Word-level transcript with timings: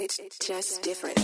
It's 0.00 0.20
just 0.38 0.82
different. 0.82 1.18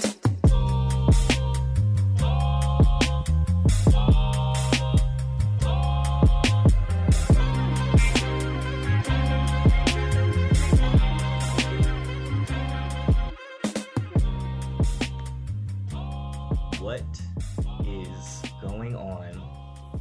What 16.80 17.04
is 17.86 18.42
going 18.60 18.96
on, 18.96 19.40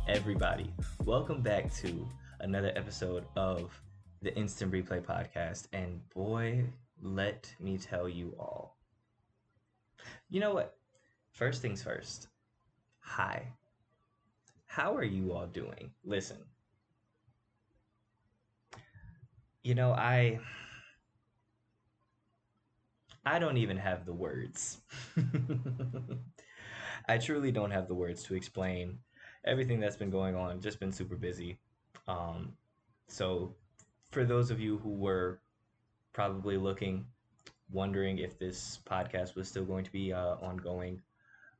everybody? 0.07 0.73
Welcome 1.05 1.43
back 1.43 1.71
to 1.75 2.07
another 2.39 2.73
episode 2.75 3.25
of 3.35 3.79
the 4.23 4.35
Instant 4.35 4.71
Replay 4.71 5.03
Podcast. 5.03 5.67
And 5.73 6.01
boy, 6.09 6.65
let 7.03 7.53
me 7.59 7.77
tell 7.77 8.07
you 8.07 8.33
all. 8.39 8.77
You 10.29 10.39
know 10.39 10.53
what? 10.53 10.77
First 11.31 11.61
things 11.61 11.83
first. 11.83 12.29
Hi. 12.99 13.47
How 14.65 14.95
are 14.95 15.03
you 15.03 15.33
all 15.33 15.45
doing? 15.45 15.91
Listen. 16.03 16.37
You 19.63 19.75
know, 19.75 19.91
I 19.91 20.39
I 23.25 23.39
don't 23.39 23.57
even 23.57 23.77
have 23.77 24.05
the 24.05 24.13
words. 24.13 24.81
I 27.07 27.17
truly 27.17 27.51
don't 27.51 27.71
have 27.71 27.87
the 27.87 27.93
words 27.93 28.23
to 28.23 28.35
explain 28.35 28.97
everything 29.45 29.79
that's 29.79 29.95
been 29.95 30.09
going 30.09 30.35
on. 30.35 30.61
Just 30.61 30.79
been 30.79 30.91
super 30.91 31.15
busy. 31.15 31.59
Um, 32.07 32.53
so, 33.07 33.55
for 34.11 34.25
those 34.25 34.51
of 34.51 34.59
you 34.59 34.77
who 34.79 34.89
were 34.89 35.39
probably 36.13 36.57
looking, 36.57 37.05
wondering 37.71 38.19
if 38.19 38.37
this 38.39 38.79
podcast 38.85 39.35
was 39.35 39.47
still 39.47 39.65
going 39.65 39.83
to 39.83 39.91
be 39.91 40.13
uh, 40.13 40.35
ongoing 40.35 41.01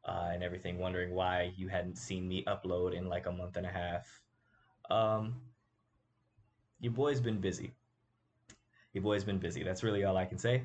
uh, 0.05 0.29
and 0.31 0.43
everything, 0.43 0.77
wondering 0.77 1.13
why 1.13 1.51
you 1.57 1.67
hadn't 1.67 1.97
seen 1.97 2.27
me 2.27 2.43
upload 2.47 2.93
in 2.93 3.07
like 3.09 3.25
a 3.25 3.31
month 3.31 3.57
and 3.57 3.65
a 3.65 3.69
half, 3.69 4.21
um, 4.89 5.35
your 6.79 6.93
boy's 6.93 7.19
been 7.19 7.39
busy. 7.39 7.71
Your 8.93 9.03
boy's 9.03 9.23
been 9.23 9.39
busy. 9.39 9.63
That's 9.63 9.83
really 9.83 10.03
all 10.03 10.17
I 10.17 10.25
can 10.25 10.37
say. 10.37 10.63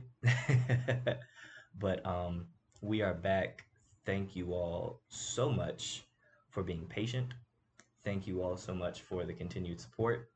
but 1.78 2.05
um, 2.05 2.47
we 2.83 3.00
are 3.00 3.14
back. 3.14 3.64
Thank 4.05 4.36
you 4.36 4.53
all 4.53 5.00
so 5.09 5.50
much 5.50 6.03
for 6.50 6.62
being 6.62 6.84
patient. 6.89 7.33
Thank 8.05 8.27
you 8.27 8.42
all 8.42 8.56
so 8.56 8.75
much 8.75 9.03
for 9.03 9.25
the 9.25 9.33
continued 9.33 9.81
support. 9.81 10.28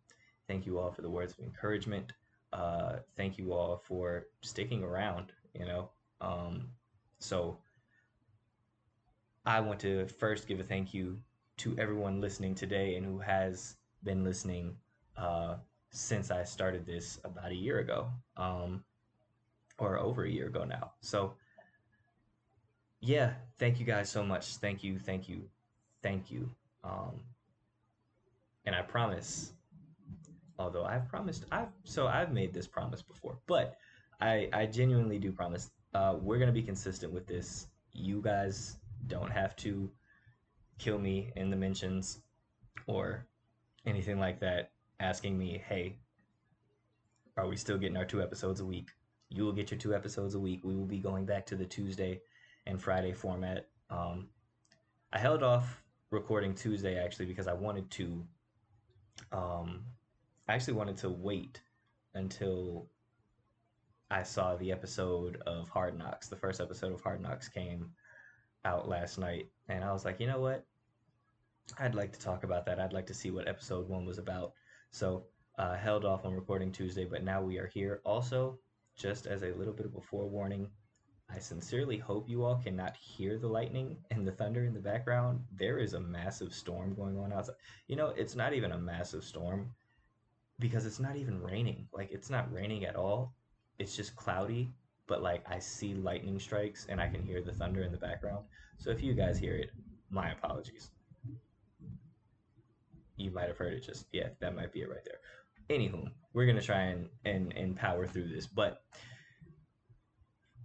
Thank 0.49 0.67
you 0.67 0.79
all 0.79 0.91
for 0.91 1.03
the 1.03 1.11
words 1.11 1.33
of 1.33 1.41
encouragement. 1.45 2.13
Uh, 2.53 2.97
thank 3.17 3.39
you 3.39 3.53
all 3.53 3.83
for 3.85 4.27
sticking 4.43 4.83
around, 4.85 5.33
you 5.55 5.65
know. 5.65 5.91
Um, 6.21 6.69
so 7.19 7.59
I 9.47 9.61
want 9.61 9.81
to 9.81 10.07
first 10.07 10.47
give 10.47 10.61
a 10.61 10.65
thank 10.65 10.93
you 10.93 11.19
to 11.59 11.77
everyone 11.79 12.21
listening 12.21 12.55
today 12.55 12.97
and 12.97 13.05
who 13.05 13.19
has 13.19 13.77
been 14.05 14.25
listening 14.25 14.77
uh, 15.17 15.57
since 15.91 16.31
I 16.31 16.45
started 16.45 16.87
this 16.87 17.21
about 17.25 17.51
a 17.51 17.55
year 17.55 17.79
ago, 17.81 18.09
um, 18.37 18.85
or 19.79 19.99
over 19.99 20.25
a 20.25 20.31
year 20.31 20.47
ago 20.47 20.65
now. 20.65 20.93
So, 21.01 21.35
yeah, 23.01 23.33
thank 23.59 23.81
you 23.81 23.87
guys 23.87 24.09
so 24.09 24.25
much. 24.25 24.57
Thank 24.57 24.85
you, 24.85 24.99
thank 24.99 25.29
you, 25.29 25.43
thank 26.03 26.31
you. 26.31 26.49
Um, 26.85 27.21
and 28.65 28.75
I 28.75 28.83
promise, 28.83 29.53
although 30.63 30.85
I've 30.85 31.09
promised, 31.09 31.45
I've 31.51 31.69
so 31.85 32.07
I've 32.07 32.33
made 32.33 32.55
this 32.55 32.67
promise 32.67 33.03
before, 33.03 33.39
but 33.47 33.77
I 34.21 34.49
I 34.53 34.67
genuinely 34.67 35.19
do 35.19 35.33
promise. 35.33 35.71
Uh, 35.93 36.17
we're 36.21 36.39
gonna 36.39 36.53
be 36.53 36.63
consistent 36.63 37.13
with 37.13 37.27
this. 37.27 37.67
You 37.93 38.23
guys 38.23 38.79
don't 39.09 39.31
have 39.31 39.57
to 39.57 39.91
kill 40.79 40.99
me 40.99 41.33
in 41.37 41.51
the 41.51 41.57
mentions 41.57 42.21
or 42.87 43.27
anything 43.85 44.19
like 44.19 44.41
that 44.41 44.71
asking 45.01 45.37
me, 45.37 45.63
hey, 45.69 45.97
are 47.37 47.47
we 47.47 47.57
still 47.57 47.79
getting 47.79 47.97
our 47.97 48.05
two 48.05 48.23
episodes 48.23 48.61
a 48.61 48.65
week? 48.65 48.91
You 49.29 49.45
will 49.45 49.53
get 49.53 49.71
your 49.71 49.79
two 49.79 49.95
episodes 49.95 50.35
a 50.35 50.41
week. 50.41 50.61
We 50.65 50.75
will 50.77 50.87
be 50.87 50.99
going 50.99 51.25
back 51.25 51.45
to 51.47 51.57
the 51.57 51.65
Tuesday 51.65 52.21
and 52.67 52.81
Friday 52.81 53.13
format. 53.13 53.69
Um, 53.91 54.29
I 55.13 55.19
held 55.19 55.43
off 55.43 55.83
recording 56.11 56.55
Tuesday 56.55 57.03
actually 57.03 57.27
because 57.27 57.49
I 57.49 57.55
wanted 57.55 57.91
to. 57.93 58.25
Um, 59.33 59.85
I 60.49 60.55
actually 60.55 60.75
wanted 60.75 60.97
to 60.99 61.09
wait 61.09 61.61
until 62.15 62.89
I 64.11 64.25
saw 64.25 64.57
the 64.57 64.73
episode 64.73 65.41
of 65.47 65.69
Hard 65.69 65.97
Knocks. 65.97 66.29
The 66.29 66.37
first 66.37 66.61
episode 66.61 66.93
of 66.93 67.01
Hard 67.01 67.23
Knocks 67.23 67.49
came 67.49 67.91
out 68.65 68.89
last 68.89 69.19
night, 69.19 69.47
and 69.69 69.85
I 69.85 69.93
was 69.93 70.05
like, 70.05 70.19
you 70.19 70.27
know 70.27 70.41
what? 70.41 70.67
I'd 71.79 71.95
like 71.95 72.13
to 72.13 72.19
talk 72.19 72.43
about 72.43 72.67
that. 72.67 72.81
I'd 72.81 72.93
like 72.93 73.07
to 73.07 73.15
see 73.15 73.31
what 73.31 73.47
episode 73.47 73.89
one 73.89 74.05
was 74.05 74.19
about. 74.19 74.53
So 74.91 75.27
uh, 75.59 75.77
held 75.77 76.05
off 76.05 76.25
on 76.25 76.35
recording 76.35 76.73
Tuesday, 76.73 77.05
but 77.05 77.23
now 77.23 77.41
we 77.41 77.59
are 77.59 77.69
here. 77.69 78.01
Also, 78.05 78.59
just 78.97 79.27
as 79.27 79.43
a 79.43 79.55
little 79.55 79.73
bit 79.73 79.87
of 79.87 79.95
a 79.95 80.01
forewarning, 80.01 80.69
I 81.31 81.39
sincerely 81.39 81.99
hope 81.99 82.29
you 82.29 82.45
all 82.45 82.57
cannot 82.57 82.97
hear 82.97 83.39
the 83.39 83.49
lightning 83.49 83.97
and 84.11 84.27
the 84.27 84.33
thunder 84.33 84.65
in 84.65 84.75
the 84.75 84.81
background. 84.81 85.41
There 85.57 85.79
is 85.79 85.95
a 85.95 86.01
massive 86.01 86.53
storm 86.53 86.95
going 86.95 87.17
on 87.17 87.33
outside. 87.33 87.57
You 87.87 87.95
know, 87.95 88.09
it's 88.09 88.35
not 88.35 88.53
even 88.53 88.73
a 88.73 88.79
massive 88.79 89.25
storm 89.25 89.71
because 90.63 90.87
it's 90.87 91.01
not 91.01 91.17
even 91.17 91.43
raining. 91.43 91.89
Like, 91.93 92.11
it's 92.13 92.31
not 92.31 92.51
raining 92.53 92.85
at 92.85 92.97
all. 92.97 93.35
It's 93.79 93.97
just 93.97 94.15
cloudy, 94.15 94.73
but 95.09 95.21
like 95.21 95.45
I 95.51 95.59
see 95.59 95.93
lightning 95.93 96.39
strikes 96.39 96.87
and 96.89 97.01
I 97.01 97.09
can 97.09 97.23
hear 97.23 97.43
the 97.43 97.53
thunder 97.53 97.83
in 97.83 97.91
the 97.91 97.99
background. 97.99 98.45
So 98.79 98.91
if 98.91 99.03
you 99.03 99.13
guys 99.13 99.39
hear 99.39 99.57
it, 99.57 99.71
my 100.09 100.31
apologies. 100.31 100.91
You 103.17 103.31
might 103.33 103.49
have 103.49 103.59
heard 103.59 103.75
it 103.75 103.81
just, 103.81 104.07
yeah, 104.13 104.29
that 104.41 104.55
might 104.55 104.73
be 104.73 104.83
it 104.83 104.89
right 104.89 105.05
there. 105.05 105.19
Anywho, 105.77 106.09
we're 106.33 106.47
gonna 106.47 106.63
try 106.63 106.83
and, 106.83 107.09
and, 107.25 107.53
and 107.55 107.77
power 107.77 108.07
through 108.07 108.29
this. 108.29 108.47
But 108.47 108.83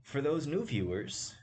for 0.03 0.21
those 0.21 0.45
new 0.47 0.63
viewers, 0.63 1.33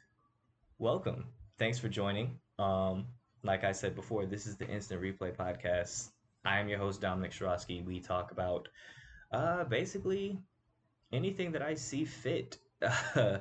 welcome. 0.79 1.27
Thanks 1.59 1.79
for 1.79 1.89
joining. 1.89 2.39
Um, 2.59 3.07
like 3.43 3.65
I 3.65 3.73
said 3.73 3.97
before, 3.97 4.27
this 4.27 4.47
is 4.47 4.57
the 4.57 4.69
Instant 4.69 5.03
Replay 5.03 5.37
Podcast. 5.37 6.11
I 6.47 6.61
am 6.61 6.69
your 6.69 6.79
host, 6.79 7.01
Dominic 7.01 7.33
Shrosky. 7.33 7.83
We 7.83 8.01
talk 8.01 8.31
about 8.31 8.69
uh, 9.33 9.65
basically 9.65 10.39
anything 11.11 11.53
that 11.53 11.63
I 11.63 11.75
see 11.75 12.05
fit, 12.05 12.59
uh, 12.83 13.39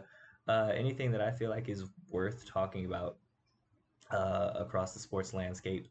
anything 0.47 1.12
that 1.12 1.19
I 1.19 1.31
feel 1.31 1.50
like 1.50 1.68
is 1.68 1.84
worth 2.09 2.46
talking 2.46 2.86
about 2.86 3.18
uh, 4.09 4.53
across 4.56 4.94
the 4.94 5.02
sports 5.02 5.34
landscape. 5.34 5.90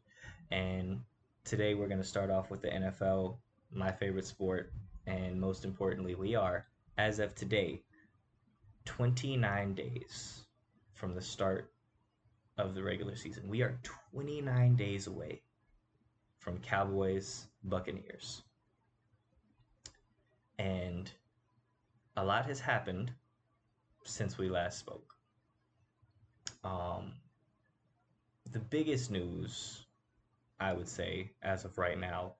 And 0.49 1.01
today 1.45 1.75
we're 1.75 1.87
going 1.87 2.01
to 2.01 2.07
start 2.07 2.31
off 2.31 2.49
with 2.49 2.63
the 2.63 2.69
NFL, 2.69 3.37
my 3.71 3.91
favorite 3.91 4.25
sport. 4.25 4.73
And 5.05 5.39
most 5.39 5.65
importantly, 5.65 6.15
we 6.15 6.33
are, 6.33 6.65
as 6.97 7.19
of 7.19 7.35
today, 7.35 7.83
29 8.85 9.75
days 9.75 10.41
from 10.95 11.13
the 11.13 11.21
start 11.21 11.71
of 12.57 12.73
the 12.73 12.81
regular 12.81 13.15
season. 13.15 13.47
We 13.47 13.61
are 13.61 13.79
29 14.11 14.75
days 14.75 15.05
away 15.05 15.42
from 16.43 16.59
Cowboys 16.59 17.47
Buccaneers. 17.63 18.43
And 20.59 21.09
a 22.17 22.23
lot 22.23 22.45
has 22.47 22.59
happened 22.59 23.13
since 24.03 24.37
we 24.37 24.49
last 24.49 24.77
spoke. 24.77 25.15
Um, 26.65 27.13
the 28.51 28.59
biggest 28.59 29.09
news, 29.09 29.85
I 30.59 30.73
would 30.73 30.87
say, 30.87 31.31
as 31.41 31.63
of 31.63 31.77
right 31.77 31.97
now, 31.97 32.33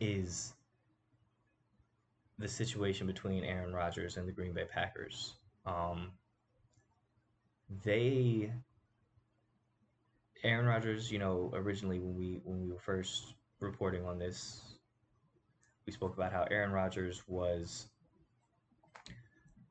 is 0.00 0.54
the 2.38 2.48
situation 2.48 3.06
between 3.06 3.44
Aaron 3.44 3.72
Rodgers 3.72 4.16
and 4.16 4.26
the 4.26 4.32
Green 4.32 4.52
Bay 4.52 4.64
Packers. 4.64 5.34
Um, 5.64 6.10
they, 7.84 8.50
Aaron 10.42 10.66
Rodgers, 10.66 11.10
you 11.10 11.18
know, 11.18 11.50
originally 11.54 11.98
when 11.98 12.14
we 12.14 12.40
when 12.44 12.60
we 12.62 12.70
were 12.70 12.80
first 12.80 13.34
reporting 13.60 14.06
on 14.06 14.18
this, 14.18 14.60
we 15.86 15.92
spoke 15.92 16.14
about 16.14 16.32
how 16.32 16.46
Aaron 16.50 16.72
Rodgers 16.72 17.22
was 17.26 17.86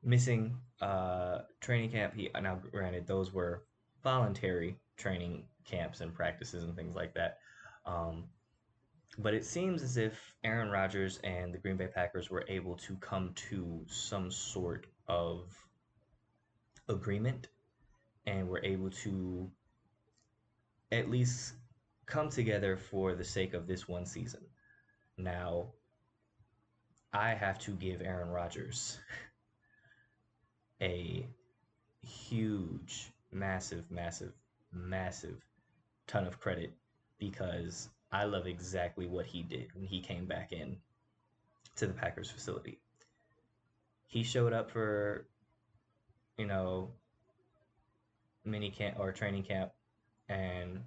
missing 0.02 0.56
uh, 0.80 1.38
training 1.60 1.90
camp. 1.90 2.14
He 2.14 2.30
now 2.40 2.60
granted 2.70 3.06
those 3.06 3.32
were 3.32 3.64
voluntary 4.02 4.76
training 4.96 5.44
camps 5.64 6.00
and 6.00 6.14
practices 6.14 6.64
and 6.64 6.74
things 6.76 6.94
like 6.94 7.14
that. 7.14 7.38
Um, 7.84 8.24
but 9.18 9.34
it 9.34 9.44
seems 9.44 9.82
as 9.82 9.96
if 9.96 10.34
Aaron 10.44 10.70
Rodgers 10.70 11.18
and 11.24 11.52
the 11.52 11.58
Green 11.58 11.76
Bay 11.76 11.88
Packers 11.88 12.30
were 12.30 12.44
able 12.48 12.76
to 12.76 12.94
come 12.96 13.32
to 13.50 13.84
some 13.88 14.30
sort 14.30 14.86
of 15.08 15.52
agreement 16.88 17.48
and 18.26 18.48
were 18.48 18.64
able 18.64 18.90
to 18.90 19.50
at 20.92 21.10
least 21.10 21.54
come 22.06 22.28
together 22.28 22.76
for 22.76 23.14
the 23.14 23.24
sake 23.24 23.54
of 23.54 23.66
this 23.66 23.86
one 23.86 24.04
season. 24.04 24.40
Now, 25.16 25.66
I 27.12 27.30
have 27.30 27.58
to 27.60 27.72
give 27.72 28.02
Aaron 28.02 28.30
Rodgers 28.30 28.98
a 30.80 31.26
huge, 32.02 33.10
massive, 33.32 33.90
massive, 33.90 34.32
massive 34.72 35.36
ton 36.06 36.26
of 36.26 36.40
credit 36.40 36.72
because 37.18 37.88
I 38.10 38.24
love 38.24 38.46
exactly 38.46 39.06
what 39.06 39.26
he 39.26 39.42
did 39.42 39.68
when 39.74 39.84
he 39.84 40.00
came 40.00 40.26
back 40.26 40.52
in 40.52 40.76
to 41.76 41.86
the 41.86 41.92
Packers 41.92 42.30
facility. 42.30 42.78
He 44.06 44.24
showed 44.24 44.52
up 44.52 44.70
for, 44.70 45.26
you 46.36 46.46
know, 46.46 46.90
mini 48.44 48.70
camp 48.70 48.96
or 48.98 49.12
training 49.12 49.44
camp 49.44 49.70
and 50.30 50.80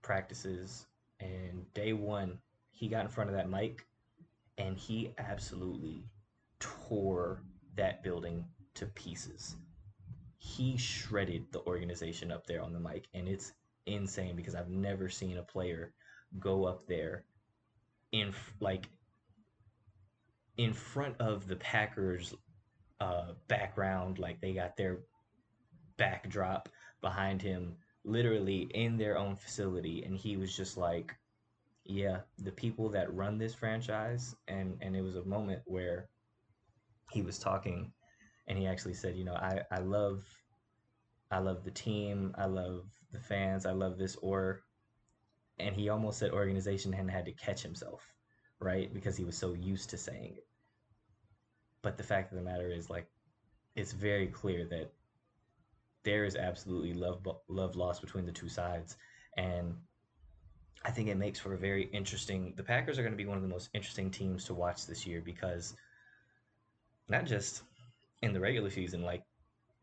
practices. 0.00 0.86
And 1.20 1.66
day 1.74 1.92
one, 1.92 2.38
he 2.70 2.88
got 2.88 3.02
in 3.02 3.08
front 3.08 3.28
of 3.28 3.36
that 3.36 3.50
mic 3.50 3.86
and 4.56 4.76
he 4.76 5.12
absolutely 5.18 6.04
tore 6.58 7.42
that 7.76 8.02
building 8.02 8.44
to 8.74 8.86
pieces. 8.86 9.56
He 10.38 10.76
shredded 10.76 11.52
the 11.52 11.60
organization 11.66 12.30
up 12.30 12.46
there 12.46 12.62
on 12.62 12.72
the 12.72 12.80
mic, 12.80 13.06
and 13.12 13.28
it's 13.28 13.52
insane 13.86 14.36
because 14.36 14.54
I've 14.54 14.70
never 14.70 15.08
seen 15.08 15.38
a 15.38 15.42
player 15.42 15.92
go 16.38 16.64
up 16.64 16.86
there 16.86 17.24
in 18.12 18.32
like 18.60 18.88
in 20.56 20.72
front 20.72 21.16
of 21.20 21.46
the 21.46 21.56
Packers 21.56 22.34
uh, 23.00 23.32
background, 23.48 24.18
like 24.18 24.40
they 24.40 24.52
got 24.52 24.76
their 24.76 24.98
backdrop 25.96 26.68
behind 27.00 27.42
him, 27.42 27.76
literally 28.04 28.62
in 28.74 28.96
their 28.96 29.16
own 29.18 29.36
facility, 29.36 30.02
and 30.04 30.16
he 30.16 30.36
was 30.36 30.56
just 30.56 30.76
like, 30.76 31.16
"Yeah, 31.84 32.22
the 32.38 32.52
people 32.52 32.88
that 32.90 33.12
run 33.14 33.38
this 33.38 33.54
franchise," 33.54 34.34
and 34.48 34.78
and 34.82 34.96
it 34.96 35.02
was 35.02 35.16
a 35.16 35.24
moment 35.24 35.62
where 35.66 36.08
he 37.10 37.22
was 37.22 37.38
talking, 37.38 37.92
and 38.46 38.58
he 38.58 38.66
actually 38.66 38.94
said, 38.94 39.16
"You 39.16 39.24
know, 39.24 39.34
I 39.34 39.64
I 39.70 39.78
love, 39.80 40.24
I 41.30 41.38
love 41.38 41.64
the 41.64 41.70
team, 41.70 42.34
I 42.38 42.46
love 42.46 42.86
the 43.12 43.20
fans, 43.20 43.66
I 43.66 43.72
love 43.72 43.98
this 43.98 44.16
or," 44.16 44.62
and 45.58 45.74
he 45.74 45.88
almost 45.88 46.18
said 46.18 46.32
organization 46.32 46.94
and 46.94 47.10
had 47.10 47.26
to 47.26 47.32
catch 47.32 47.62
himself, 47.62 48.14
right, 48.60 48.92
because 48.92 49.16
he 49.16 49.24
was 49.24 49.36
so 49.36 49.52
used 49.54 49.90
to 49.90 49.98
saying 49.98 50.36
it. 50.36 50.46
But 51.82 51.96
the 51.96 52.04
fact 52.04 52.32
of 52.32 52.36
the 52.38 52.44
matter 52.44 52.70
is, 52.70 52.90
like, 52.90 53.10
it's 53.74 53.92
very 53.92 54.26
clear 54.28 54.66
that 54.66 54.92
there 56.02 56.24
is 56.24 56.36
absolutely 56.36 56.94
love 56.94 57.26
love 57.48 57.76
lost 57.76 58.00
between 58.00 58.26
the 58.26 58.32
two 58.32 58.48
sides, 58.48 58.96
and 59.36 59.74
I 60.84 60.90
think 60.90 61.08
it 61.08 61.16
makes 61.16 61.38
for 61.38 61.54
a 61.54 61.58
very 61.58 61.84
interesting. 61.92 62.54
The 62.56 62.62
Packers 62.62 62.98
are 62.98 63.02
going 63.02 63.12
to 63.12 63.18
be 63.18 63.26
one 63.26 63.36
of 63.36 63.42
the 63.42 63.48
most 63.48 63.70
interesting 63.74 64.10
teams 64.10 64.44
to 64.44 64.54
watch 64.54 64.86
this 64.86 65.06
year 65.06 65.20
because 65.20 65.74
not 67.08 67.26
just 67.26 67.62
in 68.22 68.32
the 68.32 68.40
regular 68.40 68.70
season, 68.70 69.02
like 69.02 69.22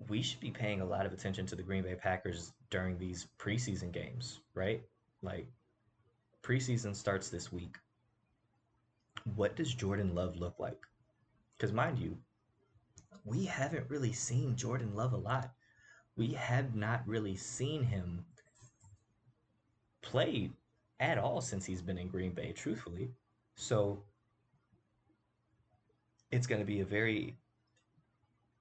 we 0.07 0.21
should 0.21 0.39
be 0.39 0.51
paying 0.51 0.81
a 0.81 0.85
lot 0.85 1.05
of 1.05 1.13
attention 1.13 1.45
to 1.47 1.55
the 1.55 1.63
Green 1.63 1.83
Bay 1.83 1.95
Packers 1.95 2.53
during 2.69 2.97
these 2.97 3.27
preseason 3.37 3.91
games, 3.91 4.39
right? 4.53 4.81
Like 5.21 5.47
preseason 6.43 6.95
starts 6.95 7.29
this 7.29 7.51
week. 7.51 7.75
What 9.35 9.55
does 9.55 9.73
Jordan 9.73 10.15
Love 10.15 10.37
look 10.37 10.59
like? 10.59 10.79
Because 11.57 11.73
mind 11.73 11.99
you, 11.99 12.17
we 13.25 13.45
haven't 13.45 13.89
really 13.89 14.13
seen 14.13 14.55
Jordan 14.55 14.95
Love 14.95 15.13
a 15.13 15.17
lot. 15.17 15.51
We 16.17 16.33
have 16.33 16.75
not 16.75 17.03
really 17.07 17.35
seen 17.35 17.83
him 17.83 18.25
play 20.01 20.49
at 20.99 21.17
all 21.17 21.41
since 21.41 21.65
he's 21.65 21.81
been 21.81 21.97
in 21.97 22.07
Green 22.07 22.31
Bay, 22.31 22.51
truthfully. 22.53 23.11
So 23.55 24.01
it's 26.31 26.47
going 26.47 26.59
to 26.59 26.65
be 26.65 26.81
a 26.81 26.85
very 26.85 27.35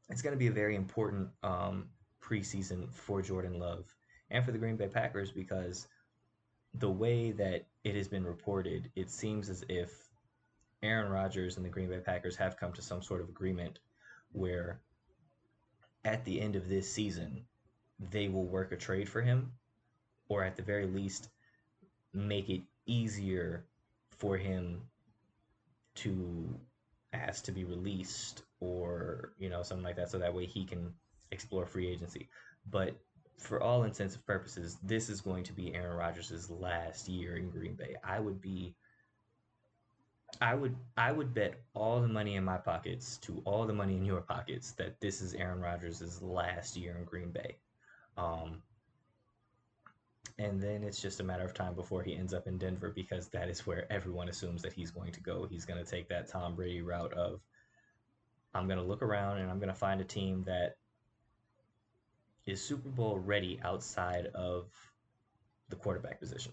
it's 0.09 0.23
going 0.23 0.35
to 0.35 0.39
be 0.39 0.47
a 0.47 0.53
very 0.53 0.77
important 0.77 1.29
um, 1.43 1.89
preseason 2.23 2.93
for 2.93 3.23
Jordan 3.23 3.59
Love 3.59 3.85
and 4.31 4.45
for 4.45 4.53
the 4.53 4.59
Green 4.59 4.77
Bay 4.77 4.87
Packers 4.87 5.33
because 5.33 5.89
the 6.75 6.91
way 6.91 7.33
that 7.33 7.67
it 7.83 7.97
has 7.97 8.07
been 8.07 8.25
reported, 8.25 8.91
it 8.95 9.11
seems 9.11 9.51
as 9.51 9.65
if 9.69 9.91
Aaron 10.83 11.11
Rodgers 11.11 11.57
and 11.57 11.65
the 11.65 11.71
Green 11.71 11.89
Bay 11.89 11.99
Packers 11.99 12.37
have 12.37 12.57
come 12.57 12.73
to 12.75 12.83
some 12.83 13.03
sort 13.03 13.21
of 13.21 13.29
agreement 13.29 13.81
where 14.33 14.81
at 16.07 16.25
the 16.25 16.41
end 16.41 16.55
of 16.55 16.69
this 16.69 16.91
season, 16.91 17.45
they 18.13 18.29
will 18.29 18.45
work 18.45 18.71
a 18.71 18.77
trade 18.77 19.09
for 19.09 19.21
him, 19.21 19.53
or 20.29 20.45
at 20.45 20.57
the 20.57 20.63
very 20.63 20.87
least, 20.87 21.29
make 22.15 22.49
it 22.49 22.63
easier 22.87 23.67
for 24.11 24.37
him 24.37 24.81
to 25.97 26.59
ask 27.13 27.45
to 27.45 27.53
be 27.53 27.65
released 27.65 28.43
or 28.61 29.33
you 29.39 29.49
know 29.49 29.63
something 29.63 29.85
like 29.85 29.97
that 29.97 30.11
so 30.11 30.19
that 30.19 30.35
way 30.35 30.47
he 30.47 30.65
can 30.65 30.93
explore 31.33 31.67
free 31.67 31.89
agency. 31.89 32.29
But 32.71 32.95
for 33.39 33.61
all 33.61 33.83
intents 33.83 34.15
and 34.15 34.27
purposes 34.27 34.79
this 34.83 35.11
is 35.11 35.21
going 35.21 35.45
to 35.45 35.53
be 35.53 35.75
Aaron 35.75 35.97
Rodgers' 35.97 36.49
last 36.51 37.09
year 37.09 37.37
in 37.37 37.51
Green 37.51 37.75
Bay. 37.75 37.97
I 38.05 38.21
would 38.21 38.41
be 38.41 38.75
I 40.41 40.55
would 40.55 40.77
I 40.97 41.13
would 41.13 41.35
bet 41.35 41.55
all 41.75 42.01
the 42.01 42.09
money 42.09 42.37
in 42.37 42.45
my 42.45 42.59
pockets 42.59 43.19
to 43.19 43.43
all 43.45 43.67
the 43.67 43.73
money 43.73 43.97
in 43.97 44.05
your 44.05 44.21
pockets 44.21 44.73
that 44.73 45.01
this 45.01 45.21
is 45.21 45.35
Aaron 45.35 45.61
Rodgers' 45.61 46.23
last 46.23 46.77
year 46.77 46.97
in 46.99 47.05
Green 47.05 47.31
Bay 47.31 47.57
um, 48.17 48.63
and 50.39 50.61
then 50.61 50.83
it's 50.83 51.01
just 51.01 51.21
a 51.21 51.25
matter 51.25 51.45
of 51.45 51.55
time 51.55 51.75
before 51.75 52.03
he 52.03 52.15
ends 52.15 52.35
up 52.35 52.47
in 52.47 52.59
Denver 52.59 52.93
because 52.95 53.29
that 53.29 53.49
is 53.49 53.67
where 53.67 53.91
everyone 53.91 54.29
assumes 54.29 54.63
that 54.63 54.73
he's 54.73 54.91
going 54.91 55.13
to 55.13 55.21
go. 55.21 55.47
He's 55.49 55.65
going 55.65 55.83
to 55.83 55.91
take 55.91 56.09
that 56.09 56.29
Tom 56.29 56.55
Brady 56.55 56.83
route 56.83 57.13
of 57.15 57.41
I'm 58.55 58.67
going 58.67 58.79
to 58.79 58.85
look 58.85 59.03
around 59.03 59.39
and 59.39 59.51
I'm 59.51 59.59
going 59.59 59.69
to 59.69 59.75
find 59.75 60.01
a 60.01 60.05
team 60.05 60.45
that 60.47 60.77
is 62.47 62.63
Super 62.63 62.89
Bowl 62.89 63.19
ready 63.19 63.61
outside 63.65 64.27
of 64.35 64.67
the 65.69 65.77
quarterback 65.77 66.21
position. 66.21 66.53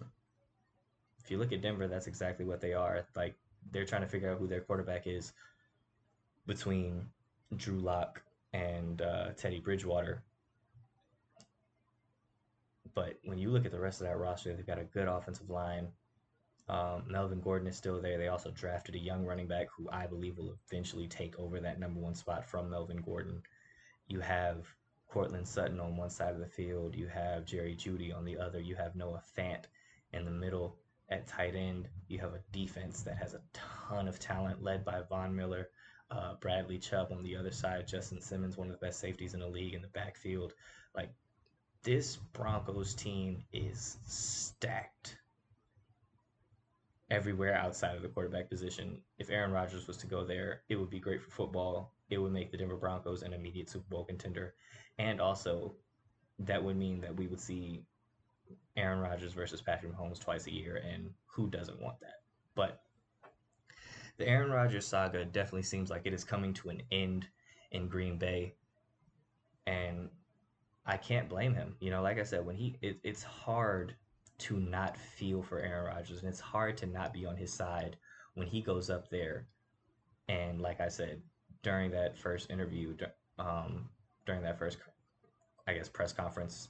If 1.24 1.32
you 1.32 1.38
look 1.38 1.54
at 1.54 1.62
Denver, 1.62 1.88
that's 1.88 2.08
exactly 2.08 2.46
what 2.46 2.62
they 2.62 2.74
are. 2.74 3.06
Like 3.16 3.36
they're 3.72 3.86
trying 3.86 4.02
to 4.02 4.08
figure 4.08 4.32
out 4.32 4.38
who 4.38 4.48
their 4.48 4.62
quarterback 4.62 5.08
is 5.08 5.34
between 6.46 7.08
Drew 7.56 7.80
Lock 7.80 8.22
and 8.54 9.02
uh, 9.02 9.32
Teddy 9.38 9.60
Bridgewater. 9.60 10.24
But 12.96 13.20
when 13.24 13.40
you 13.40 13.50
look 13.50 13.66
at 13.66 13.72
the 13.72 13.80
rest 13.80 14.02
of 14.02 14.08
that 14.08 14.18
roster, 14.18 14.54
they've 14.54 14.68
got 14.68 14.80
a 14.80 14.84
good 14.84 15.08
offensive 15.08 15.50
line. 15.50 15.88
Um, 16.70 17.04
Melvin 17.08 17.42
Gordon 17.42 17.68
is 17.68 17.76
still 17.76 18.00
there. 18.02 18.18
They 18.18 18.28
also 18.28 18.52
drafted 18.52 18.96
a 18.96 19.00
young 19.00 19.26
running 19.26 19.48
back 19.48 19.68
who 19.76 19.90
I 19.90 20.06
believe 20.06 20.38
will 20.38 20.56
eventually 20.68 21.08
take 21.08 21.38
over 21.40 21.60
that 21.60 21.80
number 21.80 22.00
one 22.00 22.16
spot 22.16 22.46
from 22.46 22.70
Melvin 22.70 23.02
Gordon. 23.02 23.42
You 24.08 24.20
have 24.20 24.68
Courtland 25.08 25.48
Sutton 25.48 25.80
on 25.80 25.98
one 25.98 26.10
side 26.10 26.34
of 26.34 26.40
the 26.40 26.48
field. 26.48 26.96
You 26.96 27.08
have 27.08 27.46
Jerry 27.46 27.76
Jeudy 27.76 28.16
on 28.16 28.26
the 28.26 28.38
other. 28.38 28.60
You 28.60 28.76
have 28.76 28.96
Noah 28.96 29.22
Fant 29.38 29.66
in 30.14 30.26
the 30.26 30.32
middle 30.32 30.78
at 31.10 31.28
tight 31.28 31.56
end. 31.56 31.88
You 32.08 32.20
have 32.20 32.34
a 32.34 32.42
defense 32.52 33.04
that 33.04 33.18
has 33.18 33.34
a 33.34 33.42
ton 33.54 34.08
of 34.08 34.20
talent 34.20 34.64
led 34.64 34.86
by 34.86 35.02
Von 35.10 35.36
Miller, 35.36 35.70
uh, 36.12 36.36
Bradley 36.40 36.78
Chubb 36.78 37.12
on 37.12 37.24
the 37.24 37.36
other 37.36 37.52
side, 37.52 37.88
Justin 37.88 38.22
Simmons, 38.22 38.58
one 38.58 38.68
of 38.68 38.80
the 38.80 38.86
best 38.86 39.00
safeties 39.00 39.34
in 39.34 39.40
the 39.40 39.48
league 39.48 39.74
in 39.74 39.82
the 39.82 39.88
backfield. 39.90 40.54
Like 40.96 41.10
this 41.84 42.18
Broncos 42.34 42.94
team 42.94 43.44
is 43.52 43.98
stacked 44.06 45.18
everywhere 47.12 47.56
outside 47.56 47.96
of 47.96 48.02
the 48.02 48.08
quarterback 48.08 48.50
position. 48.50 49.02
If 49.20 49.30
Aaron 49.30 49.52
Rodgers 49.52 49.88
was 49.88 49.98
to 49.98 50.08
go 50.08 50.24
there, 50.24 50.62
it 50.70 50.76
would 50.78 50.90
be 50.90 51.00
great 51.00 51.22
for 51.22 51.30
football. 51.30 51.94
It 52.10 52.18
would 52.18 52.32
make 52.32 52.52
the 52.52 52.58
Denver 52.58 52.76
Broncos 52.76 53.22
an 53.22 53.34
immediate 53.34 53.70
Super 53.70 53.86
Bowl 53.90 54.06
contender. 54.06 54.56
And 54.98 55.20
also, 55.20 55.76
that 56.40 56.64
would 56.64 56.78
mean 56.78 57.02
that 57.02 57.16
we 57.16 57.28
would 57.28 57.40
see 57.40 57.84
Aaron 58.76 59.00
Rodgers 59.00 59.34
versus 59.34 59.62
Patrick 59.62 59.94
Mahomes 59.94 60.20
twice 60.20 60.48
a 60.48 60.54
year, 60.54 60.78
and 60.78 61.10
who 61.26 61.50
doesn't 61.50 61.82
want 61.82 62.00
that? 62.02 62.22
But 62.56 62.82
the 64.18 64.28
Aaron 64.28 64.52
Rodgers 64.52 64.88
saga 64.88 65.26
definitely 65.26 65.64
seems 65.64 65.90
like 65.90 66.04
it 66.06 66.14
is 66.14 66.24
coming 66.24 66.54
to 66.56 66.70
an 66.70 66.82
end 66.92 67.28
in 67.72 67.88
Green 67.88 68.18
Bay. 68.18 68.56
And 69.66 70.10
I 70.86 70.98
can't 70.98 71.30
blame 71.30 71.54
him. 71.56 71.76
You 71.80 71.92
know, 71.92 72.02
like 72.02 72.20
I 72.20 72.24
said, 72.24 72.46
when 72.46 72.56
he 72.56 72.78
it, 72.82 73.00
it's 73.04 73.24
hard 73.24 73.96
to 74.40 74.60
not 74.60 74.98
feel 74.98 75.42
for 75.42 75.60
Aaron 75.60 75.86
Rodgers 75.86 76.20
and 76.20 76.28
it's 76.28 76.40
hard 76.40 76.78
to 76.78 76.86
not 76.86 77.14
be 77.14 77.26
on 77.26 77.38
his 77.38 77.54
side 77.54 77.98
when 78.34 78.48
he 78.48 78.62
goes 78.62 78.90
up 78.90 79.10
there 79.10 79.48
and 80.28 80.60
like 80.60 80.82
I 80.82 80.88
said 80.88 81.22
during 81.62 81.92
that 81.92 82.18
first 82.18 82.50
interview 82.50 82.96
um, 83.40 83.90
during 84.26 84.42
that 84.44 84.58
first 84.58 84.80
I 85.68 85.74
guess 85.74 85.88
press 85.88 86.12
conference 86.12 86.70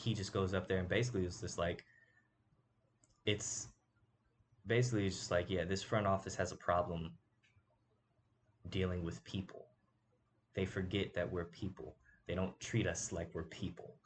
he 0.00 0.14
just 0.14 0.32
goes 0.32 0.54
up 0.54 0.68
there 0.68 0.78
and 0.78 0.88
basically 0.88 1.24
is 1.24 1.40
just 1.40 1.58
like 1.58 1.84
it's 3.26 3.68
basically 4.66 5.06
it's 5.06 5.16
just 5.16 5.30
like 5.30 5.48
yeah 5.48 5.64
this 5.64 5.82
front 5.82 6.06
office 6.06 6.36
has 6.36 6.52
a 6.52 6.56
problem 6.56 7.12
dealing 8.70 9.02
with 9.04 9.22
people 9.24 9.66
they 10.54 10.64
forget 10.64 11.14
that 11.14 11.30
we're 11.30 11.44
people 11.44 11.96
they 12.30 12.36
don't 12.36 12.60
treat 12.60 12.86
us 12.86 13.10
like 13.10 13.28
we're 13.34 13.42
people, 13.42 13.96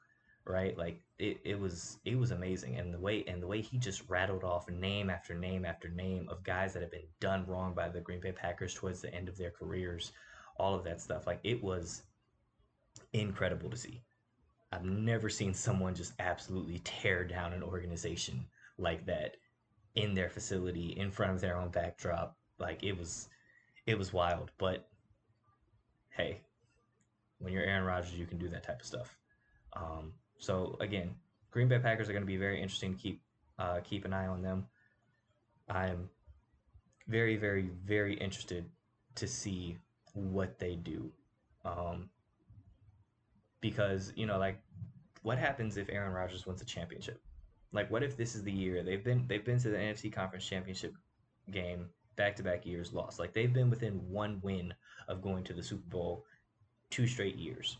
right? 0.47 0.79
Like 0.79 1.03
it, 1.19 1.41
it 1.45 1.61
was 1.61 1.99
it 2.07 2.19
was 2.19 2.31
amazing, 2.31 2.77
and 2.77 2.95
the 2.95 2.99
way 2.99 3.23
and 3.29 3.43
the 3.43 3.47
way 3.47 3.61
he 3.61 3.77
just 3.77 4.09
rattled 4.09 4.45
off 4.45 4.67
name 4.71 5.11
after 5.11 5.35
name 5.35 5.67
after 5.67 5.91
name 5.91 6.27
of 6.31 6.43
guys 6.43 6.73
that 6.73 6.81
have 6.81 6.91
been 6.91 7.09
done 7.21 7.45
wrong 7.47 7.75
by 7.75 7.91
the 7.91 8.01
Green 8.01 8.21
Bay 8.21 8.33
Packers 8.33 8.73
towards 8.73 9.03
the 9.03 9.13
end 9.15 9.29
of 9.29 9.37
their 9.37 9.51
careers, 9.51 10.13
all 10.57 10.75
of 10.75 10.85
that 10.85 11.03
stuff. 11.03 11.27
Like 11.27 11.41
it 11.45 11.63
was 11.63 12.05
incredible 13.13 13.69
to 13.69 13.77
see. 13.77 14.01
I've 14.75 14.85
never 14.85 15.29
seen 15.29 15.55
someone 15.55 15.95
just 15.95 16.15
absolutely 16.19 16.81
tear 16.81 17.25
down 17.25 17.53
an 17.53 17.63
organization 17.63 18.45
like 18.77 19.07
that 19.07 19.37
in 19.95 20.15
their 20.15 20.29
facility 20.29 20.95
in 20.97 21.13
front 21.13 21.33
of 21.33 21.41
their 21.41 21.57
own 21.57 21.71
backdrop. 21.71 22.37
Like 22.59 22.83
it 22.83 22.99
was 22.99 23.29
it 23.87 23.97
was 23.97 24.13
wild, 24.13 24.51
but 24.59 24.89
hey, 26.11 26.41
when 27.39 27.53
you're 27.53 27.63
Aaron 27.63 27.85
Rodgers, 27.85 28.15
you 28.15 28.27
can 28.27 28.39
do 28.39 28.49
that 28.49 28.65
type 28.65 28.81
of 28.81 28.87
stuff. 28.87 29.17
Um, 29.75 30.13
so 30.39 30.77
again, 30.81 31.15
Green 31.53 31.69
Bay 31.69 31.79
Packers 31.79 32.09
are 32.09 32.13
going 32.13 32.23
to 32.23 32.27
be 32.27 32.37
very 32.37 32.61
interesting 32.61 32.95
to 32.95 33.01
keep 33.01 33.23
uh, 33.59 33.79
keep 33.85 34.05
an 34.05 34.13
eye 34.13 34.27
on 34.27 34.43
them. 34.43 34.67
I'm 35.69 36.09
very, 37.07 37.37
very, 37.37 37.71
very 37.85 38.15
interested 38.15 38.65
to 39.15 39.29
see 39.29 39.79
what 40.15 40.59
they 40.59 40.75
do. 40.75 41.13
Um, 41.65 42.11
because, 43.61 44.13
you 44.15 44.27
know, 44.27 44.39
like 44.39 44.59
what 45.25 45.39
happens 45.39 45.79
if 45.79 45.89
Aaron 45.89 46.13
Rodgers 46.13 46.47
wins 46.47 46.61
a 46.61 46.67
championship? 46.67 47.21
Like 47.73 47.91
what 47.91 48.03
if 48.03 48.17
this 48.17 48.37
is 48.37 48.45
the 48.45 48.53
year 48.53 48.85
they've 48.85 49.03
been 49.03 49.27
they've 49.27 49.45
been 49.45 49.59
to 49.59 49.71
the 49.71 49.77
NFC 49.77 50.13
conference 50.13 50.47
championship 50.47 50.95
game 51.51 51.87
back 52.17 52.37
to 52.37 52.43
back 52.43 52.65
years 52.65 52.93
lost. 52.93 53.19
Like 53.19 53.33
they've 53.33 53.53
been 53.53 53.71
within 53.71 53.95
one 54.09 54.39
win 54.43 54.73
of 55.09 55.23
going 55.23 55.43
to 55.45 55.55
the 55.55 55.63
Super 55.63 55.89
Bowl 55.89 56.27
two 56.91 57.07
straight 57.07 57.37
years. 57.37 57.79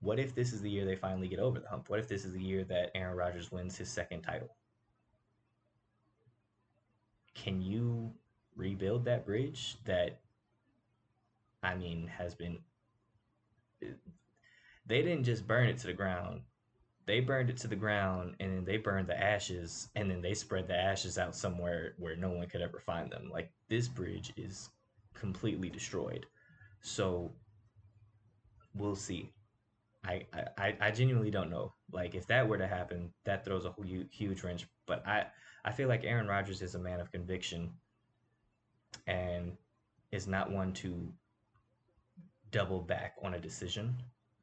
What 0.00 0.20
if 0.20 0.34
this 0.34 0.52
is 0.52 0.60
the 0.60 0.70
year 0.70 0.84
they 0.84 0.94
finally 0.94 1.26
get 1.26 1.40
over 1.40 1.58
the 1.58 1.68
hump? 1.68 1.88
What 1.88 1.98
if 1.98 2.06
this 2.06 2.24
is 2.24 2.32
the 2.32 2.42
year 2.42 2.62
that 2.64 2.90
Aaron 2.94 3.16
Rodgers 3.16 3.50
wins 3.50 3.76
his 3.76 3.88
second 3.88 4.22
title? 4.22 4.54
Can 7.34 7.62
you 7.62 8.12
rebuild 8.56 9.06
that 9.06 9.24
bridge 9.24 9.78
that 9.86 10.20
I 11.62 11.74
mean 11.74 12.06
has 12.06 12.34
been 12.34 12.58
they 14.88 15.02
didn't 15.02 15.24
just 15.24 15.46
burn 15.46 15.68
it 15.68 15.78
to 15.78 15.86
the 15.86 15.92
ground. 15.92 16.40
They 17.06 17.20
burned 17.20 17.50
it 17.50 17.56
to 17.58 17.68
the 17.68 17.76
ground 17.76 18.34
and 18.40 18.56
then 18.56 18.64
they 18.64 18.76
burned 18.78 19.06
the 19.06 19.18
ashes 19.18 19.88
and 19.94 20.10
then 20.10 20.20
they 20.20 20.34
spread 20.34 20.66
the 20.66 20.76
ashes 20.76 21.16
out 21.18 21.36
somewhere 21.36 21.94
where 21.98 22.16
no 22.16 22.30
one 22.30 22.48
could 22.48 22.60
ever 22.60 22.80
find 22.80 23.10
them. 23.10 23.30
Like 23.32 23.50
this 23.68 23.88
bridge 23.88 24.32
is 24.36 24.68
completely 25.14 25.70
destroyed. 25.70 26.26
So 26.80 27.32
we'll 28.74 28.96
see. 28.96 29.32
I, 30.04 30.26
I, 30.56 30.76
I 30.80 30.90
genuinely 30.90 31.30
don't 31.30 31.50
know. 31.50 31.72
Like 31.92 32.14
if 32.14 32.26
that 32.26 32.46
were 32.46 32.58
to 32.58 32.66
happen, 32.66 33.12
that 33.24 33.44
throws 33.44 33.64
a 33.64 33.74
huge 34.10 34.42
wrench. 34.42 34.66
But 34.86 35.06
I, 35.06 35.26
I 35.64 35.72
feel 35.72 35.88
like 35.88 36.04
Aaron 36.04 36.26
Rodgers 36.26 36.62
is 36.62 36.74
a 36.74 36.78
man 36.78 37.00
of 37.00 37.12
conviction 37.12 37.72
and 39.06 39.52
is 40.12 40.26
not 40.26 40.50
one 40.50 40.72
to 40.74 41.12
double 42.50 42.80
back 42.80 43.14
on 43.22 43.34
a 43.34 43.40
decision. 43.40 43.94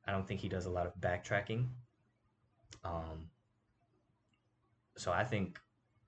I 0.08 0.12
don't 0.12 0.28
think 0.28 0.40
he 0.40 0.50
does 0.50 0.66
a 0.66 0.70
lot 0.70 0.86
of 0.86 0.94
backtracking. 1.00 1.68
Um, 2.84 3.30
so 4.98 5.12
I 5.12 5.24
think 5.24 5.60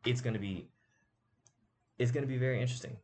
it's 0.06 0.22
going 0.22 0.34
to 0.34 0.39
be 0.39 0.70
it's 1.98 2.12
going 2.12 2.24
to 2.24 2.27
be 2.27 2.38
very 2.38 2.62
interesting. 2.62 2.98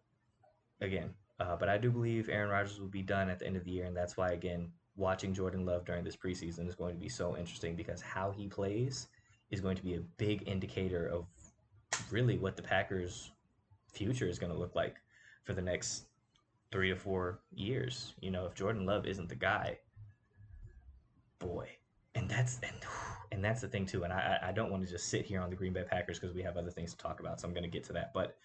Again, 0.82 1.14
uh, 1.40 1.56
but 1.56 1.70
I 1.70 1.78
do 1.78 1.90
believe 1.90 2.30
Aaron 2.30 2.50
Rodgers 2.50 2.80
will 2.80 2.88
be 2.88 3.02
done 3.02 3.30
at 3.30 3.40
the 3.40 3.48
end 3.48 3.56
of 3.56 3.64
the 3.64 3.72
year, 3.72 3.86
and 3.86 3.96
that's 3.96 4.18
why 4.18 4.32
again 4.32 4.70
watching 4.96 5.34
Jordan 5.34 5.66
Love 5.66 5.86
during 5.86 6.04
this 6.04 6.16
preseason 6.16 6.68
is 6.68 6.76
going 6.76 6.94
to 6.94 7.00
be 7.00 7.10
so 7.10 7.36
interesting 7.36 7.76
because 7.76 8.02
how 8.02 8.32
he 8.32 8.48
plays 8.48 9.08
is 9.50 9.62
going 9.62 9.76
to 9.76 9.84
be 9.84 9.96
a 9.96 10.02
big 10.18 10.48
indicator 10.48 11.08
of 11.08 11.26
really 12.12 12.38
what 12.38 12.56
the 12.56 12.62
Packers' 12.62 13.32
future 13.92 14.28
is 14.28 14.40
going 14.40 14.52
to 14.52 14.58
look 14.58 14.76
like 14.76 14.98
for 15.44 15.54
the 15.54 15.62
next 15.62 16.06
three 16.72 16.90
to 16.90 16.96
four 16.96 17.40
years. 17.54 18.14
You 18.20 18.32
know, 18.32 18.46
if 18.46 18.56
Jordan 18.56 18.86
Love 18.86 19.06
isn't 19.06 19.30
the 19.30 19.36
guy, 19.36 19.78
boy, 21.46 21.70
and 22.16 22.30
that's 22.30 22.60
and 22.64 22.76
and 23.32 23.44
that's 23.44 23.62
the 23.62 23.68
thing 23.68 23.86
too. 23.86 24.04
And 24.04 24.14
I 24.14 24.40
I 24.42 24.52
don't 24.52 24.72
want 24.72 24.84
to 24.84 24.90
just 24.90 25.10
sit 25.10 25.26
here 25.26 25.42
on 25.42 25.50
the 25.50 25.56
Green 25.56 25.74
Bay 25.74 25.84
Packers 25.90 26.20
because 26.20 26.36
we 26.36 26.42
have 26.44 26.58
other 26.58 26.72
things 26.72 26.92
to 26.92 26.98
talk 26.98 27.20
about. 27.20 27.40
So 27.40 27.48
I'm 27.48 27.54
going 27.54 27.64
to 27.64 27.70
get 27.70 27.84
to 27.86 27.94
that, 27.94 28.14
but 28.14 28.38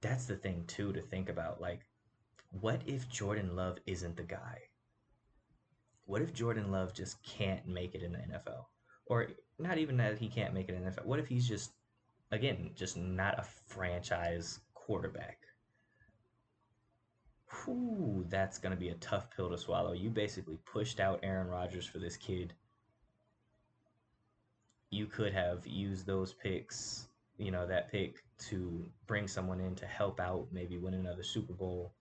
that's 0.00 0.26
the 0.26 0.36
thing 0.36 0.64
too 0.66 0.92
to 0.92 1.02
think 1.02 1.28
about. 1.28 1.60
Like, 1.60 1.80
what 2.60 2.80
if 2.86 3.08
Jordan 3.08 3.56
Love 3.56 3.78
isn't 3.86 4.16
the 4.16 4.22
guy? 4.22 4.58
What 6.04 6.22
if 6.22 6.32
Jordan 6.32 6.70
Love 6.70 6.94
just 6.94 7.22
can't 7.24 7.66
make 7.66 7.94
it 7.94 8.02
in 8.02 8.12
the 8.12 8.18
NFL? 8.18 8.66
Or 9.06 9.28
not 9.58 9.78
even 9.78 9.96
that 9.96 10.18
he 10.18 10.28
can't 10.28 10.54
make 10.54 10.68
it 10.68 10.74
in 10.74 10.84
the 10.84 10.90
NFL. 10.90 11.06
What 11.06 11.18
if 11.18 11.26
he's 11.26 11.48
just, 11.48 11.72
again, 12.30 12.70
just 12.74 12.96
not 12.96 13.38
a 13.38 13.46
franchise 13.66 14.60
quarterback? 14.74 15.38
Whew, 17.64 18.24
that's 18.28 18.58
going 18.58 18.74
to 18.74 18.78
be 18.78 18.90
a 18.90 18.94
tough 18.94 19.30
pill 19.34 19.50
to 19.50 19.58
swallow. 19.58 19.92
You 19.92 20.10
basically 20.10 20.58
pushed 20.64 21.00
out 21.00 21.20
Aaron 21.22 21.48
Rodgers 21.48 21.86
for 21.86 21.98
this 21.98 22.16
kid. 22.16 22.52
You 24.90 25.06
could 25.06 25.32
have 25.32 25.66
used 25.66 26.06
those 26.06 26.32
picks, 26.32 27.08
you 27.38 27.50
know, 27.50 27.66
that 27.66 27.90
pick 27.90 28.22
to 28.48 28.84
bring 29.06 29.26
someone 29.26 29.60
in 29.60 29.74
to 29.76 29.86
help 29.86 30.20
out, 30.20 30.48
maybe 30.52 30.78
win 30.78 30.94
another 30.94 31.22
Super 31.22 31.52
Bowl. 31.52 31.92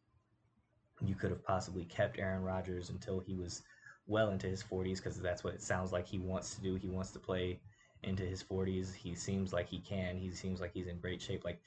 You 1.01 1.15
could 1.15 1.31
have 1.31 1.43
possibly 1.43 1.85
kept 1.85 2.19
Aaron 2.19 2.43
Rodgers 2.43 2.89
until 2.89 3.19
he 3.19 3.35
was 3.35 3.63
well 4.07 4.29
into 4.29 4.47
his 4.47 4.63
40s 4.63 4.97
because 4.97 5.19
that's 5.19 5.43
what 5.43 5.53
it 5.53 5.61
sounds 5.61 5.91
like 5.91 6.07
he 6.07 6.19
wants 6.19 6.55
to 6.55 6.61
do. 6.61 6.75
He 6.75 6.89
wants 6.89 7.11
to 7.11 7.19
play 7.19 7.59
into 8.03 8.23
his 8.23 8.43
40s. 8.43 8.93
He 8.93 9.15
seems 9.15 9.51
like 9.51 9.67
he 9.67 9.79
can. 9.79 10.17
He 10.17 10.31
seems 10.31 10.61
like 10.61 10.73
he's 10.73 10.87
in 10.87 10.99
great 10.99 11.21
shape. 11.21 11.43
Like 11.43 11.59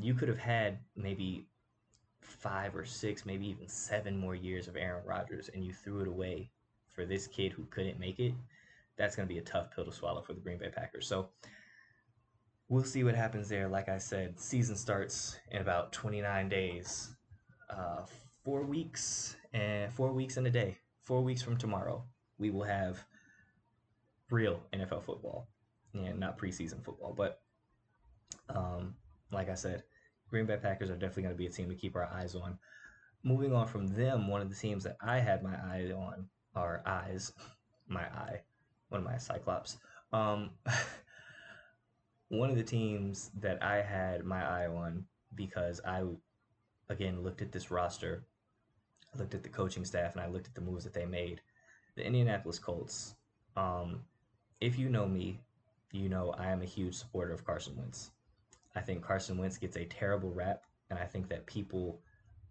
you 0.00 0.14
could 0.14 0.28
have 0.28 0.38
had 0.38 0.78
maybe 0.96 1.46
five 2.20 2.74
or 2.74 2.84
six, 2.84 3.24
maybe 3.24 3.48
even 3.48 3.68
seven 3.68 4.16
more 4.16 4.34
years 4.34 4.68
of 4.68 4.76
Aaron 4.76 5.04
Rodgers, 5.06 5.50
and 5.54 5.64
you 5.64 5.72
threw 5.72 6.00
it 6.00 6.08
away 6.08 6.50
for 6.94 7.04
this 7.04 7.26
kid 7.26 7.52
who 7.52 7.64
couldn't 7.66 7.98
make 7.98 8.18
it. 8.18 8.34
That's 8.96 9.14
going 9.14 9.28
to 9.28 9.32
be 9.32 9.38
a 9.38 9.42
tough 9.42 9.74
pill 9.74 9.84
to 9.84 9.92
swallow 9.92 10.22
for 10.22 10.32
the 10.32 10.40
Green 10.40 10.58
Bay 10.58 10.70
Packers. 10.74 11.06
So 11.06 11.28
we'll 12.68 12.84
see 12.84 13.04
what 13.04 13.14
happens 13.14 13.48
there. 13.48 13.68
Like 13.68 13.88
I 13.88 13.98
said, 13.98 14.40
season 14.40 14.76
starts 14.76 15.38
in 15.50 15.60
about 15.60 15.92
29 15.92 16.48
days, 16.48 17.14
uh, 17.70 18.02
four 18.44 18.62
weeks 18.62 19.36
and 19.52 19.92
four 19.92 20.12
weeks 20.12 20.36
in 20.36 20.46
a 20.46 20.50
day 20.50 20.78
four 21.08 21.22
weeks 21.22 21.40
from 21.40 21.56
tomorrow, 21.56 22.04
we 22.36 22.50
will 22.50 22.64
have 22.64 23.02
real 24.30 24.60
NFL 24.74 25.02
football 25.02 25.48
and 25.94 26.20
not 26.20 26.38
preseason 26.38 26.84
football. 26.84 27.14
But 27.16 27.40
um, 28.50 28.94
like 29.32 29.48
I 29.48 29.54
said, 29.54 29.84
Green 30.30 30.46
Bay 30.46 30.56
Packers 30.56 30.90
are 30.90 30.96
definitely 30.96 31.24
going 31.24 31.34
to 31.34 31.38
be 31.38 31.46
a 31.46 31.50
team 31.50 31.68
to 31.68 31.74
keep 31.74 31.96
our 31.96 32.08
eyes 32.12 32.34
on. 32.34 32.58
Moving 33.22 33.52
on 33.52 33.66
from 33.66 33.86
them, 33.86 34.28
one 34.28 34.40
of 34.40 34.48
the 34.48 34.54
teams 34.54 34.84
that 34.84 34.96
I 35.00 35.18
had 35.18 35.42
my 35.42 35.54
eye 35.54 35.92
on, 35.92 36.26
or 36.54 36.82
eyes, 36.86 37.32
my 37.88 38.02
eye, 38.02 38.40
one 38.88 39.00
of 39.00 39.06
my 39.06 39.18
Cyclops. 39.18 39.78
Um, 40.12 40.50
one 42.28 42.50
of 42.50 42.56
the 42.56 42.62
teams 42.62 43.30
that 43.40 43.62
I 43.62 43.82
had 43.82 44.24
my 44.24 44.42
eye 44.42 44.66
on 44.66 45.04
because 45.34 45.80
I, 45.86 46.04
again, 46.88 47.22
looked 47.22 47.42
at 47.42 47.52
this 47.52 47.70
roster 47.70 48.24
looked 49.16 49.34
at 49.34 49.42
the 49.42 49.48
coaching 49.48 49.84
staff 49.84 50.14
and 50.14 50.22
I 50.22 50.28
looked 50.28 50.46
at 50.46 50.54
the 50.54 50.60
moves 50.60 50.84
that 50.84 50.94
they 50.94 51.06
made. 51.06 51.40
The 51.96 52.04
Indianapolis 52.04 52.58
Colts. 52.58 53.14
Um, 53.56 54.02
if 54.60 54.78
you 54.78 54.88
know 54.88 55.06
me, 55.06 55.40
you 55.92 56.08
know 56.08 56.34
I 56.38 56.50
am 56.50 56.62
a 56.62 56.66
huge 56.66 56.94
supporter 56.94 57.32
of 57.32 57.44
Carson 57.44 57.76
Wentz. 57.76 58.10
I 58.74 58.80
think 58.80 59.02
Carson 59.02 59.38
Wentz 59.38 59.58
gets 59.58 59.76
a 59.76 59.84
terrible 59.84 60.32
rap, 60.32 60.62
and 60.90 60.98
I 60.98 61.04
think 61.04 61.28
that 61.28 61.46
people 61.46 62.00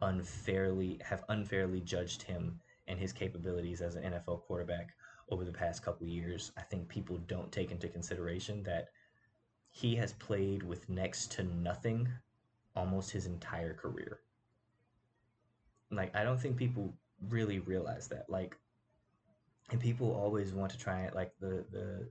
unfairly 0.02 1.00
have 1.04 1.24
unfairly 1.30 1.82
judged 1.82 2.22
him 2.22 2.60
and 2.88 3.00
his 3.00 3.12
capabilities 3.12 3.82
as 3.82 3.96
an 3.96 4.04
NFL 4.04 4.42
quarterback 4.44 4.90
over 5.30 5.44
the 5.44 5.52
past 5.52 5.84
couple 5.84 6.08
years. 6.08 6.52
I 6.58 6.62
think 6.62 6.88
people 6.88 7.18
don't 7.28 7.52
take 7.52 7.72
into 7.72 7.88
consideration 7.88 8.64
that 8.64 8.90
he 9.70 9.96
has 9.96 10.14
played 10.14 10.64
with 10.64 10.88
next 10.90 11.32
to 11.34 11.44
nothing 11.44 12.08
almost 12.76 13.12
his 13.12 13.26
entire 13.26 13.74
career. 13.74 14.20
Like 15.92 16.16
I 16.16 16.24
don't 16.24 16.40
think 16.40 16.58
people 16.58 16.94
really 17.30 17.60
realize 17.60 18.08
that. 18.10 18.30
Like 18.30 18.58
and 19.72 19.80
people 19.82 20.14
always 20.14 20.54
want 20.54 20.72
to 20.72 20.78
try 20.78 21.02
it 21.02 21.16
like 21.16 21.34
the 21.40 21.66
the 21.72 22.08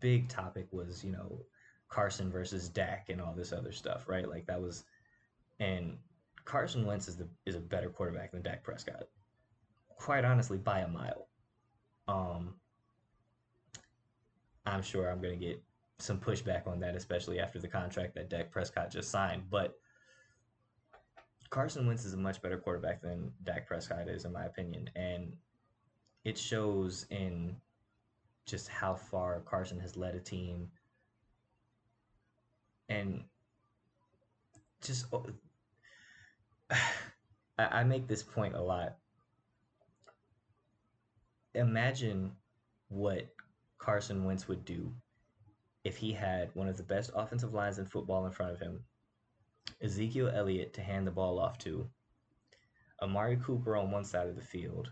big 0.00 0.28
topic 0.28 0.66
was, 0.70 1.04
you 1.04 1.12
know, 1.12 1.40
Carson 1.94 2.28
versus 2.28 2.68
Dak 2.68 3.08
and 3.08 3.20
all 3.20 3.32
this 3.34 3.52
other 3.52 3.70
stuff, 3.70 4.08
right? 4.08 4.28
Like 4.28 4.46
that 4.46 4.60
was 4.60 4.82
and 5.60 5.96
Carson 6.44 6.84
Wentz 6.84 7.06
is 7.06 7.16
the 7.16 7.28
is 7.46 7.54
a 7.54 7.60
better 7.60 7.88
quarterback 7.88 8.32
than 8.32 8.42
Dak 8.42 8.64
Prescott. 8.64 9.04
Quite 9.90 10.24
honestly, 10.24 10.58
by 10.58 10.80
a 10.80 10.88
mile. 10.88 11.28
Um 12.08 12.54
I'm 14.66 14.82
sure 14.82 15.08
I'm 15.08 15.22
gonna 15.22 15.36
get 15.36 15.62
some 16.00 16.18
pushback 16.18 16.66
on 16.66 16.80
that, 16.80 16.96
especially 16.96 17.38
after 17.38 17.60
the 17.60 17.68
contract 17.68 18.16
that 18.16 18.28
Dak 18.28 18.50
Prescott 18.50 18.90
just 18.90 19.12
signed. 19.12 19.44
But 19.48 19.78
Carson 21.50 21.86
Wentz 21.86 22.04
is 22.04 22.14
a 22.14 22.16
much 22.16 22.42
better 22.42 22.58
quarterback 22.58 23.02
than 23.02 23.30
Dak 23.44 23.68
Prescott 23.68 24.08
is, 24.08 24.24
in 24.24 24.32
my 24.32 24.46
opinion, 24.46 24.90
and 24.96 25.32
it 26.24 26.36
shows 26.36 27.06
in 27.10 27.54
just 28.46 28.66
how 28.66 28.96
far 28.96 29.42
Carson 29.42 29.78
has 29.78 29.96
led 29.96 30.16
a 30.16 30.20
team, 30.20 30.68
and 32.88 33.22
just 34.82 35.06
oh, 35.12 35.26
I, 36.70 36.78
I 37.58 37.84
make 37.84 38.06
this 38.06 38.22
point 38.22 38.54
a 38.54 38.62
lot. 38.62 38.96
Imagine 41.54 42.32
what 42.88 43.28
Carson 43.78 44.24
Wentz 44.24 44.48
would 44.48 44.64
do 44.64 44.92
if 45.84 45.96
he 45.96 46.12
had 46.12 46.50
one 46.54 46.68
of 46.68 46.76
the 46.76 46.82
best 46.82 47.10
offensive 47.14 47.52
lines 47.52 47.78
in 47.78 47.84
football 47.84 48.24
in 48.26 48.32
front 48.32 48.52
of 48.52 48.58
him, 48.58 48.82
Ezekiel 49.82 50.30
Elliott 50.34 50.72
to 50.74 50.80
hand 50.80 51.06
the 51.06 51.10
ball 51.10 51.38
off 51.38 51.58
to, 51.58 51.88
Amari 53.02 53.36
Cooper 53.36 53.76
on 53.76 53.90
one 53.90 54.04
side 54.04 54.28
of 54.28 54.36
the 54.36 54.42
field, 54.42 54.90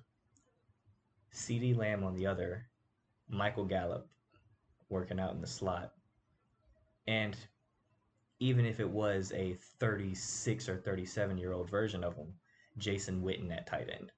CeeDee 1.32 1.76
Lamb 1.76 2.04
on 2.04 2.14
the 2.14 2.26
other, 2.26 2.66
Michael 3.28 3.64
Gallup 3.64 4.06
working 4.90 5.18
out 5.18 5.32
in 5.32 5.40
the 5.40 5.46
slot. 5.46 5.94
And 7.06 7.36
even 8.42 8.66
if 8.66 8.80
it 8.80 8.90
was 8.90 9.30
a 9.36 9.54
36 9.78 10.68
or 10.68 10.76
37 10.76 11.38
year 11.38 11.52
old 11.52 11.70
version 11.70 12.02
of 12.02 12.16
him, 12.16 12.34
Jason 12.76 13.22
Witten 13.22 13.56
at 13.56 13.68
tight 13.68 13.88
end. 13.88 14.10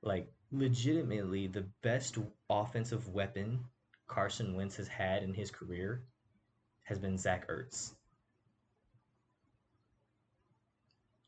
Like, 0.00 0.32
legitimately, 0.50 1.46
the 1.46 1.66
best 1.82 2.16
offensive 2.48 3.06
weapon 3.10 3.60
Carson 4.06 4.56
Wentz 4.56 4.76
has 4.76 4.88
had 4.88 5.22
in 5.22 5.34
his 5.34 5.50
career 5.50 6.04
has 6.84 6.98
been 6.98 7.18
Zach 7.18 7.46
Ertz. 7.50 7.92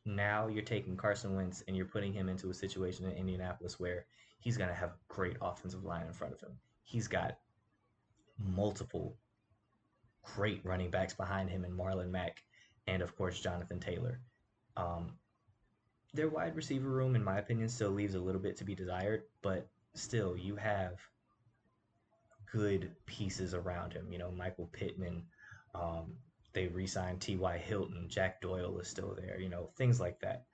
Now 0.05 0.47
you're 0.47 0.63
taking 0.63 0.97
Carson 0.97 1.35
Wentz 1.35 1.63
and 1.67 1.77
you're 1.77 1.85
putting 1.85 2.13
him 2.13 2.29
into 2.29 2.49
a 2.49 2.53
situation 2.53 3.05
in 3.05 3.11
Indianapolis 3.11 3.79
where 3.79 4.07
he's 4.39 4.57
going 4.57 4.69
to 4.69 4.75
have 4.75 4.89
a 4.89 5.13
great 5.13 5.37
offensive 5.39 5.83
line 5.83 6.07
in 6.07 6.13
front 6.13 6.33
of 6.33 6.41
him. 6.41 6.57
He's 6.81 7.07
got 7.07 7.37
multiple 8.39 9.17
great 10.33 10.61
running 10.65 10.89
backs 10.89 11.13
behind 11.13 11.49
him 11.49 11.63
and 11.63 11.77
Marlon 11.77 12.09
Mack 12.09 12.43
and 12.87 13.01
of 13.01 13.15
course 13.15 13.39
Jonathan 13.39 13.79
Taylor. 13.79 14.19
Um, 14.77 15.13
their 16.13 16.29
wide 16.29 16.55
receiver 16.55 16.89
room, 16.89 17.15
in 17.15 17.23
my 17.23 17.37
opinion, 17.37 17.69
still 17.69 17.91
leaves 17.91 18.15
a 18.15 18.19
little 18.19 18.41
bit 18.41 18.57
to 18.57 18.63
be 18.63 18.75
desired, 18.75 19.23
but 19.41 19.67
still 19.93 20.37
you 20.37 20.55
have 20.55 20.99
good 22.51 22.91
pieces 23.05 23.53
around 23.53 23.93
him. 23.93 24.11
You 24.11 24.19
know, 24.19 24.31
Michael 24.31 24.69
Pittman. 24.71 25.23
Um, 25.73 26.13
they 26.53 26.67
re-signed 26.67 27.19
T.Y. 27.19 27.57
Hilton. 27.57 28.05
Jack 28.07 28.39
Doyle 28.41 28.79
is 28.79 28.87
still 28.87 29.13
there. 29.19 29.39
You 29.39 29.49
know, 29.49 29.69
things 29.75 29.99
like 29.99 30.21
that. 30.21 30.45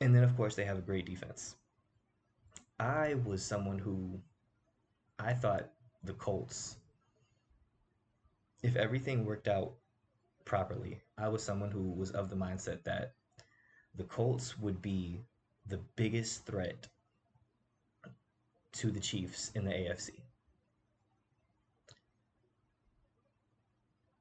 And 0.00 0.12
then, 0.12 0.24
of 0.24 0.36
course, 0.36 0.56
they 0.56 0.64
have 0.64 0.76
a 0.76 0.82
great 0.82 1.06
defense. 1.06 1.54
I 2.80 3.14
was 3.24 3.44
someone 3.44 3.78
who 3.78 4.20
I 5.20 5.34
thought 5.34 5.70
the 6.02 6.14
Colts 6.14 6.76
if 8.64 8.76
everything 8.76 9.26
worked 9.26 9.46
out 9.46 9.74
properly, 10.46 11.02
I 11.18 11.28
was 11.28 11.42
someone 11.42 11.70
who 11.70 11.90
was 11.90 12.12
of 12.12 12.30
the 12.30 12.36
mindset 12.36 12.82
that 12.84 13.12
the 13.94 14.04
Colts 14.04 14.58
would 14.58 14.80
be 14.80 15.20
the 15.66 15.80
biggest 15.96 16.46
threat 16.46 16.88
to 18.72 18.90
the 18.90 19.00
Chiefs 19.00 19.50
in 19.54 19.66
the 19.66 19.70
AFC. 19.70 20.12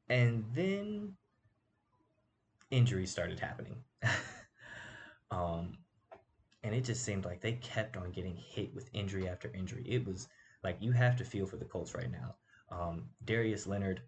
And 0.10 0.44
then 0.54 1.14
injuries 2.70 3.12
started 3.12 3.40
happening. 3.40 3.78
um, 5.32 5.78
and 6.64 6.76
it 6.76 6.84
just 6.84 7.06
seemed 7.06 7.24
like 7.24 7.40
they 7.40 7.54
kept 7.54 7.96
on 7.96 8.12
getting 8.12 8.36
hit 8.36 8.76
with 8.76 8.90
injury 8.92 9.30
after 9.30 9.50
injury. 9.54 9.86
It 9.88 10.06
was 10.06 10.28
like 10.66 10.76
you 10.82 10.92
have 10.92 11.16
to 11.16 11.24
feel 11.24 11.46
for 11.46 11.56
the 11.56 11.66
Colts 11.66 11.96
right 11.96 12.12
now. 12.12 12.36
Um, 12.70 13.06
Darius 13.24 13.68
Leonard 13.68 14.02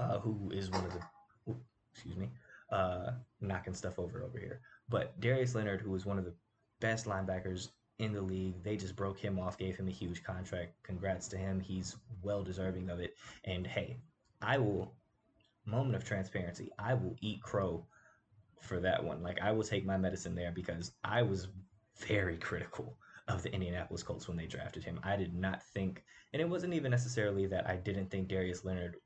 uh, 0.00 0.18
who 0.18 0.50
is 0.52 0.70
one 0.70 0.84
of 0.84 0.92
the, 0.92 1.54
excuse 1.92 2.16
me, 2.16 2.30
uh, 2.72 3.10
knocking 3.40 3.74
stuff 3.74 3.98
over 3.98 4.22
over 4.22 4.38
here. 4.38 4.60
But 4.88 5.18
Darius 5.20 5.54
Leonard, 5.54 5.80
who 5.80 5.90
was 5.90 6.06
one 6.06 6.18
of 6.18 6.24
the 6.24 6.34
best 6.80 7.06
linebackers 7.06 7.68
in 7.98 8.12
the 8.12 8.22
league, 8.22 8.62
they 8.62 8.76
just 8.76 8.96
broke 8.96 9.18
him 9.18 9.38
off, 9.38 9.58
gave 9.58 9.76
him 9.76 9.88
a 9.88 9.92
huge 9.92 10.24
contract. 10.24 10.74
Congrats 10.82 11.28
to 11.28 11.36
him. 11.36 11.60
He's 11.60 11.96
well 12.22 12.42
deserving 12.42 12.88
of 12.88 13.00
it. 13.00 13.14
And 13.44 13.66
hey, 13.66 13.98
I 14.40 14.58
will, 14.58 14.94
moment 15.66 15.96
of 15.96 16.04
transparency, 16.04 16.70
I 16.78 16.94
will 16.94 17.16
eat 17.20 17.42
crow 17.42 17.86
for 18.60 18.80
that 18.80 19.04
one. 19.04 19.22
Like, 19.22 19.40
I 19.42 19.52
will 19.52 19.64
take 19.64 19.84
my 19.84 19.98
medicine 19.98 20.34
there 20.34 20.52
because 20.52 20.92
I 21.04 21.22
was 21.22 21.48
very 22.06 22.38
critical 22.38 22.96
of 23.28 23.42
the 23.42 23.52
Indianapolis 23.52 24.02
Colts 24.02 24.28
when 24.28 24.36
they 24.36 24.46
drafted 24.46 24.82
him. 24.82 24.98
I 25.02 25.16
did 25.16 25.34
not 25.34 25.62
think, 25.62 26.02
and 26.32 26.40
it 26.40 26.48
wasn't 26.48 26.74
even 26.74 26.90
necessarily 26.90 27.46
that 27.46 27.68
I 27.68 27.76
didn't 27.76 28.10
think 28.10 28.28
Darius 28.28 28.64
Leonard 28.64 28.96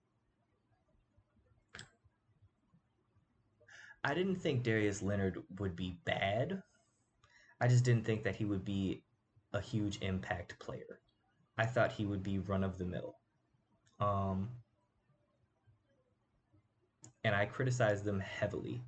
I 4.05 4.13
didn't 4.13 4.37
think 4.37 4.63
Darius 4.63 5.03
Leonard 5.03 5.43
would 5.59 5.75
be 5.75 5.99
bad. 6.05 6.63
I 7.61 7.69
just 7.69 7.85
didn't 7.85 8.05
think 8.05 8.25
that 8.25 8.37
he 8.37 8.45
would 8.45 8.65
be 8.65 9.03
a 9.55 9.61
huge 9.61 9.99
impact 10.03 10.59
player. 10.59 11.01
I 11.57 11.65
thought 11.65 11.93
he 11.93 12.05
would 12.05 12.23
be 12.23 12.39
run 12.39 12.63
of 12.63 12.77
the 12.77 12.85
mill. 12.85 13.17
Um, 14.01 14.51
and 17.25 17.35
I 17.35 17.47
criticized 17.47 18.05
them 18.05 18.21
heavily. 18.21 18.83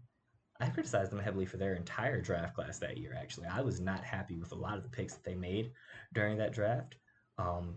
I 0.61 0.69
criticized 0.69 1.13
them 1.13 1.21
heavily 1.21 1.47
for 1.47 1.57
their 1.57 1.75
entire 1.75 2.21
draft 2.21 2.55
class 2.55 2.79
that 2.81 2.99
year, 2.99 3.17
actually. 3.19 3.47
I 3.47 3.63
was 3.63 3.81
not 3.81 4.05
happy 4.05 4.37
with 4.37 4.53
a 4.53 4.57
lot 4.57 4.77
of 4.77 4.83
the 4.83 4.89
picks 4.91 5.15
that 5.15 5.25
they 5.25 5.35
made 5.35 5.73
during 6.13 6.37
that 6.39 6.53
draft. 6.53 6.97
Um, 7.39 7.77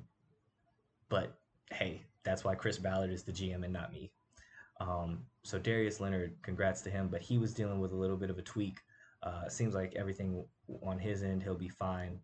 but 1.07 1.37
hey, 1.71 2.01
that's 2.23 2.43
why 2.43 2.55
Chris 2.55 2.77
Ballard 2.77 3.11
is 3.11 3.23
the 3.23 3.31
GM 3.31 3.63
and 3.63 3.73
not 3.73 3.93
me. 3.93 4.11
Um, 4.79 5.19
so 5.43 5.59
Darius 5.59 5.99
Leonard, 5.99 6.35
congrats 6.41 6.81
to 6.81 6.89
him, 6.89 7.07
but 7.09 7.21
he 7.21 7.37
was 7.37 7.53
dealing 7.53 7.79
with 7.79 7.91
a 7.91 7.95
little 7.95 8.17
bit 8.17 8.29
of 8.29 8.37
a 8.37 8.43
tweak. 8.43 8.79
Uh, 9.23 9.49
seems 9.49 9.73
like 9.73 9.95
everything 9.95 10.43
on 10.83 10.97
his 10.99 11.23
end, 11.23 11.43
he'll 11.43 11.55
be 11.55 11.69
fine. 11.69 12.19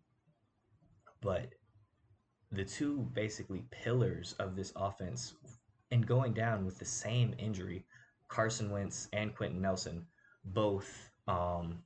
But 1.20 1.52
the 2.52 2.64
two 2.64 3.08
basically 3.12 3.64
pillars 3.70 4.34
of 4.38 4.56
this 4.56 4.72
offense 4.76 5.34
and 5.90 6.06
going 6.06 6.32
down 6.32 6.64
with 6.64 6.78
the 6.78 6.84
same 6.84 7.34
injury, 7.38 7.84
Carson 8.28 8.70
Wentz 8.70 9.08
and 9.12 9.34
Quenton 9.34 9.60
Nelson 9.60 10.06
both 10.44 11.10
um, 11.28 11.82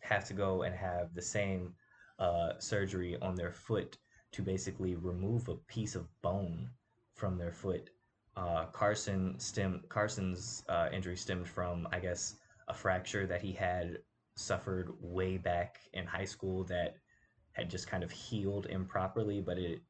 have 0.00 0.24
to 0.26 0.34
go 0.34 0.62
and 0.62 0.74
have 0.74 1.14
the 1.14 1.22
same 1.22 1.74
uh, 2.18 2.52
surgery 2.58 3.16
on 3.20 3.34
their 3.34 3.52
foot 3.52 3.96
to 4.32 4.42
basically 4.42 4.96
remove 4.96 5.48
a 5.48 5.56
piece 5.68 5.94
of 5.94 6.08
bone 6.22 6.68
from 7.14 7.38
their 7.38 7.52
foot 7.52 7.90
uh, 8.36 8.66
Carson 8.66 9.38
stem 9.38 9.82
Carson's 9.88 10.64
uh, 10.68 10.88
injury 10.92 11.16
stemmed 11.16 11.48
from, 11.48 11.88
I 11.92 12.00
guess, 12.00 12.36
a 12.68 12.74
fracture 12.74 13.26
that 13.26 13.40
he 13.40 13.52
had 13.52 13.98
suffered 14.36 14.92
way 15.00 15.36
back 15.36 15.80
in 15.92 16.06
high 16.06 16.24
school 16.24 16.64
that 16.64 16.96
had 17.52 17.70
just 17.70 17.86
kind 17.86 18.02
of 18.02 18.10
healed 18.10 18.66
improperly, 18.66 19.40
but 19.40 19.58
it 19.58 19.80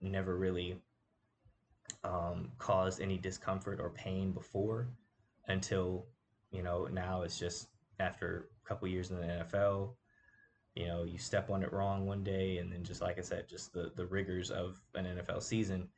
never 0.00 0.36
really 0.36 0.80
um, 2.02 2.50
caused 2.58 3.00
any 3.00 3.18
discomfort 3.18 3.80
or 3.80 3.90
pain 3.90 4.32
before 4.32 4.88
until 5.48 6.06
you 6.50 6.62
know 6.62 6.86
now 6.86 7.22
it's 7.22 7.38
just 7.38 7.68
after 8.00 8.48
a 8.64 8.68
couple 8.68 8.88
years 8.88 9.10
in 9.10 9.18
the 9.18 9.26
NFL 9.26 9.90
you 10.74 10.86
know 10.86 11.04
you 11.04 11.18
step 11.18 11.50
on 11.50 11.62
it 11.62 11.72
wrong 11.72 12.06
one 12.06 12.22
day 12.22 12.58
and 12.58 12.72
then 12.72 12.82
just 12.82 13.00
like 13.00 13.18
I 13.18 13.22
said 13.22 13.48
just 13.48 13.72
the 13.72 13.92
the 13.96 14.06
rigors 14.06 14.50
of 14.50 14.80
an 14.94 15.04
NFL 15.04 15.42
season. 15.42 15.88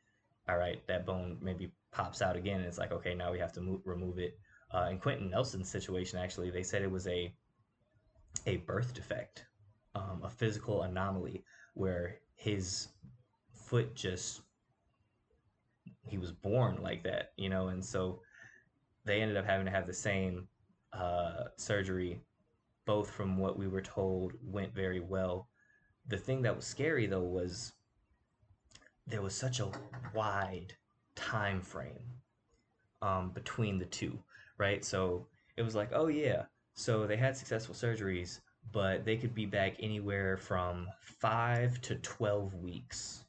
All 0.49 0.57
right, 0.57 0.85
that 0.87 1.05
bone 1.05 1.37
maybe 1.41 1.71
pops 1.91 2.21
out 2.21 2.35
again, 2.35 2.59
and 2.59 2.65
it's 2.65 2.77
like, 2.77 2.91
okay, 2.91 3.13
now 3.13 3.31
we 3.31 3.39
have 3.39 3.53
to 3.53 3.61
move, 3.61 3.81
remove 3.85 4.19
it. 4.19 4.37
Uh, 4.73 4.89
in 4.91 4.99
Quenton 4.99 5.29
Nelson's 5.29 5.69
situation, 5.69 6.19
actually, 6.19 6.49
they 6.49 6.63
said 6.63 6.81
it 6.81 6.91
was 6.91 7.07
a 7.07 7.33
a 8.45 8.57
birth 8.57 8.93
defect, 8.93 9.45
um, 9.95 10.21
a 10.23 10.29
physical 10.29 10.83
anomaly 10.83 11.43
where 11.73 12.19
his 12.35 12.89
foot 13.53 13.95
just 13.95 14.41
he 16.03 16.17
was 16.17 16.31
born 16.31 16.81
like 16.81 17.03
that, 17.03 17.31
you 17.37 17.49
know, 17.49 17.67
and 17.67 17.83
so 17.83 18.21
they 19.05 19.21
ended 19.21 19.37
up 19.37 19.45
having 19.45 19.65
to 19.65 19.71
have 19.71 19.87
the 19.87 19.93
same 19.93 20.47
uh, 20.93 21.45
surgery. 21.57 22.21
Both 22.85 23.11
from 23.11 23.37
what 23.37 23.59
we 23.59 23.67
were 23.67 23.81
told 23.81 24.31
went 24.41 24.73
very 24.73 25.01
well. 25.01 25.49
The 26.07 26.17
thing 26.17 26.41
that 26.43 26.55
was 26.55 26.65
scary 26.65 27.05
though 27.05 27.19
was 27.19 27.73
there 29.05 29.21
was 29.21 29.35
such 29.35 29.59
a 29.59 29.71
wide 30.13 30.73
time 31.17 31.61
frame 31.61 31.99
um, 33.01 33.31
between 33.31 33.77
the 33.77 33.85
two, 33.85 34.17
right? 34.57 34.85
So 34.85 35.27
it 35.57 35.63
was 35.63 35.75
like, 35.75 35.89
oh 35.93 36.07
yeah, 36.07 36.43
so 36.75 37.05
they 37.05 37.17
had 37.17 37.35
successful 37.35 37.75
surgeries, 37.75 38.39
but 38.71 39.03
they 39.03 39.17
could 39.17 39.33
be 39.33 39.45
back 39.45 39.75
anywhere 39.79 40.37
from 40.37 40.87
five 41.01 41.81
to 41.81 41.95
12 41.95 42.53
weeks. 42.55 43.25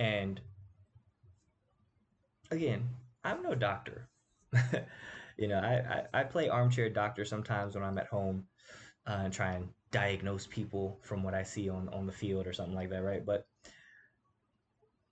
And 0.00 0.40
again, 2.50 2.88
I'm 3.24 3.42
no 3.42 3.54
doctor. 3.54 4.08
you 5.38 5.48
know, 5.48 5.58
I, 5.58 6.04
I, 6.14 6.20
I, 6.20 6.24
play 6.24 6.48
armchair 6.48 6.88
doctor 6.88 7.24
sometimes 7.24 7.74
when 7.74 7.84
I'm 7.84 7.98
at 7.98 8.06
home 8.06 8.44
uh, 9.06 9.20
and 9.24 9.32
try 9.32 9.52
and 9.52 9.68
diagnose 9.90 10.46
people 10.46 10.98
from 11.02 11.22
what 11.22 11.34
I 11.34 11.42
see 11.42 11.68
on, 11.68 11.88
on 11.90 12.06
the 12.06 12.12
field 12.12 12.46
or 12.46 12.52
something 12.52 12.74
like 12.74 12.90
that, 12.90 13.02
right? 13.02 13.24
But 13.24 13.46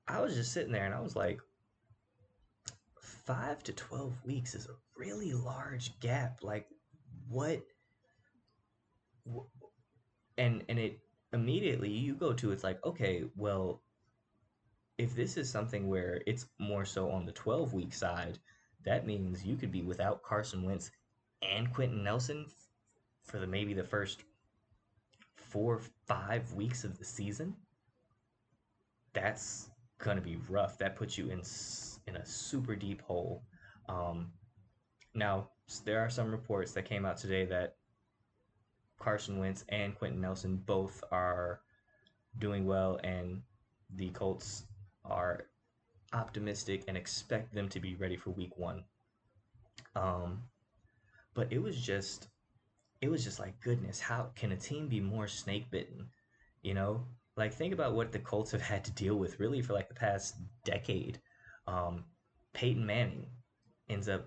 I 0.08 0.20
was 0.20 0.34
just 0.34 0.52
sitting 0.52 0.72
there 0.72 0.86
and 0.86 0.94
I 0.94 1.00
was 1.00 1.14
like, 1.14 1.40
five 3.26 3.62
to 3.64 3.72
12 3.72 4.24
weeks 4.24 4.54
is 4.54 4.66
a 4.66 4.76
really 4.96 5.32
large 5.32 5.98
gap. 6.00 6.38
Like, 6.42 6.66
what 7.28 7.62
and 10.38 10.62
and 10.68 10.78
it 10.78 11.00
immediately 11.32 11.90
you 11.90 12.14
go 12.14 12.32
to 12.32 12.52
it's 12.52 12.62
like 12.62 12.78
okay 12.84 13.24
well 13.34 13.82
if 14.98 15.14
this 15.14 15.36
is 15.36 15.50
something 15.50 15.88
where 15.88 16.22
it's 16.26 16.46
more 16.58 16.84
so 16.84 17.10
on 17.10 17.26
the 17.26 17.32
12 17.32 17.72
week 17.72 17.92
side 17.92 18.38
that 18.84 19.06
means 19.06 19.44
you 19.44 19.56
could 19.56 19.72
be 19.72 19.82
without 19.82 20.22
Carson 20.22 20.62
Wentz 20.62 20.92
and 21.42 21.72
Quenton 21.72 22.04
Nelson 22.04 22.46
for 23.24 23.38
the 23.38 23.46
maybe 23.46 23.74
the 23.74 23.82
first 23.82 24.22
four 25.34 25.80
five 26.06 26.52
weeks 26.52 26.84
of 26.84 26.98
the 26.98 27.04
season 27.04 27.54
that's 29.12 29.70
gonna 29.98 30.20
be 30.20 30.38
rough 30.48 30.78
that 30.78 30.96
puts 30.96 31.16
you 31.16 31.30
in 31.30 31.42
in 32.06 32.16
a 32.16 32.26
super 32.26 32.76
deep 32.76 33.02
hole 33.02 33.42
um, 33.88 34.30
now 35.14 35.48
there 35.84 36.00
are 36.00 36.10
some 36.10 36.30
reports 36.30 36.72
that 36.72 36.84
came 36.84 37.04
out 37.04 37.16
today 37.16 37.44
that 37.46 37.76
Carson 38.98 39.38
Wentz 39.38 39.64
and 39.68 39.94
Quenton 39.94 40.20
Nelson 40.20 40.56
both 40.56 41.02
are 41.10 41.60
doing 42.38 42.66
well, 42.66 42.98
and 43.02 43.42
the 43.94 44.10
Colts 44.10 44.64
are 45.04 45.46
optimistic 46.12 46.84
and 46.88 46.96
expect 46.96 47.54
them 47.54 47.68
to 47.68 47.80
be 47.80 47.94
ready 47.94 48.16
for 48.16 48.30
Week 48.30 48.56
One. 48.56 48.84
Um, 49.94 50.42
but 51.34 51.52
it 51.52 51.58
was 51.58 51.80
just, 51.80 52.28
it 53.00 53.10
was 53.10 53.24
just 53.24 53.38
like 53.38 53.60
goodness, 53.60 54.00
how 54.00 54.30
can 54.34 54.52
a 54.52 54.56
team 54.56 54.88
be 54.88 55.00
more 55.00 55.28
snake 55.28 55.70
bitten? 55.70 56.08
You 56.62 56.74
know, 56.74 57.06
like 57.36 57.52
think 57.52 57.74
about 57.74 57.94
what 57.94 58.12
the 58.12 58.18
Colts 58.18 58.52
have 58.52 58.62
had 58.62 58.84
to 58.84 58.90
deal 58.92 59.16
with 59.16 59.40
really 59.40 59.62
for 59.62 59.72
like 59.74 59.88
the 59.88 59.94
past 59.94 60.36
decade. 60.64 61.20
Um, 61.66 62.04
Peyton 62.54 62.86
Manning 62.86 63.26
ends 63.88 64.08
up 64.08 64.26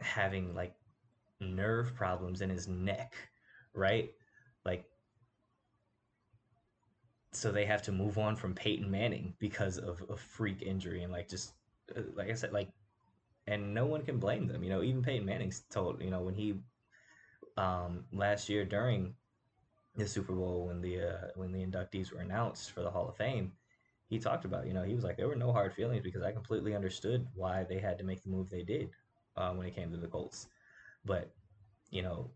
having 0.00 0.54
like 0.54 0.74
nerve 1.40 1.94
problems 1.94 2.40
in 2.40 2.50
his 2.50 2.68
neck 2.68 3.14
right? 3.74 4.10
Like, 4.64 4.84
so 7.32 7.50
they 7.50 7.64
have 7.64 7.82
to 7.82 7.92
move 7.92 8.18
on 8.18 8.36
from 8.36 8.54
Peyton 8.54 8.90
Manning 8.90 9.34
because 9.38 9.78
of 9.78 10.02
a 10.10 10.16
freak 10.16 10.62
injury 10.62 11.02
and 11.02 11.12
like 11.12 11.28
just 11.28 11.52
uh, 11.96 12.02
like 12.14 12.30
I 12.30 12.34
said, 12.34 12.52
like, 12.52 12.68
and 13.46 13.74
no 13.74 13.86
one 13.86 14.02
can 14.02 14.18
blame 14.18 14.46
them. 14.46 14.62
You 14.62 14.70
know, 14.70 14.82
even 14.82 15.02
Peyton 15.02 15.26
Manning's 15.26 15.62
told 15.70 16.02
you 16.02 16.10
know 16.10 16.20
when 16.20 16.34
he 16.34 16.60
um, 17.56 18.04
last 18.12 18.48
year 18.48 18.64
during 18.64 19.14
the 19.96 20.08
Super 20.08 20.32
Bowl 20.32 20.66
when 20.66 20.80
the 20.80 21.00
uh, 21.00 21.26
when 21.36 21.52
the 21.52 21.64
inductees 21.64 22.12
were 22.12 22.20
announced 22.20 22.70
for 22.70 22.82
the 22.82 22.90
Hall 22.90 23.08
of 23.08 23.16
Fame, 23.16 23.52
he 24.08 24.18
talked 24.18 24.44
about 24.44 24.66
you 24.66 24.72
know 24.72 24.82
he 24.82 24.94
was 24.94 25.04
like 25.04 25.16
there 25.16 25.28
were 25.28 25.36
no 25.36 25.52
hard 25.52 25.74
feelings 25.74 26.02
because 26.02 26.22
I 26.22 26.32
completely 26.32 26.74
understood 26.74 27.26
why 27.34 27.64
they 27.64 27.78
had 27.78 27.98
to 27.98 28.04
make 28.04 28.22
the 28.22 28.30
move 28.30 28.48
they 28.48 28.62
did 28.62 28.90
um, 29.36 29.58
when 29.58 29.66
it 29.66 29.74
came 29.74 29.90
to 29.90 29.98
the 29.98 30.06
Colts, 30.06 30.48
but 31.04 31.30
you 31.90 32.02
know 32.02 32.30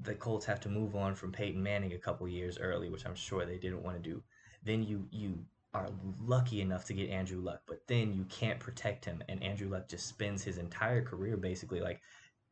the 0.00 0.14
Colts 0.14 0.46
have 0.46 0.60
to 0.60 0.68
move 0.68 0.94
on 0.94 1.14
from 1.14 1.32
Peyton 1.32 1.62
Manning 1.62 1.92
a 1.92 1.98
couple 1.98 2.28
years 2.28 2.58
early, 2.58 2.88
which 2.88 3.06
I'm 3.06 3.16
sure 3.16 3.44
they 3.44 3.58
didn't 3.58 3.82
want 3.82 4.02
to 4.02 4.10
do. 4.10 4.22
Then 4.64 4.82
you 4.82 5.06
you 5.10 5.38
are 5.74 5.88
lucky 6.24 6.60
enough 6.60 6.84
to 6.86 6.94
get 6.94 7.10
Andrew 7.10 7.40
Luck, 7.40 7.60
but 7.66 7.86
then 7.86 8.14
you 8.14 8.24
can't 8.24 8.58
protect 8.58 9.04
him, 9.04 9.22
and 9.28 9.42
Andrew 9.42 9.68
Luck 9.68 9.88
just 9.88 10.06
spends 10.06 10.42
his 10.42 10.58
entire 10.58 11.02
career 11.02 11.36
basically 11.36 11.80
like 11.80 12.00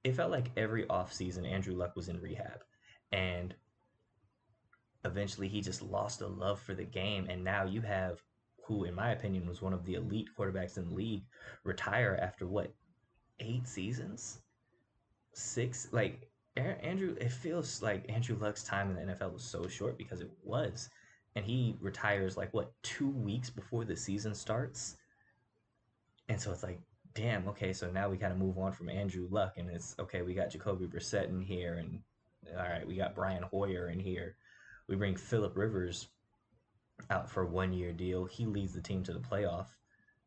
it 0.05 0.15
felt 0.15 0.31
like 0.31 0.53
every 0.57 0.85
offseason 0.85 1.51
Andrew 1.51 1.75
Luck 1.75 1.97
was 1.97 2.09
in 2.09 2.21
rehab, 2.21 2.63
and 3.13 3.55
eventually 5.05 5.49
he 5.49 5.61
just 5.61 5.83
lost 5.83 6.21
a 6.21 6.27
love 6.27 6.61
for 6.61 6.75
the 6.75 6.85
game, 6.85 7.27
and 7.29 7.43
now 7.43 7.65
you 7.65 7.81
have 7.83 8.23
who, 8.65 8.85
in 8.85 8.95
my 8.95 9.13
opinion, 9.13 9.47
was 9.47 9.63
one 9.63 9.73
of 9.73 9.85
the 9.85 9.95
elite 9.95 10.29
quarterbacks 10.37 10.77
in 10.77 10.89
the 10.89 10.95
league 10.95 11.23
retire 11.63 12.19
after 12.21 12.47
what 12.47 12.75
eight 13.39 13.69
seasons, 13.69 14.41
six 15.35 15.89
like 15.93 16.29
Andrew, 16.57 17.15
it 17.21 17.31
feels 17.31 17.83
like 17.83 18.11
Andrew 18.11 18.37
Luck's 18.41 18.65
time 18.65 18.91
in 18.91 18.97
the 18.97 19.13
NFL 19.13 19.35
was 19.35 19.45
so 19.45 19.67
short 19.69 19.99
because 19.99 20.21
it 20.21 20.31
was. 20.43 20.89
And 21.35 21.45
he 21.45 21.77
retires 21.81 22.37
like 22.37 22.53
what, 22.55 22.73
two 22.83 23.11
weeks 23.11 23.51
before 23.51 23.85
the 23.85 23.97
season 23.97 24.35
starts? 24.35 24.97
And 26.29 26.41
so 26.41 26.51
it's 26.51 26.63
like, 26.63 26.81
damn, 27.15 27.47
okay, 27.49 27.75
so 27.75 27.91
now 27.91 28.09
we 28.09 28.17
kind 28.17 28.33
of 28.33 28.39
move 28.39 28.59
on 28.59 28.73
from 28.73 28.89
Andrew 28.89 29.29
Luck 29.31 29.55
and 29.59 29.71
it's 29.71 29.95
okay, 29.99 30.23
we 30.23 30.35
got 30.35 30.51
Jacoby 30.51 30.87
Brissett 30.87 31.29
in 31.29 31.43
here 31.43 31.75
and 31.75 32.01
all 32.57 32.63
right, 32.63 32.87
we 32.87 32.97
got 32.97 33.15
Brian 33.15 33.43
Hoyer 33.43 33.89
in 33.89 33.99
here. 33.99 34.37
We 34.89 34.97
bring 34.97 35.17
Philip 35.17 35.57
Rivers 35.57 36.09
out 37.11 37.31
for 37.31 37.43
a 37.43 37.47
one 37.47 37.73
year 37.73 37.93
deal. 37.93 38.25
He 38.25 38.47
leads 38.47 38.73
the 38.73 38.81
team 38.81 39.03
to 39.05 39.13
the 39.13 39.21
playoff 39.21 39.67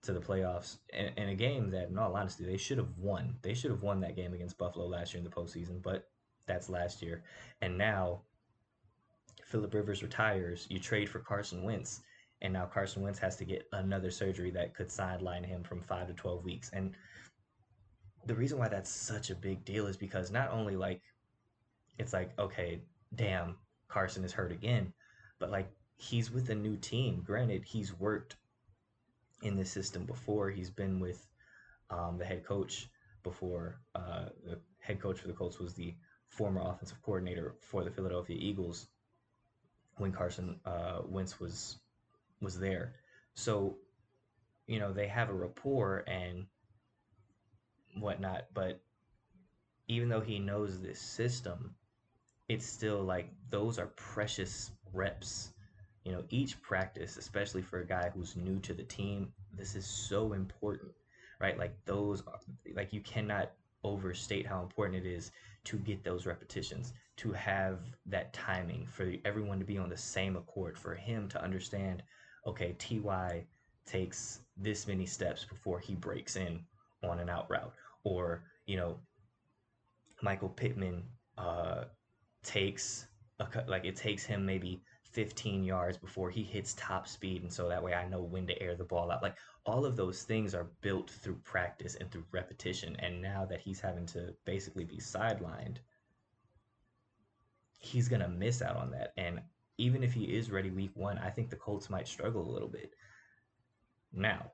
to 0.01 0.13
the 0.13 0.19
playoffs 0.19 0.77
in, 0.93 1.07
in, 1.17 1.29
a 1.29 1.35
game 1.35 1.69
that, 1.71 1.89
in 1.89 1.97
all 1.97 2.15
honesty, 2.15 2.45
they 2.45 2.57
should 2.57 2.77
have 2.77 2.97
won. 2.97 3.35
They 3.41 3.53
should 3.53 3.71
have 3.71 3.83
won 3.83 3.99
that 4.01 4.15
game 4.15 4.33
against 4.33 4.57
Buffalo 4.57 4.85
last 4.87 5.13
year 5.13 5.19
in 5.19 5.25
the 5.25 5.35
postseason, 5.35 5.81
but 5.81 6.09
that's 6.47 6.69
last 6.69 7.01
year. 7.01 7.23
And 7.61 7.77
now 7.77 8.21
Philip 9.43 9.73
Rivers 9.73 10.01
retires. 10.01 10.67
You 10.69 10.79
trade 10.79 11.09
for 11.09 11.19
Carson 11.19 11.63
Wentz, 11.63 12.01
and 12.41 12.53
now 12.53 12.65
Carson 12.65 13.01
Wentz 13.01 13.19
has 13.19 13.35
to 13.37 13.45
get 13.45 13.67
another 13.73 14.09
surgery 14.09 14.51
that 14.51 14.73
could 14.73 14.89
sideline 14.89 15.43
him 15.43 15.63
from 15.63 15.81
five 15.81 16.07
to 16.07 16.13
twelve 16.13 16.45
weeks. 16.45 16.69
And 16.71 16.95
the 18.25 18.35
reason 18.35 18.57
why 18.57 18.69
that's 18.69 18.89
such 18.89 19.31
a 19.31 19.35
big 19.35 19.65
deal 19.65 19.87
is 19.87 19.97
because 19.97 20.31
not 20.31 20.51
only 20.51 20.75
like 20.77 21.01
it's 21.99 22.13
like 22.13 22.31
okay, 22.39 22.81
damn, 23.13 23.57
Carson 23.87 24.23
is 24.23 24.31
hurt 24.31 24.51
again, 24.51 24.93
but 25.39 25.51
like 25.51 25.69
he's 25.97 26.31
with 26.31 26.49
a 26.49 26.55
new 26.55 26.77
team. 26.77 27.21
Granted, 27.23 27.63
he's 27.65 27.93
worked 27.99 28.37
in 29.43 29.55
this 29.55 29.71
system 29.71 30.05
before. 30.05 30.49
He's 30.49 30.69
been 30.69 30.99
with 30.99 31.27
um, 31.89 32.17
the 32.17 32.25
head 32.25 32.45
coach 32.45 32.89
before. 33.23 33.81
Uh, 33.93 34.29
the 34.45 34.59
head 34.79 35.01
coach 35.01 35.19
for 35.19 35.27
the 35.27 35.33
Colts 35.33 35.59
was 35.59 35.73
the 35.73 35.93
former 36.29 36.61
offensive 36.61 37.01
coordinator 37.03 37.55
for 37.59 37.83
the 37.83 37.91
Philadelphia 37.91 38.37
Eagles 38.39 38.87
when 39.97 40.11
Carson 40.11 40.59
uh, 40.65 41.01
Wentz 41.05 41.39
was 41.39 41.77
was 42.41 42.57
there. 42.57 42.95
So, 43.33 43.77
you 44.67 44.79
know, 44.79 44.93
they 44.93 45.07
have 45.07 45.29
a 45.29 45.33
rapport 45.33 46.05
and 46.07 46.45
whatnot, 47.97 48.45
but 48.53 48.81
even 49.87 50.07
though 50.07 50.21
he 50.21 50.39
knows 50.39 50.79
this 50.79 50.99
system, 50.99 51.75
it's 52.49 52.65
still 52.65 53.03
like 53.03 53.29
those 53.49 53.77
are 53.79 53.87
precious 53.95 54.71
reps. 54.91 55.51
You 56.03 56.13
know, 56.13 56.23
each 56.29 56.59
practice, 56.61 57.17
especially 57.17 57.61
for 57.61 57.79
a 57.79 57.85
guy 57.85 58.11
who's 58.13 58.35
new 58.35 58.59
to 58.61 58.73
the 58.73 58.83
team, 58.83 59.31
this 59.55 59.75
is 59.75 59.85
so 59.85 60.33
important, 60.33 60.91
right? 61.39 61.57
Like 61.57 61.77
those, 61.85 62.23
like 62.75 62.91
you 62.91 63.01
cannot 63.01 63.51
overstate 63.83 64.47
how 64.47 64.61
important 64.61 65.05
it 65.05 65.07
is 65.07 65.31
to 65.65 65.77
get 65.77 66.03
those 66.03 66.25
repetitions, 66.25 66.93
to 67.17 67.31
have 67.33 67.79
that 68.07 68.33
timing 68.33 68.87
for 68.87 69.13
everyone 69.25 69.59
to 69.59 69.65
be 69.65 69.77
on 69.77 69.89
the 69.89 69.97
same 69.97 70.35
accord, 70.35 70.77
for 70.77 70.95
him 70.95 71.27
to 71.29 71.43
understand, 71.43 72.01
okay, 72.47 72.75
TY 72.79 73.45
takes 73.85 74.39
this 74.57 74.87
many 74.87 75.05
steps 75.05 75.45
before 75.45 75.79
he 75.79 75.93
breaks 75.93 76.35
in 76.35 76.63
on 77.03 77.19
an 77.19 77.29
out 77.29 77.49
route. 77.49 77.73
Or, 78.03 78.43
you 78.65 78.77
know, 78.77 78.97
Michael 80.23 80.49
Pittman 80.49 81.03
uh, 81.37 81.83
takes, 82.43 83.07
a, 83.39 83.47
like, 83.67 83.85
it 83.85 83.95
takes 83.95 84.23
him 84.23 84.45
maybe 84.45 84.81
15 85.11 85.63
yards 85.63 85.97
before 85.97 86.29
he 86.29 86.43
hits 86.43 86.75
top 86.75 87.07
speed. 87.07 87.41
And 87.41 87.51
so 87.51 87.67
that 87.67 87.83
way 87.83 87.93
I 87.93 88.07
know 88.07 88.21
when 88.21 88.45
to 88.47 88.61
air 88.61 88.75
the 88.75 88.83
ball 88.83 89.11
out. 89.11 89.23
Like, 89.23 89.37
all 89.65 89.85
of 89.85 89.95
those 89.95 90.23
things 90.23 90.53
are 90.53 90.71
built 90.81 91.09
through 91.09 91.39
practice 91.43 91.95
and 91.95 92.11
through 92.11 92.25
repetition. 92.31 92.95
And 92.99 93.21
now 93.21 93.45
that 93.45 93.61
he's 93.61 93.79
having 93.79 94.05
to 94.07 94.33
basically 94.45 94.85
be 94.85 94.97
sidelined, 94.97 95.77
he's 97.79 98.07
going 98.07 98.21
to 98.21 98.27
miss 98.27 98.61
out 98.61 98.75
on 98.75 98.91
that. 98.91 99.13
And 99.17 99.41
even 99.77 100.03
if 100.03 100.13
he 100.13 100.25
is 100.25 100.51
ready 100.51 100.69
week 100.69 100.91
one, 100.93 101.17
I 101.17 101.29
think 101.29 101.49
the 101.49 101.55
Colts 101.55 101.89
might 101.89 102.07
struggle 102.07 102.47
a 102.47 102.51
little 102.51 102.67
bit. 102.67 102.93
Now, 104.11 104.51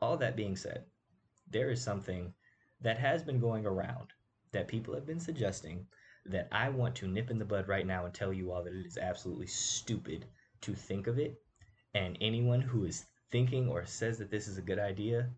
all 0.00 0.16
that 0.16 0.36
being 0.36 0.56
said, 0.56 0.84
there 1.48 1.70
is 1.70 1.82
something 1.82 2.32
that 2.80 2.98
has 2.98 3.22
been 3.22 3.38
going 3.38 3.66
around 3.66 4.12
that 4.52 4.68
people 4.68 4.94
have 4.94 5.06
been 5.06 5.20
suggesting 5.20 5.86
that 6.26 6.48
I 6.52 6.68
want 6.68 6.94
to 6.96 7.08
nip 7.08 7.30
in 7.30 7.38
the 7.38 7.44
bud 7.44 7.68
right 7.68 7.86
now 7.86 8.04
and 8.04 8.12
tell 8.12 8.32
you 8.32 8.52
all 8.52 8.62
that 8.62 8.74
it 8.74 8.86
is 8.86 8.98
absolutely 8.98 9.46
stupid 9.46 10.26
to 10.62 10.74
think 10.74 11.06
of 11.06 11.18
it. 11.18 11.40
And 11.94 12.18
anyone 12.20 12.60
who 12.60 12.84
is 12.84 13.06
thinking 13.30 13.68
or 13.68 13.86
says 13.86 14.18
that 14.18 14.30
this 14.30 14.48
is 14.48 14.58
a 14.58 14.62
good 14.62 14.78
idea, 14.78 15.30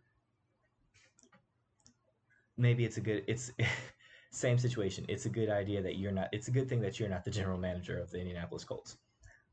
maybe 2.57 2.85
it's 2.85 2.97
a 2.97 3.01
good 3.01 3.25
it's 3.27 3.53
same 4.31 4.59
situation. 4.59 5.05
It's 5.09 5.27
a 5.27 5.31
good 5.31 5.49
idea 5.49 5.83
that 5.83 5.97
you're 5.97 6.13
not 6.13 6.29
it's 6.33 6.49
a 6.49 6.53
good 6.53 6.69
thing 6.69 6.81
that 6.83 6.99
you're 6.99 7.09
not 7.09 7.25
the 7.25 7.31
general 7.31 7.59
manager 7.59 7.99
of 7.99 8.11
the 8.11 8.19
Indianapolis 8.19 8.65
Colts. 8.65 8.97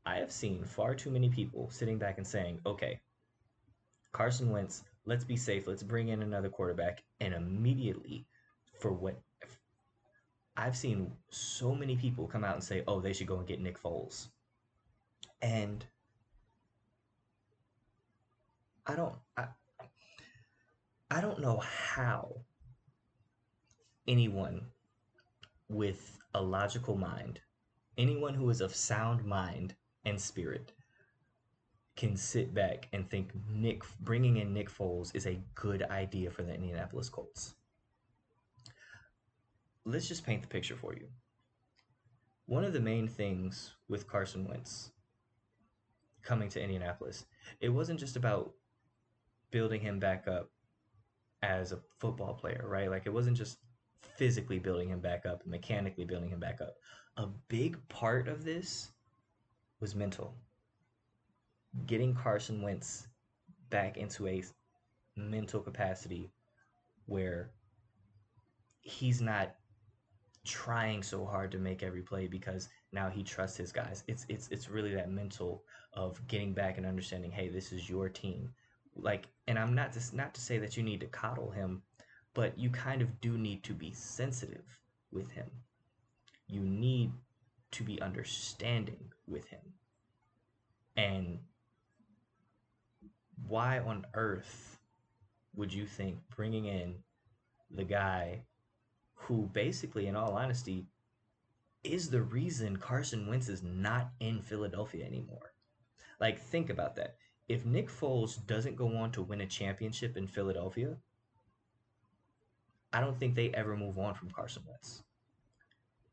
I 0.04 0.16
have 0.16 0.32
seen 0.32 0.64
far 0.64 0.94
too 0.94 1.10
many 1.10 1.28
people 1.28 1.70
sitting 1.70 1.98
back 1.98 2.18
and 2.18 2.26
saying, 2.26 2.60
"Okay, 2.64 3.00
Carson 4.12 4.50
Wentz, 4.50 4.82
let's 5.04 5.24
be 5.24 5.36
safe. 5.36 5.66
Let's 5.66 5.82
bring 5.82 6.08
in 6.08 6.22
another 6.22 6.48
quarterback." 6.48 7.02
And 7.20 7.34
immediately 7.34 8.26
for 8.80 8.92
what 8.92 9.20
I've 10.56 10.76
seen 10.76 11.12
so 11.30 11.74
many 11.74 11.96
people 11.96 12.26
come 12.26 12.44
out 12.44 12.54
and 12.54 12.64
say, 12.64 12.82
"Oh, 12.86 13.00
they 13.00 13.12
should 13.12 13.26
go 13.26 13.38
and 13.38 13.46
get 13.46 13.60
Nick 13.60 13.80
Foles." 13.80 14.28
And 15.42 15.84
I 18.86 18.96
don't 18.96 19.14
I, 19.36 19.46
I 21.10 21.20
don't 21.20 21.40
know 21.40 21.58
how 21.58 22.42
anyone 24.06 24.66
with 25.68 26.18
a 26.34 26.42
logical 26.42 26.96
mind, 26.96 27.40
anyone 27.96 28.34
who 28.34 28.50
is 28.50 28.60
of 28.60 28.74
sound 28.74 29.24
mind 29.24 29.74
and 30.04 30.20
spirit, 30.20 30.72
can 31.96 32.16
sit 32.16 32.54
back 32.54 32.88
and 32.92 33.08
think 33.08 33.32
Nick 33.48 33.82
bringing 34.00 34.38
in 34.38 34.54
Nick 34.54 34.70
Foles 34.70 35.14
is 35.14 35.26
a 35.26 35.40
good 35.54 35.82
idea 35.82 36.30
for 36.30 36.42
the 36.42 36.54
Indianapolis 36.54 37.08
Colts. 37.08 37.54
Let's 39.90 40.08
just 40.08 40.24
paint 40.24 40.42
the 40.42 40.48
picture 40.48 40.76
for 40.76 40.94
you. 40.94 41.08
One 42.46 42.64
of 42.64 42.72
the 42.72 42.80
main 42.80 43.08
things 43.08 43.72
with 43.88 44.06
Carson 44.06 44.46
Wentz 44.46 44.92
coming 46.22 46.48
to 46.50 46.62
Indianapolis, 46.62 47.24
it 47.60 47.70
wasn't 47.70 47.98
just 47.98 48.16
about 48.16 48.52
building 49.50 49.80
him 49.80 49.98
back 49.98 50.28
up 50.28 50.50
as 51.42 51.72
a 51.72 51.80
football 51.98 52.34
player, 52.34 52.64
right? 52.68 52.90
Like 52.90 53.06
it 53.06 53.12
wasn't 53.12 53.36
just 53.36 53.58
physically 54.16 54.58
building 54.60 54.90
him 54.90 55.00
back 55.00 55.26
up, 55.26 55.44
mechanically 55.44 56.04
building 56.04 56.30
him 56.30 56.40
back 56.40 56.60
up. 56.60 56.74
A 57.16 57.26
big 57.48 57.76
part 57.88 58.28
of 58.28 58.44
this 58.44 58.90
was 59.80 59.94
mental. 59.96 60.34
Getting 61.86 62.14
Carson 62.14 62.62
Wentz 62.62 63.08
back 63.70 63.96
into 63.96 64.28
a 64.28 64.44
mental 65.16 65.60
capacity 65.60 66.30
where 67.06 67.50
he's 68.82 69.20
not 69.20 69.54
trying 70.46 71.02
so 71.02 71.24
hard 71.24 71.50
to 71.52 71.58
make 71.58 71.82
every 71.82 72.02
play 72.02 72.26
because 72.26 72.68
now 72.92 73.08
he 73.08 73.22
trusts 73.22 73.56
his 73.56 73.72
guys. 73.72 74.04
It's 74.06 74.26
it's 74.28 74.48
it's 74.48 74.68
really 74.70 74.94
that 74.94 75.10
mental 75.10 75.64
of 75.92 76.26
getting 76.28 76.52
back 76.52 76.78
and 76.78 76.86
understanding, 76.86 77.30
hey, 77.30 77.48
this 77.48 77.72
is 77.72 77.88
your 77.88 78.08
team. 78.08 78.50
Like, 78.96 79.28
and 79.46 79.58
I'm 79.58 79.74
not 79.74 79.92
just 79.92 80.14
not 80.14 80.34
to 80.34 80.40
say 80.40 80.58
that 80.58 80.76
you 80.76 80.82
need 80.82 81.00
to 81.00 81.06
coddle 81.06 81.50
him, 81.50 81.82
but 82.34 82.58
you 82.58 82.70
kind 82.70 83.02
of 83.02 83.20
do 83.20 83.36
need 83.36 83.62
to 83.64 83.72
be 83.72 83.92
sensitive 83.92 84.64
with 85.12 85.30
him. 85.30 85.50
You 86.48 86.60
need 86.60 87.12
to 87.72 87.84
be 87.84 88.00
understanding 88.00 89.12
with 89.26 89.46
him. 89.46 89.60
And 90.96 91.38
why 93.46 93.78
on 93.78 94.06
earth 94.14 94.78
would 95.54 95.72
you 95.72 95.86
think 95.86 96.18
bringing 96.34 96.66
in 96.66 96.96
the 97.70 97.84
guy 97.84 98.42
who 99.20 99.48
basically, 99.52 100.06
in 100.06 100.16
all 100.16 100.36
honesty, 100.36 100.86
is 101.84 102.10
the 102.10 102.22
reason 102.22 102.76
Carson 102.76 103.26
Wentz 103.26 103.48
is 103.48 103.62
not 103.62 104.10
in 104.20 104.40
Philadelphia 104.42 105.04
anymore? 105.04 105.52
Like, 106.20 106.40
think 106.40 106.70
about 106.70 106.96
that. 106.96 107.16
If 107.48 107.64
Nick 107.64 107.88
Foles 107.88 108.44
doesn't 108.46 108.76
go 108.76 108.96
on 108.96 109.12
to 109.12 109.22
win 109.22 109.40
a 109.40 109.46
championship 109.46 110.16
in 110.16 110.26
Philadelphia, 110.26 110.96
I 112.92 113.00
don't 113.00 113.18
think 113.18 113.34
they 113.34 113.50
ever 113.50 113.76
move 113.76 113.98
on 113.98 114.14
from 114.14 114.30
Carson 114.30 114.62
Wentz. 114.66 115.02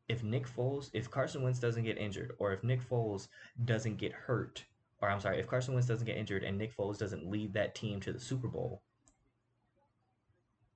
If 0.08 0.22
Nick 0.22 0.46
Foles, 0.46 0.90
if 0.92 1.10
Carson 1.10 1.42
Wentz 1.42 1.58
doesn't 1.58 1.84
get 1.84 1.98
injured, 1.98 2.32
or 2.38 2.52
if 2.52 2.64
Nick 2.64 2.88
Foles 2.88 3.28
doesn't 3.64 3.98
get 3.98 4.12
hurt, 4.12 4.64
or 5.00 5.10
I'm 5.10 5.20
sorry, 5.20 5.38
if 5.38 5.46
Carson 5.46 5.74
Wentz 5.74 5.88
doesn't 5.88 6.06
get 6.06 6.16
injured 6.16 6.44
and 6.44 6.56
Nick 6.56 6.76
Foles 6.76 6.98
doesn't 6.98 7.28
lead 7.28 7.52
that 7.54 7.74
team 7.74 8.00
to 8.00 8.12
the 8.12 8.20
Super 8.20 8.48
Bowl, 8.48 8.82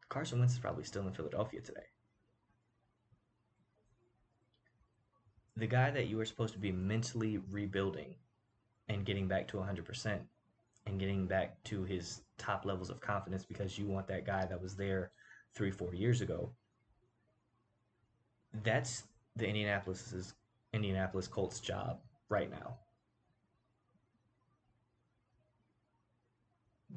Carson 0.08 0.38
Wentz 0.38 0.54
is 0.54 0.60
probably 0.60 0.84
still 0.84 1.06
in 1.06 1.14
Philadelphia 1.14 1.60
today. 1.60 1.91
The 5.56 5.66
guy 5.66 5.90
that 5.90 6.06
you 6.06 6.16
were 6.16 6.24
supposed 6.24 6.54
to 6.54 6.58
be 6.58 6.72
mentally 6.72 7.38
rebuilding 7.50 8.14
and 8.88 9.04
getting 9.04 9.28
back 9.28 9.48
to 9.48 9.58
100% 9.58 10.20
and 10.86 10.98
getting 10.98 11.26
back 11.26 11.62
to 11.64 11.84
his 11.84 12.22
top 12.38 12.64
levels 12.64 12.90
of 12.90 13.00
confidence 13.00 13.44
because 13.44 13.78
you 13.78 13.86
want 13.86 14.06
that 14.08 14.26
guy 14.26 14.46
that 14.46 14.60
was 14.60 14.74
there 14.74 15.12
three, 15.54 15.70
four 15.70 15.94
years 15.94 16.20
ago. 16.20 16.50
That's 18.64 19.04
the 19.36 19.46
Indianapolis's 19.46 20.34
Indianapolis 20.72 21.28
Colts 21.28 21.60
job 21.60 22.00
right 22.28 22.50
now. 22.50 22.76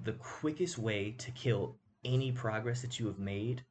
The 0.04 0.14
quickest 0.14 0.78
way 0.78 1.12
to 1.18 1.32
kill 1.32 1.76
any 2.04 2.32
progress 2.32 2.82
that 2.82 3.00
you 3.00 3.08
have 3.08 3.20
made 3.20 3.64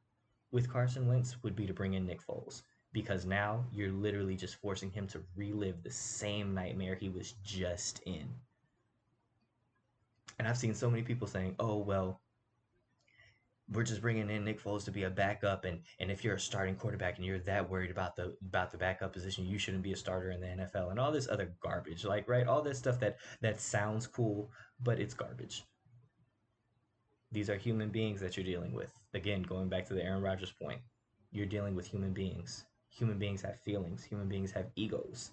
with 0.51 0.71
Carson 0.71 1.07
Wentz 1.07 1.41
would 1.43 1.55
be 1.55 1.65
to 1.65 1.73
bring 1.73 1.93
in 1.93 2.05
Nick 2.05 2.25
Foles 2.25 2.61
because 2.95 3.25
now 3.25 3.65
you're 3.73 3.91
literally 3.91 4.37
just 4.37 4.55
forcing 4.55 4.89
him 4.89 5.05
to 5.05 5.21
relive 5.35 5.83
the 5.83 5.91
same 5.91 6.53
nightmare 6.53 6.95
he 6.95 7.09
was 7.09 7.33
just 7.43 8.01
in. 8.05 8.25
And 10.39 10.47
I've 10.47 10.57
seen 10.57 10.73
so 10.73 10.89
many 10.89 11.03
people 11.03 11.27
saying, 11.27 11.55
"Oh, 11.59 11.75
well, 11.77 12.21
we're 13.69 13.83
just 13.83 14.01
bringing 14.01 14.29
in 14.29 14.45
Nick 14.45 14.63
Foles 14.63 14.85
to 14.85 14.91
be 14.91 15.03
a 15.03 15.09
backup, 15.09 15.65
and 15.65 15.81
and 15.99 16.09
if 16.09 16.23
you're 16.23 16.35
a 16.35 16.39
starting 16.39 16.77
quarterback 16.77 17.17
and 17.17 17.25
you're 17.25 17.39
that 17.39 17.69
worried 17.69 17.91
about 17.91 18.15
the 18.15 18.37
about 18.41 18.71
the 18.71 18.77
backup 18.77 19.11
position, 19.11 19.45
you 19.45 19.57
shouldn't 19.57 19.83
be 19.83 19.91
a 19.91 19.97
starter 19.97 20.31
in 20.31 20.39
the 20.39 20.47
NFL, 20.47 20.91
and 20.91 20.97
all 20.97 21.11
this 21.11 21.27
other 21.27 21.53
garbage, 21.59 22.05
like 22.05 22.29
right, 22.29 22.47
all 22.47 22.61
this 22.61 22.79
stuff 22.79 22.97
that 23.01 23.17
that 23.41 23.59
sounds 23.59 24.07
cool, 24.07 24.49
but 24.81 25.01
it's 25.01 25.13
garbage. 25.13 25.65
These 27.33 27.49
are 27.49 27.57
human 27.57 27.89
beings 27.89 28.21
that 28.21 28.37
you're 28.37 28.45
dealing 28.45 28.71
with. 28.71 28.93
Again, 29.13 29.41
going 29.41 29.67
back 29.67 29.85
to 29.87 29.93
the 29.93 30.03
Aaron 30.03 30.23
Rodgers 30.23 30.53
point, 30.53 30.79
you're 31.31 31.45
dealing 31.45 31.75
with 31.75 31.87
human 31.87 32.13
beings. 32.13 32.63
Human 32.95 33.19
beings 33.19 33.41
have 33.41 33.59
feelings. 33.59 34.05
Human 34.05 34.29
beings 34.29 34.51
have 34.51 34.67
egos. 34.77 35.31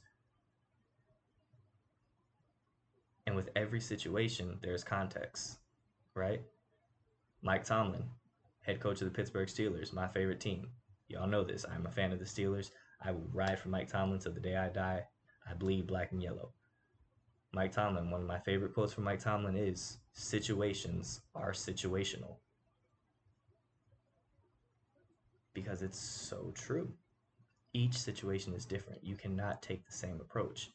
And 3.25 3.37
with 3.37 3.51
every 3.55 3.81
situation, 3.81 4.59
there's 4.63 4.83
context, 4.83 5.59
right? 6.15 6.43
Mike 7.41 7.63
Tomlin, 7.65 8.03
head 8.63 8.81
coach 8.81 9.01
of 9.01 9.05
the 9.07 9.15
Pittsburgh 9.15 9.47
Steelers, 9.47 9.93
my 9.93 10.09
favorite 10.09 10.41
team. 10.41 10.71
Y'all 11.07 11.29
know 11.29 11.45
this. 11.45 11.65
I'm 11.73 11.87
a 11.87 11.91
fan 11.91 12.11
of 12.11 12.19
the 12.19 12.25
Steelers. 12.25 12.73
I 13.01 13.13
will 13.13 13.29
ride 13.33 13.61
for 13.61 13.69
Mike 13.69 13.89
Tomlin 13.89 14.19
till 14.19 14.33
the 14.33 14.41
day 14.41 14.57
I 14.57 14.69
die. 14.69 15.05
I 15.49 15.55
bleed 15.55 15.87
black 15.87 16.11
and 16.11 16.21
yellow. 16.21 16.51
Mike 17.53 17.71
Tomlin, 17.71 18.11
one 18.11 18.23
of 18.23 18.27
my 18.27 18.41
favorite 18.41 18.75
quotes 18.75 18.93
from 18.93 19.05
Mike 19.05 19.21
Tomlin 19.21 19.57
is 19.57 19.99
situations 20.15 21.21
are 21.37 21.53
situational. 21.53 22.39
Because 25.55 25.83
it's 25.83 25.99
so 25.99 26.53
true. 26.57 26.93
Each 27.75 27.99
situation 27.99 28.53
is 28.53 28.67
different. 28.67 29.03
You 29.03 29.17
cannot 29.17 29.63
take 29.63 29.87
the 29.87 29.93
same 29.93 30.21
approach. 30.21 30.71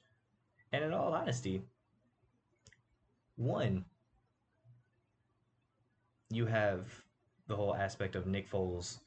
And 0.72 0.84
in 0.84 0.94
all 0.94 1.14
honesty, 1.14 1.62
one, 3.36 3.86
you 6.30 6.46
have 6.46 6.88
the 7.48 7.56
whole 7.56 7.76
aspect 7.76 8.16
of 8.16 8.28
Nick 8.28 8.50
Foles, 8.50 9.00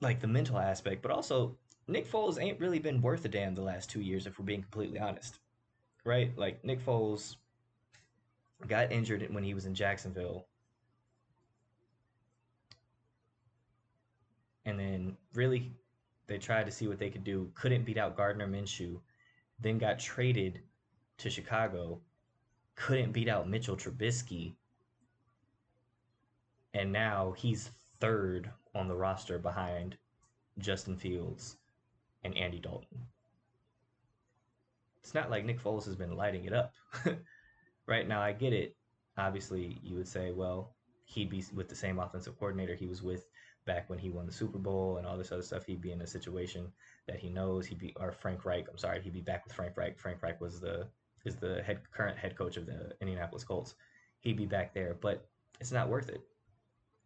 like 0.00 0.20
the 0.20 0.26
mental 0.26 0.58
aspect, 0.58 1.02
but 1.02 1.10
also 1.10 1.56
Nick 1.86 2.10
Foles 2.10 2.40
ain't 2.40 2.60
really 2.60 2.78
been 2.78 3.00
worth 3.00 3.24
a 3.24 3.28
damn 3.28 3.54
the 3.54 3.62
last 3.62 3.90
two 3.90 4.00
years, 4.00 4.26
if 4.26 4.38
we're 4.38 4.44
being 4.44 4.62
completely 4.62 4.98
honest, 4.98 5.38
right? 6.04 6.36
Like 6.36 6.64
Nick 6.64 6.84
Foles 6.84 7.36
got 8.66 8.90
injured 8.90 9.26
when 9.32 9.44
he 9.44 9.54
was 9.54 9.66
in 9.66 9.74
Jacksonville, 9.74 10.46
and 14.64 14.78
then 14.78 15.16
really 15.34 15.70
they 16.28 16.38
tried 16.38 16.66
to 16.66 16.72
see 16.72 16.86
what 16.86 16.98
they 17.00 17.10
could 17.10 17.24
do, 17.24 17.50
couldn't 17.54 17.84
beat 17.84 17.98
out 17.98 18.16
Gardner 18.16 18.46
Minshew, 18.46 19.00
then 19.58 19.78
got 19.78 19.98
traded 19.98 20.60
to 21.18 21.28
Chicago, 21.28 22.00
couldn't 22.76 23.12
beat 23.12 23.28
out 23.28 23.48
Mitchell 23.48 23.76
Trubisky 23.76 24.54
and 26.74 26.92
now 26.92 27.34
he's 27.36 27.70
third 28.00 28.50
on 28.74 28.88
the 28.88 28.94
roster 28.94 29.38
behind 29.38 29.96
Justin 30.58 30.96
Fields 30.96 31.56
and 32.24 32.36
Andy 32.36 32.58
Dalton. 32.58 33.06
It's 35.02 35.14
not 35.14 35.30
like 35.30 35.44
Nick 35.44 35.60
Foles 35.60 35.86
has 35.86 35.96
been 35.96 36.16
lighting 36.16 36.44
it 36.44 36.52
up. 36.52 36.72
right 37.86 38.06
now, 38.06 38.20
I 38.20 38.32
get 38.32 38.52
it. 38.52 38.76
Obviously, 39.16 39.78
you 39.82 39.96
would 39.96 40.06
say, 40.06 40.32
well, 40.32 40.74
he'd 41.04 41.30
be 41.30 41.42
with 41.54 41.68
the 41.68 41.74
same 41.74 41.98
offensive 41.98 42.38
coordinator 42.38 42.74
he 42.74 42.86
was 42.86 43.02
with 43.02 43.26
back 43.68 43.88
when 43.88 43.98
he 43.98 44.10
won 44.10 44.26
the 44.26 44.32
Super 44.32 44.58
Bowl 44.58 44.96
and 44.96 45.06
all 45.06 45.16
this 45.16 45.30
other 45.30 45.42
stuff. 45.42 45.66
He'd 45.66 45.82
be 45.82 45.92
in 45.92 46.00
a 46.00 46.06
situation 46.06 46.72
that 47.06 47.20
he 47.20 47.28
knows. 47.28 47.66
He'd 47.66 47.78
be, 47.78 47.94
or 48.00 48.10
Frank 48.10 48.44
Reich. 48.44 48.66
I'm 48.68 48.78
sorry, 48.78 49.00
he'd 49.00 49.12
be 49.12 49.20
back 49.20 49.44
with 49.44 49.54
Frank 49.54 49.76
Reich. 49.76 49.98
Frank 50.00 50.22
Reich 50.22 50.40
was 50.40 50.58
the 50.58 50.88
is 51.24 51.36
the 51.36 51.62
head 51.62 51.80
current 51.92 52.18
head 52.18 52.36
coach 52.36 52.56
of 52.56 52.66
the 52.66 52.92
Indianapolis 53.00 53.44
Colts. 53.44 53.74
He'd 54.20 54.36
be 54.36 54.46
back 54.46 54.72
there, 54.74 54.96
but 55.00 55.28
it's 55.60 55.70
not 55.70 55.88
worth 55.88 56.08
it. 56.08 56.22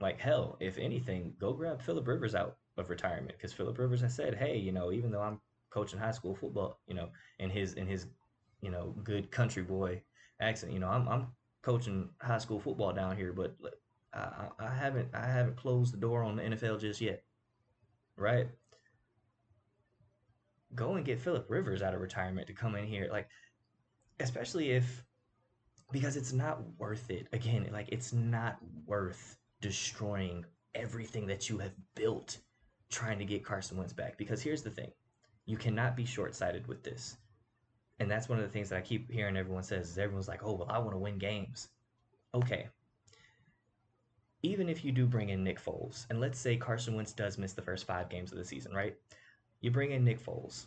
Like 0.01 0.19
hell, 0.19 0.57
if 0.61 0.79
anything, 0.79 1.35
go 1.39 1.53
grab 1.53 1.83
Philip 1.83 2.07
Rivers 2.07 2.35
out 2.35 2.57
of 2.79 2.89
retirement 2.89 3.37
because 3.37 3.53
Philip 3.53 3.79
Rivers 3.79 4.01
has 4.01 4.15
said, 4.15 4.35
hey, 4.35 4.57
you 4.57 4.73
know, 4.73 4.93
even 4.93 5.11
though 5.11 5.21
I'm 5.21 5.41
coaching 5.71 5.99
high 5.99 6.13
school 6.13 6.35
football, 6.35 6.79
you 6.87 6.95
know, 6.95 7.09
in 7.39 7.51
his 7.51 7.75
in 7.75 7.87
his 7.87 8.07
you 8.61 8.71
know 8.71 8.95
good 9.03 9.31
country 9.31 9.63
boy 9.65 10.01
accent, 10.41 10.73
you 10.73 10.79
know, 10.79 10.89
I'm 10.89 11.09
I'm 11.09 11.27
coaching 11.63 12.09
high 12.21 12.39
school 12.39 12.61
football 12.61 12.93
down 12.93 13.17
here, 13.17 13.33
but 13.33 13.57
I, 14.15 14.49
I 14.59 14.75
haven't 14.75 15.09
I 15.15 15.27
haven't 15.27 15.57
closed 15.57 15.93
the 15.93 15.99
door 15.99 16.23
on 16.23 16.37
the 16.37 16.43
NFL 16.43 16.81
just 16.81 17.01
yet, 17.01 17.23
right? 18.17 18.49
Go 20.75 20.95
and 20.95 21.05
get 21.05 21.21
Philip 21.21 21.47
Rivers 21.49 21.83
out 21.83 21.95
of 21.95 22.01
retirement 22.01 22.47
to 22.47 22.53
come 22.53 22.75
in 22.77 22.87
here, 22.87 23.09
like, 23.11 23.29
especially 24.21 24.71
if 24.71 25.05
because 25.91 26.17
it's 26.17 26.33
not 26.33 26.63
worth 26.79 27.11
it. 27.11 27.29
Again, 27.33 27.69
like 27.73 27.89
it's 27.91 28.13
not 28.13 28.57
worth 28.87 29.37
destroying 29.61 30.45
everything 30.75 31.27
that 31.27 31.49
you 31.49 31.59
have 31.59 31.73
built 31.95 32.39
trying 32.91 33.19
to 33.19 33.25
get 33.25 33.45
Carson 33.45 33.77
Wentz 33.77 33.93
back. 33.93 34.17
Because 34.19 34.43
here's 34.43 34.63
the 34.63 34.71
thing 34.71 34.91
you 35.47 35.57
cannot 35.57 35.97
be 35.97 36.05
short 36.05 36.35
sighted 36.35 36.67
with 36.67 36.83
this. 36.83 37.17
And 38.01 38.11
that's 38.11 38.29
one 38.29 38.39
of 38.39 38.45
the 38.45 38.51
things 38.51 38.69
that 38.71 38.79
I 38.79 38.81
keep 38.81 39.11
hearing 39.11 39.37
everyone 39.37 39.63
says 39.63 39.91
is 39.91 39.99
everyone's 39.99 40.29
like, 40.29 40.43
oh, 40.45 40.55
well, 40.55 40.69
I 40.71 40.79
want 40.79 40.93
to 40.93 40.99
win 40.99 41.19
games. 41.19 41.69
Okay. 42.35 42.69
Even 44.43 44.69
if 44.69 44.85
you 44.85 44.91
do 44.91 45.07
bring 45.07 45.29
in 45.29 45.45
Nick 45.45 45.61
Foles, 45.61 46.07
and 46.11 46.21
let's 46.21 46.39
say 46.39 46.57
Carson 46.57 46.97
Wentz 46.97 47.13
does 47.13 47.39
miss 47.39 47.53
the 47.53 47.63
first 47.63 47.87
five 47.87 48.09
games 48.09 48.33
of 48.33 48.39
the 48.39 48.45
season, 48.45 48.73
right? 48.73 48.97
You 49.61 49.71
bring 49.71 49.93
in 49.93 50.05
Nick 50.05 50.19
Foles. 50.19 50.67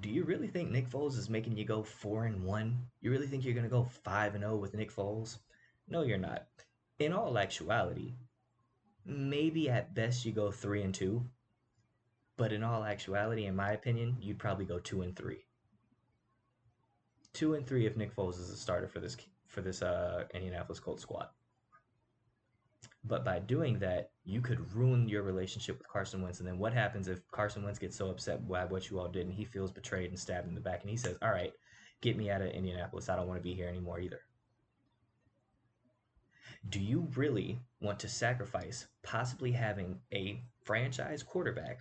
Do 0.00 0.08
you 0.08 0.24
really 0.24 0.46
think 0.46 0.70
Nick 0.70 0.88
Foles 0.88 1.18
is 1.18 1.28
making 1.28 1.56
you 1.56 1.64
go 1.64 1.82
four 1.82 2.24
and 2.24 2.44
one? 2.44 2.78
You 3.00 3.10
really 3.10 3.26
think 3.26 3.44
you're 3.44 3.54
gonna 3.54 3.68
go 3.68 3.84
five 3.84 4.34
and 4.34 4.42
zero 4.42 4.56
with 4.56 4.74
Nick 4.74 4.90
Foles? 4.90 5.38
No, 5.88 6.02
you're 6.02 6.16
not. 6.18 6.46
In 6.98 7.12
all 7.12 7.36
actuality, 7.36 8.14
maybe 9.04 9.68
at 9.68 9.94
best 9.94 10.24
you 10.24 10.32
go 10.32 10.50
three 10.50 10.82
and 10.82 10.94
two, 10.94 11.24
but 12.36 12.52
in 12.52 12.62
all 12.62 12.84
actuality, 12.84 13.46
in 13.46 13.56
my 13.56 13.72
opinion, 13.72 14.16
you'd 14.20 14.38
probably 14.38 14.64
go 14.64 14.78
two 14.78 15.02
and 15.02 15.14
three. 15.14 15.44
Two 17.32 17.54
and 17.54 17.66
three 17.66 17.84
if 17.84 17.96
Nick 17.96 18.14
Foles 18.14 18.40
is 18.40 18.50
a 18.50 18.56
starter 18.56 18.88
for 18.88 19.00
this 19.00 19.16
for 19.46 19.60
this 19.60 19.82
uh, 19.82 20.24
Indianapolis 20.32 20.80
Colts 20.80 21.02
squad. 21.02 21.28
But 23.04 23.24
by 23.24 23.38
doing 23.38 23.78
that, 23.78 24.10
you 24.24 24.40
could 24.40 24.74
ruin 24.74 25.08
your 25.08 25.22
relationship 25.22 25.78
with 25.78 25.88
Carson 25.88 26.20
Wentz. 26.20 26.40
And 26.40 26.48
then 26.48 26.58
what 26.58 26.72
happens 26.72 27.08
if 27.08 27.26
Carson 27.30 27.62
Wentz 27.62 27.78
gets 27.78 27.96
so 27.96 28.10
upset 28.10 28.46
by 28.46 28.64
what 28.64 28.90
you 28.90 28.98
all 28.98 29.08
did 29.08 29.26
and 29.26 29.34
he 29.34 29.44
feels 29.44 29.70
betrayed 29.70 30.10
and 30.10 30.18
stabbed 30.18 30.48
in 30.48 30.54
the 30.54 30.60
back 30.60 30.82
and 30.82 30.90
he 30.90 30.96
says, 30.96 31.16
All 31.22 31.30
right, 31.30 31.52
get 32.00 32.16
me 32.16 32.30
out 32.30 32.42
of 32.42 32.50
Indianapolis. 32.50 33.08
I 33.08 33.16
don't 33.16 33.28
want 33.28 33.38
to 33.38 33.48
be 33.48 33.54
here 33.54 33.68
anymore 33.68 34.00
either. 34.00 34.20
Do 36.68 36.80
you 36.80 37.08
really 37.14 37.60
want 37.80 38.00
to 38.00 38.08
sacrifice 38.08 38.88
possibly 39.02 39.52
having 39.52 40.00
a 40.12 40.42
franchise 40.64 41.22
quarterback 41.22 41.78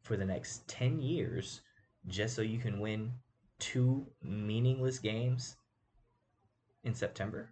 for 0.00 0.16
the 0.16 0.24
next 0.24 0.66
10 0.66 1.00
years 1.00 1.60
just 2.08 2.34
so 2.34 2.42
you 2.42 2.58
can 2.58 2.80
win 2.80 3.12
two 3.58 4.06
meaningless 4.22 4.98
games 4.98 5.56
in 6.82 6.94
September? 6.94 7.50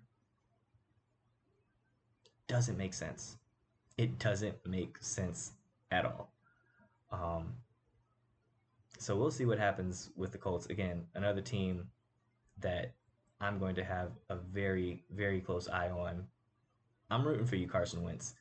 Doesn't 2.50 2.76
make 2.76 2.94
sense. 2.94 3.36
It 3.96 4.18
doesn't 4.18 4.56
make 4.66 4.96
sense 5.00 5.52
at 5.92 6.04
all. 6.04 6.32
Um, 7.12 7.54
so 8.98 9.14
we'll 9.14 9.30
see 9.30 9.44
what 9.44 9.60
happens 9.60 10.10
with 10.16 10.32
the 10.32 10.38
Colts. 10.38 10.66
Again, 10.66 11.04
another 11.14 11.42
team 11.42 11.86
that 12.58 12.92
I'm 13.40 13.60
going 13.60 13.76
to 13.76 13.84
have 13.84 14.10
a 14.30 14.34
very, 14.34 15.04
very 15.12 15.40
close 15.40 15.68
eye 15.68 15.90
on. 15.90 16.24
I'm 17.08 17.24
rooting 17.24 17.46
for 17.46 17.54
you, 17.54 17.68
Carson 17.68 18.02
Wentz. 18.02 18.34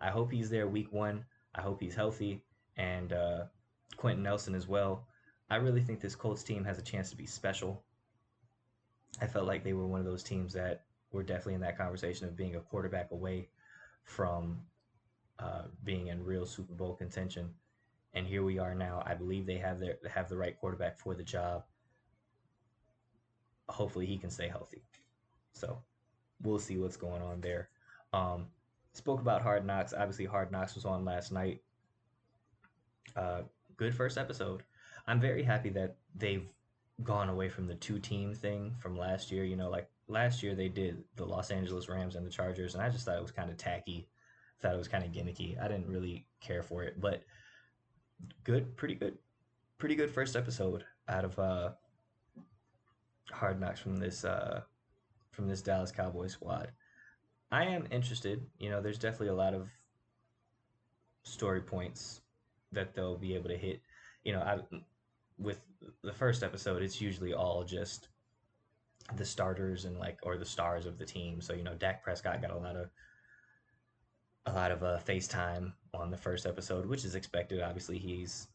I 0.00 0.10
hope 0.10 0.30
he's 0.30 0.48
there 0.48 0.68
week 0.68 0.92
one. 0.92 1.24
I 1.52 1.60
hope 1.60 1.80
he's 1.80 1.96
healthy. 1.96 2.44
And 2.76 3.12
uh, 3.12 3.46
Quenton 3.96 4.22
Nelson 4.22 4.54
as 4.54 4.68
well. 4.68 5.08
I 5.50 5.56
really 5.56 5.82
think 5.82 6.00
this 6.00 6.14
Colts 6.14 6.44
team 6.44 6.64
has 6.64 6.78
a 6.78 6.82
chance 6.82 7.10
to 7.10 7.16
be 7.16 7.26
special. 7.26 7.82
I 9.20 9.26
felt 9.26 9.48
like 9.48 9.64
they 9.64 9.72
were 9.72 9.88
one 9.88 9.98
of 9.98 10.06
those 10.06 10.22
teams 10.22 10.52
that 10.52 10.84
were 11.10 11.24
definitely 11.24 11.54
in 11.54 11.60
that 11.62 11.76
conversation 11.76 12.28
of 12.28 12.36
being 12.36 12.54
a 12.54 12.60
quarterback 12.60 13.10
away 13.10 13.48
from 14.06 14.60
uh, 15.38 15.62
being 15.84 16.06
in 16.06 16.24
real 16.24 16.46
Super 16.46 16.72
Bowl 16.72 16.94
contention. 16.94 17.50
And 18.14 18.26
here 18.26 18.42
we 18.42 18.58
are 18.58 18.74
now. 18.74 19.02
I 19.04 19.14
believe 19.14 19.44
they 19.44 19.58
have 19.58 19.78
their 19.78 19.96
have 20.08 20.30
the 20.30 20.36
right 20.36 20.58
quarterback 20.58 20.98
for 20.98 21.14
the 21.14 21.22
job. 21.22 21.64
Hopefully, 23.68 24.06
he 24.06 24.16
can 24.16 24.30
stay 24.30 24.48
healthy. 24.48 24.82
So, 25.52 25.82
we'll 26.42 26.58
see 26.58 26.78
what's 26.78 26.96
going 26.96 27.20
on 27.20 27.40
there. 27.40 27.68
Um, 28.12 28.46
spoke 28.94 29.20
about 29.20 29.42
Hard 29.42 29.66
Knocks. 29.66 29.92
Obviously, 29.92 30.24
Hard 30.24 30.50
Knocks 30.50 30.74
was 30.74 30.86
on 30.86 31.04
last 31.04 31.32
night. 31.32 31.60
Uh, 33.14 33.42
good 33.76 33.94
first 33.94 34.16
episode. 34.16 34.62
I'm 35.06 35.20
very 35.20 35.42
happy 35.42 35.68
that 35.70 35.96
they've 36.14 36.48
gone 37.02 37.28
away 37.28 37.50
from 37.50 37.66
the 37.66 37.74
two 37.74 37.98
team 37.98 38.32
thing 38.32 38.74
from 38.80 38.96
last 38.96 39.30
year. 39.30 39.44
You 39.44 39.56
know, 39.56 39.68
like 39.68 39.90
last 40.08 40.42
year 40.42 40.54
they 40.54 40.68
did 40.68 41.02
the 41.16 41.24
Los 41.24 41.50
Angeles 41.50 41.88
Rams 41.88 42.16
and 42.16 42.26
the 42.26 42.30
Chargers, 42.30 42.74
and 42.74 42.82
I 42.82 42.88
just 42.88 43.04
thought 43.04 43.16
it 43.16 43.22
was 43.22 43.32
kind 43.32 43.50
of 43.50 43.56
tacky. 43.56 44.08
Thought 44.60 44.74
it 44.74 44.78
was 44.78 44.88
kind 44.88 45.04
of 45.04 45.12
gimmicky. 45.12 45.62
I 45.62 45.68
didn't 45.68 45.88
really 45.88 46.26
care 46.40 46.62
for 46.62 46.82
it, 46.82 47.00
but 47.00 47.22
good, 48.44 48.76
pretty 48.76 48.94
good, 48.94 49.18
pretty 49.78 49.94
good 49.94 50.10
first 50.10 50.36
episode 50.36 50.84
out 51.08 51.24
of 51.24 51.38
uh, 51.38 51.70
Hard 53.30 53.60
Knocks 53.60 53.80
from 53.80 53.96
this 53.96 54.24
uh, 54.24 54.62
from 55.30 55.48
this 55.48 55.60
Dallas 55.60 55.92
Cowboys 55.92 56.32
squad. 56.32 56.70
I 57.52 57.64
am 57.64 57.86
interested. 57.90 58.46
You 58.58 58.70
know, 58.70 58.80
there's 58.80 58.98
definitely 58.98 59.28
a 59.28 59.34
lot 59.34 59.54
of 59.54 59.68
story 61.22 61.60
points 61.60 62.22
that 62.72 62.94
they'll 62.94 63.18
be 63.18 63.34
able 63.34 63.48
to 63.48 63.56
hit. 63.56 63.82
You 64.24 64.32
know, 64.32 64.40
I 64.40 64.58
with 65.38 65.60
the 66.02 66.12
first 66.12 66.42
episode, 66.42 66.82
it's 66.82 67.00
usually 67.00 67.34
all 67.34 67.62
just 67.62 68.08
the 69.14 69.24
starters 69.24 69.84
and 69.84 69.98
like 69.98 70.18
or 70.22 70.36
the 70.36 70.44
stars 70.44 70.86
of 70.86 70.98
the 70.98 71.04
team. 71.04 71.40
So 71.40 71.52
you 71.54 71.62
know, 71.62 71.74
Dak 71.74 72.02
Prescott 72.02 72.42
got 72.42 72.50
a 72.50 72.58
lot 72.58 72.76
of 72.76 72.90
a 74.46 74.52
lot 74.52 74.70
of 74.70 74.82
uh, 74.82 74.98
FaceTime 75.06 75.72
on 75.94 76.10
the 76.10 76.16
first 76.16 76.46
episode, 76.46 76.86
which 76.86 77.04
is 77.04 77.14
expected. 77.14 77.60
Obviously, 77.60 77.98
he's 77.98 78.48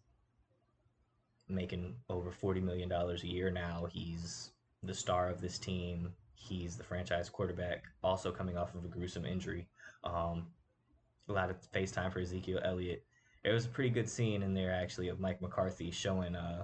making 1.50 1.96
over 2.10 2.32
forty 2.32 2.62
million 2.62 2.90
dollars 2.90 3.24
a 3.24 3.28
year 3.28 3.50
now. 3.50 3.88
He's 3.92 4.52
the 4.84 4.94
star 4.94 5.30
of 5.30 5.42
this 5.42 5.58
team. 5.58 6.14
He's 6.34 6.76
the 6.76 6.84
franchise 6.84 7.30
quarterback, 7.30 7.84
also 8.04 8.32
coming 8.32 8.58
off 8.58 8.74
of 8.74 8.84
a 8.84 8.88
gruesome 8.88 9.26
injury. 9.26 9.68
Um, 10.04 10.48
a 11.30 11.34
lot 11.34 11.52
of 11.52 11.58
FaceTime 11.72 12.12
for 12.12 12.20
Ezekiel 12.20 12.60
Elliott 12.64 13.06
it 13.44 13.52
was 13.52 13.66
a 13.66 13.70
pretty 13.70 13.90
good 13.90 14.10
scene 14.10 14.44
in 14.44 14.54
there 14.54 14.74
actually 14.74 15.08
of 15.08 15.20
Mike 15.20 15.42
McCarthy 15.42 15.92
showing 15.92 16.36
uh 16.36 16.64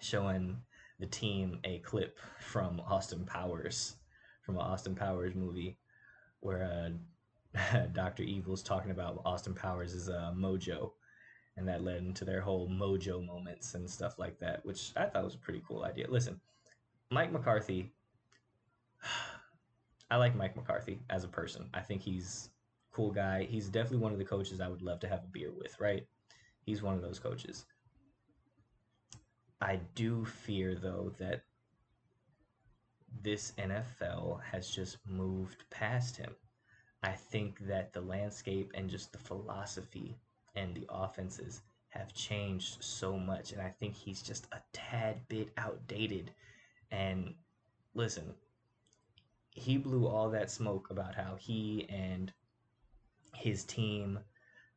showing 0.00 0.56
the 1.00 1.06
team 1.06 1.58
a 1.64 1.78
clip 1.78 2.18
from 2.38 2.80
Austin 2.80 3.24
Powers 3.24 3.96
from 4.42 4.56
an 4.56 4.62
Austin 4.62 4.94
Powers 4.94 5.34
movie 5.34 5.78
where 6.40 6.62
uh, 7.56 7.86
Dr. 7.92 8.22
Evil's 8.22 8.62
talking 8.62 8.90
about 8.90 9.22
Austin 9.24 9.54
Powers 9.54 10.08
a 10.08 10.14
uh, 10.14 10.32
mojo 10.32 10.92
and 11.56 11.66
that 11.68 11.82
led 11.82 11.98
into 11.98 12.24
their 12.24 12.40
whole 12.40 12.68
mojo 12.68 13.24
moments 13.26 13.74
and 13.74 13.88
stuff 13.88 14.18
like 14.18 14.38
that, 14.38 14.64
which 14.64 14.92
I 14.96 15.06
thought 15.06 15.24
was 15.24 15.34
a 15.34 15.38
pretty 15.38 15.62
cool 15.66 15.84
idea. 15.84 16.06
Listen, 16.08 16.40
Mike 17.10 17.32
McCarthy 17.32 17.90
I 20.10 20.16
like 20.16 20.34
Mike 20.34 20.56
McCarthy 20.56 20.98
as 21.08 21.24
a 21.24 21.28
person. 21.28 21.68
I 21.72 21.80
think 21.80 22.02
he's 22.02 22.50
cool 22.92 23.12
guy. 23.12 23.46
He's 23.48 23.68
definitely 23.68 23.98
one 23.98 24.12
of 24.12 24.18
the 24.18 24.24
coaches 24.24 24.60
I 24.60 24.68
would 24.68 24.82
love 24.82 25.00
to 25.00 25.08
have 25.08 25.20
a 25.20 25.28
beer 25.28 25.52
with, 25.56 25.78
right? 25.78 26.04
He's 26.62 26.82
one 26.82 26.94
of 26.94 27.02
those 27.02 27.20
coaches. 27.20 27.64
I 29.60 29.80
do 29.94 30.24
fear, 30.24 30.74
though, 30.74 31.12
that 31.18 31.42
this 33.22 33.52
NFL 33.58 34.40
has 34.42 34.70
just 34.70 34.98
moved 35.06 35.64
past 35.70 36.16
him. 36.16 36.34
I 37.02 37.12
think 37.12 37.58
that 37.66 37.92
the 37.92 38.00
landscape 38.00 38.72
and 38.74 38.88
just 38.88 39.12
the 39.12 39.18
philosophy 39.18 40.18
and 40.54 40.74
the 40.74 40.86
offenses 40.88 41.62
have 41.90 42.14
changed 42.14 42.82
so 42.82 43.18
much. 43.18 43.52
And 43.52 43.60
I 43.60 43.68
think 43.68 43.94
he's 43.94 44.22
just 44.22 44.46
a 44.52 44.60
tad 44.72 45.16
bit 45.28 45.50
outdated. 45.56 46.30
And 46.90 47.34
listen, 47.94 48.34
he 49.50 49.76
blew 49.76 50.06
all 50.06 50.30
that 50.30 50.50
smoke 50.50 50.88
about 50.90 51.14
how 51.14 51.36
he 51.38 51.86
and 51.88 52.32
his 53.34 53.64
team 53.64 54.18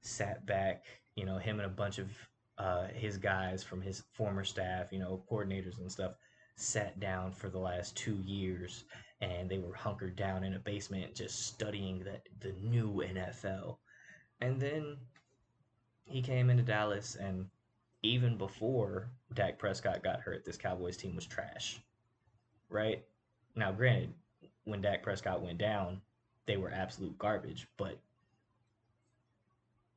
sat 0.02 0.46
back, 0.46 0.86
you 1.16 1.26
know, 1.26 1.38
him 1.38 1.60
and 1.60 1.66
a 1.66 1.74
bunch 1.74 2.00
of 2.00 2.10
uh, 2.58 2.88
his 2.94 3.18
guys 3.18 3.64
from 3.64 3.82
his 3.82 4.04
former 4.14 4.44
staff, 4.44 4.92
you 4.92 5.00
know, 5.00 5.24
coordinators 5.30 5.80
and 5.80 5.92
stuff, 5.92 6.14
sat 6.56 7.00
down 7.00 7.32
for 7.32 7.50
the 7.50 7.58
last 7.58 7.98
two 7.98 8.22
years 8.26 8.86
and 9.22 9.50
they 9.50 9.58
were 9.58 9.74
hunkered 9.74 10.16
down 10.16 10.44
in 10.44 10.54
a 10.54 10.60
basement 10.60 11.16
just 11.16 11.48
studying 11.48 12.00
the, 12.00 12.20
the 12.42 12.54
new 12.62 13.04
NFL. 13.06 13.78
And 14.42 14.60
then 14.60 14.98
he 16.06 16.22
came 16.22 16.50
into 16.50 16.64
Dallas, 16.64 17.16
and 17.16 17.48
even 18.02 18.38
before 18.38 19.10
Dak 19.34 19.58
Prescott 19.58 20.04
got 20.04 20.20
hurt, 20.20 20.44
this 20.44 20.58
Cowboys 20.58 20.98
team 20.98 21.16
was 21.16 21.26
trash. 21.26 21.80
Right? 22.70 23.06
Now, 23.56 23.72
granted, 23.72 24.14
when 24.66 24.82
Dak 24.82 25.04
Prescott 25.04 25.42
went 25.42 25.58
down, 25.58 26.02
they 26.46 26.58
were 26.58 26.72
absolute 26.72 27.18
garbage, 27.18 27.68
but 27.78 28.00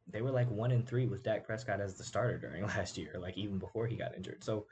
they 0.09 0.23
were 0.23 0.31
like 0.31 0.51
one 0.51 0.71
and 0.71 0.87
three 0.87 1.07
with 1.07 1.23
Dak 1.23 1.45
Prescott 1.45 1.81
as 1.81 1.95
the 1.95 2.05
starter 2.05 2.39
during 2.39 2.63
last 2.67 2.97
year, 2.97 3.17
like 3.19 3.37
even 3.37 3.59
before 3.59 3.87
he 3.87 3.97
got 3.97 4.17
injured. 4.17 4.43
So 4.43 4.67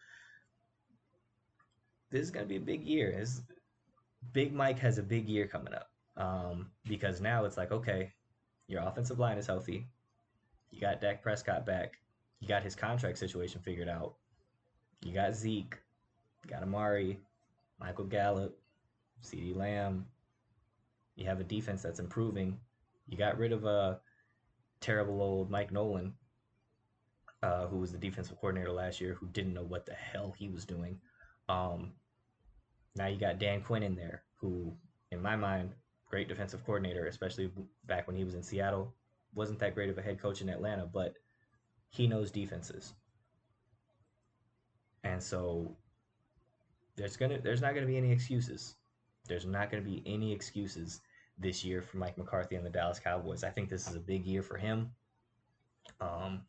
this 2.11 2.23
is 2.23 2.31
going 2.31 2.45
to 2.45 2.49
be 2.49 2.57
a 2.57 2.61
big 2.61 2.87
year. 2.87 3.25
Big 4.33 4.55
Mike 4.55 4.79
has 4.79 4.99
a 4.99 5.03
big 5.03 5.29
year 5.29 5.47
coming 5.47 5.75
up 5.75 5.91
um, 6.17 6.71
because 6.87 7.21
now 7.21 7.45
it's 7.45 7.57
like, 7.57 7.73
okay, 7.73 8.13
your 8.69 8.83
offensive 8.83 9.19
line 9.19 9.39
is 9.39 9.47
healthy. 9.47 9.87
You 10.71 10.81
got 10.81 11.01
Dak 11.01 11.23
Prescott 11.23 11.67
back. 11.67 11.99
You 12.41 12.49
got 12.49 12.63
his 12.63 12.75
contract 12.75 13.19
situation 13.19 13.61
figured 13.61 13.89
out. 13.89 14.15
You 15.03 15.13
got 15.13 15.35
Zeke. 15.35 15.77
You 16.45 16.51
got 16.51 16.63
Amari, 16.63 17.19
Michael 17.81 18.05
Gallup, 18.05 18.59
CeeDee 19.23 19.57
Lamb. 19.57 20.07
You 21.17 21.27
have 21.27 21.41
a 21.41 21.45
defense 21.45 21.83
that's 21.83 22.01
improving. 22.01 22.59
You 23.07 23.17
got 23.17 23.39
rid 23.39 23.53
of 23.53 23.65
a 23.65 24.01
terrible 24.85 25.23
old 25.23 25.51
Mike 25.51 25.73
Nolan, 25.73 26.13
uh, 27.43 27.67
who 27.67 27.79
was 27.79 27.91
the 27.91 27.99
defensive 27.99 28.37
coordinator 28.39 28.71
last 28.71 29.01
year, 29.01 29.15
who 29.15 29.27
didn't 29.29 29.55
know 29.55 29.65
what 29.65 29.87
the 29.87 29.95
hell 29.95 30.35
he 30.37 30.51
was 30.51 30.67
doing. 30.67 31.01
Um, 31.49 31.93
now 32.95 33.07
you 33.07 33.19
got 33.19 33.39
Dan 33.39 33.63
Quinn 33.63 33.83
in 33.83 33.97
there, 33.97 34.25
who, 34.41 34.77
in 35.11 35.23
my 35.23 35.37
mind, 35.37 35.71
great 36.11 36.29
defensive 36.29 36.65
coordinator, 36.67 37.07
especially 37.07 37.51
back 37.87 38.07
when 38.07 38.15
he 38.15 38.25
was 38.25 38.35
in 38.35 38.43
Seattle. 38.43 38.95
Wasn't 39.35 39.59
that 39.61 39.75
great 39.75 39.89
of 39.89 39.97
a 39.97 40.03
head 40.03 40.21
coach 40.21 40.43
in 40.43 40.51
Atlanta, 40.51 40.87
but 40.87 41.15
he 41.89 42.07
knows 42.07 42.31
defenses. 42.31 42.93
And 45.03 45.23
so 45.23 45.77
there's 46.97 47.17
gonna 47.17 47.41
there's 47.41 47.63
not 47.63 47.75
gonna 47.75 47.87
be 47.87 47.97
any 47.97 48.13
excuses. 48.13 48.77
There's 49.27 49.47
not 49.47 49.71
gonna 49.71 49.83
be 49.83 50.03
any 50.07 50.33
excuses 50.33 51.01
this 51.39 51.65
year 51.65 51.83
for 51.83 51.97
Mike 51.97 52.17
McCarthy 52.17 52.57
and 52.57 52.65
the 52.65 52.71
Dallas 52.71 53.01
Cowboys. 53.01 53.45
I 53.45 53.51
think 53.51 53.69
this 53.69 53.89
is 53.89 53.97
a 53.97 54.01
big 54.01 54.25
year 54.25 54.43
for 54.43 54.57
him. 54.57 54.91
Um, 56.01 56.43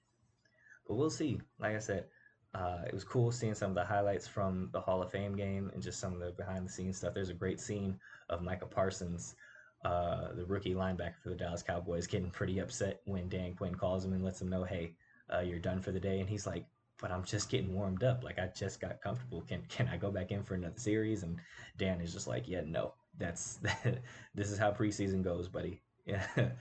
but 0.88 0.96
we'll 0.96 1.10
see. 1.10 1.42
Like 1.60 1.76
I 1.76 1.80
said, 1.80 2.06
uh, 2.54 2.84
it 2.88 2.94
was 2.94 3.04
cool 3.04 3.32
seeing 3.32 3.54
some 3.54 3.72
of 3.72 3.76
the 3.76 3.84
highlights 3.84 4.28
from 4.28 4.70
the 4.72 4.80
Hall 4.80 5.02
of 5.02 5.12
Fame 5.12 5.36
game 5.36 5.72
and 5.74 5.84
just 5.84 6.00
some 6.00 6.14
of 6.14 6.20
the 6.20 6.32
behind 6.32 6.66
the 6.66 6.72
scenes 6.72 6.98
stuff. 6.98 7.14
There's 7.14 7.30
a 7.30 7.34
great 7.34 7.60
scene 7.60 8.00
of 8.30 8.42
Micah 8.42 8.66
Parsons, 8.66 9.36
uh, 9.84 10.34
the 10.34 10.46
rookie 10.46 10.74
linebacker 10.74 11.22
for 11.22 11.30
the 11.30 11.36
Dallas 11.36 11.64
Cowboys, 11.64 12.08
getting 12.08 12.30
pretty 12.30 12.60
upset 12.60 13.02
when 13.06 13.28
Dan 13.28 13.56
Quinn 13.56 13.76
calls 13.76 14.06
him 14.06 14.14
and 14.14 14.24
lets 14.24 14.42
him 14.42 14.50
know, 14.50 14.64
hey, 14.64 14.96
uh, 15.34 15.40
you're 15.40 15.60
done 15.60 15.82
for 15.82 15.92
the 15.92 16.00
day. 16.00 16.20
And 16.20 16.30
he's 16.30 16.48
like, 16.48 16.66
but 17.02 17.12
I'm 17.12 17.24
just 17.24 17.50
getting 17.50 17.74
warmed 17.74 18.04
up. 18.04 18.24
Like 18.24 18.40
I 18.40 18.50
just 18.56 18.80
got 18.80 19.02
comfortable. 19.02 19.42
Can 19.42 19.64
can 19.68 19.88
I 19.88 19.98
go 19.98 20.12
back 20.12 20.32
in 20.32 20.44
for 20.44 20.56
another 20.56 20.80
series? 20.80 21.24
And 21.24 21.38
Dan 21.78 22.00
is 22.00 22.14
just 22.14 22.28
like, 22.28 22.48
yeah, 22.48 22.62
no. 22.66 22.94
That's 23.18 23.60
this 24.36 24.52
is 24.52 24.58
how 24.58 24.72
preseason 24.72 25.24
goes, 25.24 25.48
buddy. 25.48 25.82
Yeah, 26.06 26.26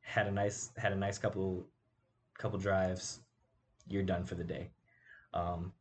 had 0.00 0.26
a 0.26 0.30
nice 0.30 0.70
had 0.76 0.92
a 0.92 0.96
nice 0.96 1.18
couple 1.18 1.66
couple 2.38 2.58
drives. 2.58 3.20
You're 3.88 4.02
done 4.02 4.24
for 4.24 4.34
the 4.34 4.44
day. 4.44 4.70
Um, 5.34 5.72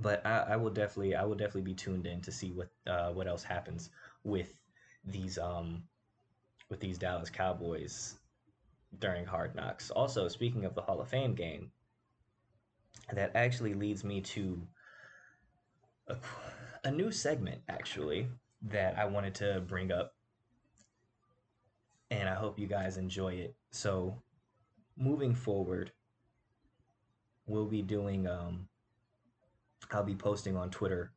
but 0.00 0.24
I, 0.26 0.46
I 0.50 0.56
will 0.56 0.70
definitely 0.70 1.14
I 1.14 1.24
will 1.24 1.34
definitely 1.34 1.62
be 1.62 1.74
tuned 1.74 2.06
in 2.06 2.20
to 2.22 2.32
see 2.32 2.52
what 2.52 2.68
uh, 2.86 3.10
what 3.10 3.26
else 3.26 3.42
happens 3.42 3.90
with 4.24 4.52
these 5.04 5.38
um 5.38 5.82
with 6.68 6.80
these 6.80 6.98
Dallas 6.98 7.30
Cowboys 7.30 8.16
during 8.98 9.24
Hard 9.24 9.54
Knocks. 9.54 9.90
Also, 9.90 10.28
speaking 10.28 10.64
of 10.64 10.74
the 10.74 10.82
Hall 10.82 11.00
of 11.00 11.08
Fame 11.08 11.34
game, 11.34 11.70
that 13.12 13.32
actually 13.34 13.74
leads 13.74 14.04
me 14.04 14.20
to 14.20 14.60
a, 16.08 16.16
a 16.84 16.90
new 16.90 17.10
segment 17.10 17.60
actually 17.68 18.28
that 18.62 18.98
I 18.98 19.06
wanted 19.06 19.34
to 19.36 19.62
bring 19.66 19.90
up 19.90 20.14
and 22.10 22.28
I 22.28 22.34
hope 22.34 22.58
you 22.58 22.66
guys 22.66 22.96
enjoy 22.96 23.34
it. 23.34 23.54
So, 23.70 24.20
moving 24.96 25.34
forward, 25.34 25.92
we'll 27.46 27.66
be 27.66 27.82
doing 27.82 28.26
um 28.26 28.68
I'll 29.92 30.04
be 30.04 30.14
posting 30.14 30.56
on 30.56 30.70
Twitter 30.70 31.12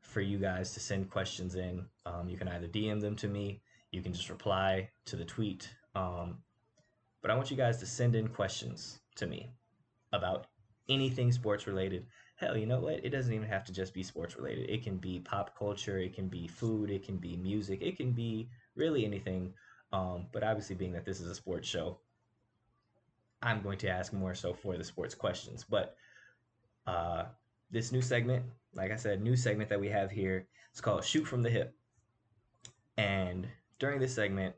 for 0.00 0.20
you 0.20 0.38
guys 0.38 0.72
to 0.74 0.80
send 0.80 1.10
questions 1.10 1.54
in. 1.54 1.86
Um, 2.06 2.28
you 2.28 2.36
can 2.36 2.48
either 2.48 2.68
DM 2.68 3.00
them 3.00 3.16
to 3.16 3.28
me, 3.28 3.60
you 3.90 4.02
can 4.02 4.12
just 4.12 4.28
reply 4.28 4.90
to 5.06 5.16
the 5.16 5.24
tweet. 5.24 5.74
Um, 5.94 6.38
but 7.22 7.30
I 7.30 7.34
want 7.34 7.50
you 7.50 7.56
guys 7.56 7.78
to 7.78 7.86
send 7.86 8.14
in 8.14 8.28
questions 8.28 9.00
to 9.16 9.26
me 9.26 9.50
about 10.12 10.46
anything 10.88 11.32
sports 11.32 11.66
related. 11.66 12.06
Hell, 12.42 12.56
you 12.56 12.66
know 12.66 12.80
what? 12.80 13.04
It 13.04 13.10
doesn't 13.10 13.32
even 13.32 13.46
have 13.46 13.62
to 13.66 13.72
just 13.72 13.94
be 13.94 14.02
sports 14.02 14.36
related. 14.36 14.68
It 14.68 14.82
can 14.82 14.96
be 14.96 15.20
pop 15.20 15.56
culture, 15.56 16.00
it 16.00 16.12
can 16.12 16.26
be 16.26 16.48
food, 16.48 16.90
it 16.90 17.04
can 17.04 17.16
be 17.16 17.36
music, 17.36 17.82
it 17.82 17.96
can 17.96 18.10
be 18.10 18.48
really 18.74 19.04
anything. 19.04 19.54
Um, 19.92 20.26
but 20.32 20.42
obviously, 20.42 20.74
being 20.74 20.92
that 20.94 21.04
this 21.04 21.20
is 21.20 21.28
a 21.28 21.36
sports 21.36 21.68
show, 21.68 21.98
I'm 23.42 23.62
going 23.62 23.78
to 23.78 23.88
ask 23.88 24.12
more 24.12 24.34
so 24.34 24.54
for 24.54 24.76
the 24.76 24.82
sports 24.82 25.14
questions. 25.14 25.64
But 25.70 25.94
uh, 26.84 27.26
this 27.70 27.92
new 27.92 28.02
segment, 28.02 28.44
like 28.74 28.90
I 28.90 28.96
said, 28.96 29.22
new 29.22 29.36
segment 29.36 29.70
that 29.70 29.80
we 29.80 29.90
have 29.90 30.10
here, 30.10 30.48
it's 30.72 30.80
called 30.80 31.04
Shoot 31.04 31.28
from 31.28 31.42
the 31.42 31.50
Hip. 31.50 31.72
And 32.96 33.46
during 33.78 34.00
this 34.00 34.16
segment, 34.16 34.56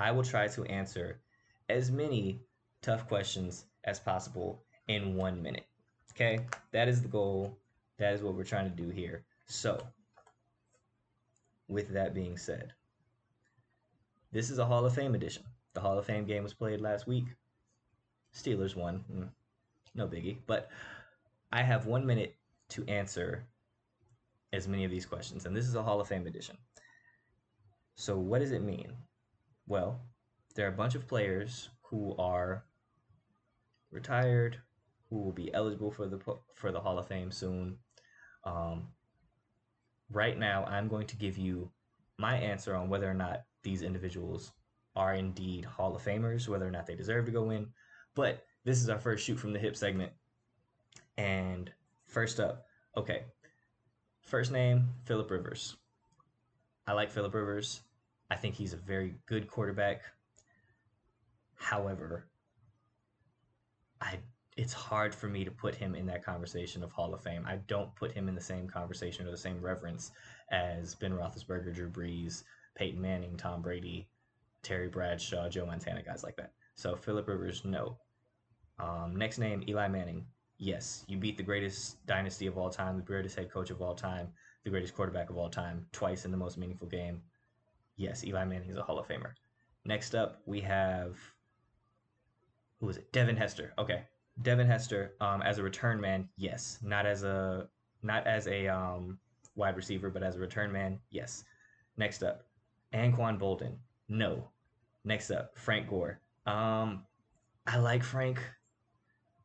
I 0.00 0.10
will 0.10 0.24
try 0.24 0.48
to 0.48 0.64
answer 0.64 1.20
as 1.68 1.92
many 1.92 2.40
tough 2.82 3.06
questions 3.06 3.66
as 3.84 4.00
possible 4.00 4.64
in 4.88 5.14
one 5.14 5.40
minute. 5.40 5.69
Okay, 6.20 6.44
that 6.72 6.86
is 6.86 7.00
the 7.00 7.08
goal. 7.08 7.56
That 7.96 8.12
is 8.12 8.20
what 8.20 8.34
we're 8.34 8.44
trying 8.44 8.68
to 8.68 8.76
do 8.76 8.90
here. 8.90 9.24
So, 9.46 9.80
with 11.66 11.88
that 11.94 12.12
being 12.12 12.36
said, 12.36 12.74
this 14.30 14.50
is 14.50 14.58
a 14.58 14.66
Hall 14.66 14.84
of 14.84 14.94
Fame 14.94 15.14
edition. 15.14 15.44
The 15.72 15.80
Hall 15.80 15.98
of 15.98 16.04
Fame 16.04 16.26
game 16.26 16.42
was 16.42 16.52
played 16.52 16.82
last 16.82 17.06
week. 17.06 17.24
Steelers 18.36 18.76
won. 18.76 19.02
Mm, 19.10 19.28
no 19.94 20.06
biggie. 20.06 20.36
But 20.46 20.68
I 21.52 21.62
have 21.62 21.86
one 21.86 22.04
minute 22.04 22.36
to 22.70 22.84
answer 22.84 23.46
as 24.52 24.68
many 24.68 24.84
of 24.84 24.90
these 24.90 25.06
questions. 25.06 25.46
And 25.46 25.56
this 25.56 25.66
is 25.66 25.74
a 25.74 25.82
Hall 25.82 26.02
of 26.02 26.08
Fame 26.08 26.26
edition. 26.26 26.58
So, 27.94 28.18
what 28.18 28.40
does 28.40 28.52
it 28.52 28.62
mean? 28.62 28.92
Well, 29.66 29.98
there 30.54 30.66
are 30.66 30.74
a 30.74 30.76
bunch 30.76 30.94
of 30.94 31.08
players 31.08 31.70
who 31.80 32.14
are 32.18 32.66
retired, 33.90 34.58
who 35.10 35.18
will 35.18 35.32
be 35.32 35.52
eligible 35.52 35.90
for 35.90 36.06
the 36.06 36.18
for 36.54 36.72
the 36.72 36.80
Hall 36.80 36.98
of 36.98 37.08
Fame 37.08 37.30
soon. 37.32 37.76
Um, 38.44 38.88
right 40.10 40.38
now, 40.38 40.64
I'm 40.64 40.88
going 40.88 41.08
to 41.08 41.16
give 41.16 41.36
you 41.36 41.70
my 42.16 42.36
answer 42.36 42.74
on 42.74 42.88
whether 42.88 43.10
or 43.10 43.14
not 43.14 43.42
these 43.62 43.82
individuals 43.82 44.52
are 44.96 45.14
indeed 45.14 45.64
Hall 45.64 45.94
of 45.94 46.02
Famers, 46.02 46.48
whether 46.48 46.66
or 46.66 46.70
not 46.70 46.86
they 46.86 46.94
deserve 46.94 47.26
to 47.26 47.32
go 47.32 47.50
in. 47.50 47.66
But 48.14 48.44
this 48.64 48.82
is 48.82 48.88
our 48.88 48.98
first 48.98 49.24
shoot 49.24 49.38
from 49.38 49.52
the 49.52 49.58
hip 49.58 49.76
segment. 49.76 50.12
And 51.16 51.70
first 52.06 52.40
up, 52.40 52.66
okay. 52.96 53.24
First 54.22 54.52
name, 54.52 54.88
Philip 55.04 55.30
Rivers. 55.30 55.76
I 56.86 56.92
like 56.92 57.10
Philip 57.10 57.34
Rivers. 57.34 57.80
I 58.30 58.36
think 58.36 58.54
he's 58.54 58.72
a 58.72 58.76
very 58.78 59.16
good 59.26 59.48
quarterback. 59.48 60.02
However, 61.56 62.28
I 64.00 64.18
it's 64.56 64.72
hard 64.72 65.14
for 65.14 65.28
me 65.28 65.44
to 65.44 65.50
put 65.50 65.74
him 65.74 65.94
in 65.94 66.06
that 66.06 66.24
conversation 66.24 66.82
of 66.82 66.92
Hall 66.92 67.14
of 67.14 67.22
Fame. 67.22 67.44
I 67.46 67.56
don't 67.66 67.94
put 67.94 68.12
him 68.12 68.28
in 68.28 68.34
the 68.34 68.40
same 68.40 68.68
conversation 68.68 69.26
or 69.26 69.30
the 69.30 69.36
same 69.36 69.60
reverence 69.60 70.10
as 70.50 70.94
Ben 70.94 71.12
Roethlisberger, 71.12 71.74
Drew 71.74 71.88
Brees, 71.88 72.42
Peyton 72.74 73.00
Manning, 73.00 73.36
Tom 73.36 73.62
Brady, 73.62 74.08
Terry 74.62 74.88
Bradshaw, 74.88 75.48
Joe 75.48 75.66
Montana, 75.66 76.02
guys 76.02 76.24
like 76.24 76.36
that. 76.36 76.52
So 76.74 76.96
Philip 76.96 77.28
Rivers, 77.28 77.64
no. 77.64 77.98
Um, 78.78 79.14
next 79.16 79.38
name, 79.38 79.62
Eli 79.68 79.88
Manning. 79.88 80.26
Yes, 80.58 81.04
you 81.06 81.16
beat 81.16 81.36
the 81.36 81.42
greatest 81.42 82.04
dynasty 82.06 82.46
of 82.46 82.58
all 82.58 82.70
time, 82.70 82.96
the 82.96 83.02
greatest 83.02 83.36
head 83.36 83.50
coach 83.50 83.70
of 83.70 83.80
all 83.80 83.94
time, 83.94 84.28
the 84.64 84.70
greatest 84.70 84.94
quarterback 84.94 85.30
of 85.30 85.38
all 85.38 85.48
time, 85.48 85.86
twice 85.92 86.24
in 86.24 86.30
the 86.30 86.36
most 86.36 86.58
meaningful 86.58 86.88
game. 86.88 87.22
Yes, 87.96 88.24
Eli 88.24 88.44
Manning 88.44 88.70
is 88.70 88.76
a 88.76 88.82
Hall 88.82 88.98
of 88.98 89.06
Famer. 89.06 89.32
Next 89.84 90.14
up, 90.14 90.42
we 90.44 90.60
have 90.60 91.18
who 92.80 92.86
was 92.86 92.96
it? 92.96 93.12
Devin 93.12 93.36
Hester. 93.36 93.72
Okay, 93.78 94.04
Devin 94.42 94.66
Hester 94.66 95.14
um, 95.20 95.42
as 95.42 95.58
a 95.58 95.62
return 95.62 96.00
man. 96.00 96.28
Yes, 96.36 96.78
not 96.82 97.06
as 97.06 97.22
a 97.24 97.68
not 98.02 98.26
as 98.26 98.46
a 98.46 98.68
um, 98.68 99.18
wide 99.54 99.76
receiver, 99.76 100.10
but 100.10 100.22
as 100.22 100.36
a 100.36 100.38
return 100.38 100.72
man. 100.72 100.98
Yes. 101.10 101.44
Next 101.96 102.22
up, 102.22 102.46
Anquan 102.94 103.38
Boldin. 103.38 103.76
No. 104.08 104.48
Next 105.04 105.30
up, 105.30 105.52
Frank 105.56 105.88
Gore. 105.88 106.20
Um, 106.46 107.04
I 107.66 107.78
like 107.78 108.02
Frank. 108.02 108.40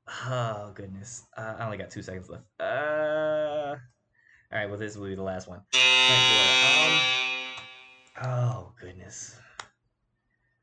Oh 0.08 0.72
goodness, 0.76 1.24
uh, 1.36 1.56
I 1.58 1.66
only 1.66 1.78
got 1.78 1.90
two 1.90 2.02
seconds 2.02 2.30
left. 2.30 2.44
Uh, 2.60 3.76
all 4.52 4.60
right, 4.60 4.70
well 4.70 4.78
this 4.78 4.96
will 4.96 5.08
be 5.08 5.16
the 5.16 5.24
last 5.24 5.48
one. 5.48 5.62
Um, 5.74 7.02
oh 8.24 8.72
goodness, 8.80 9.36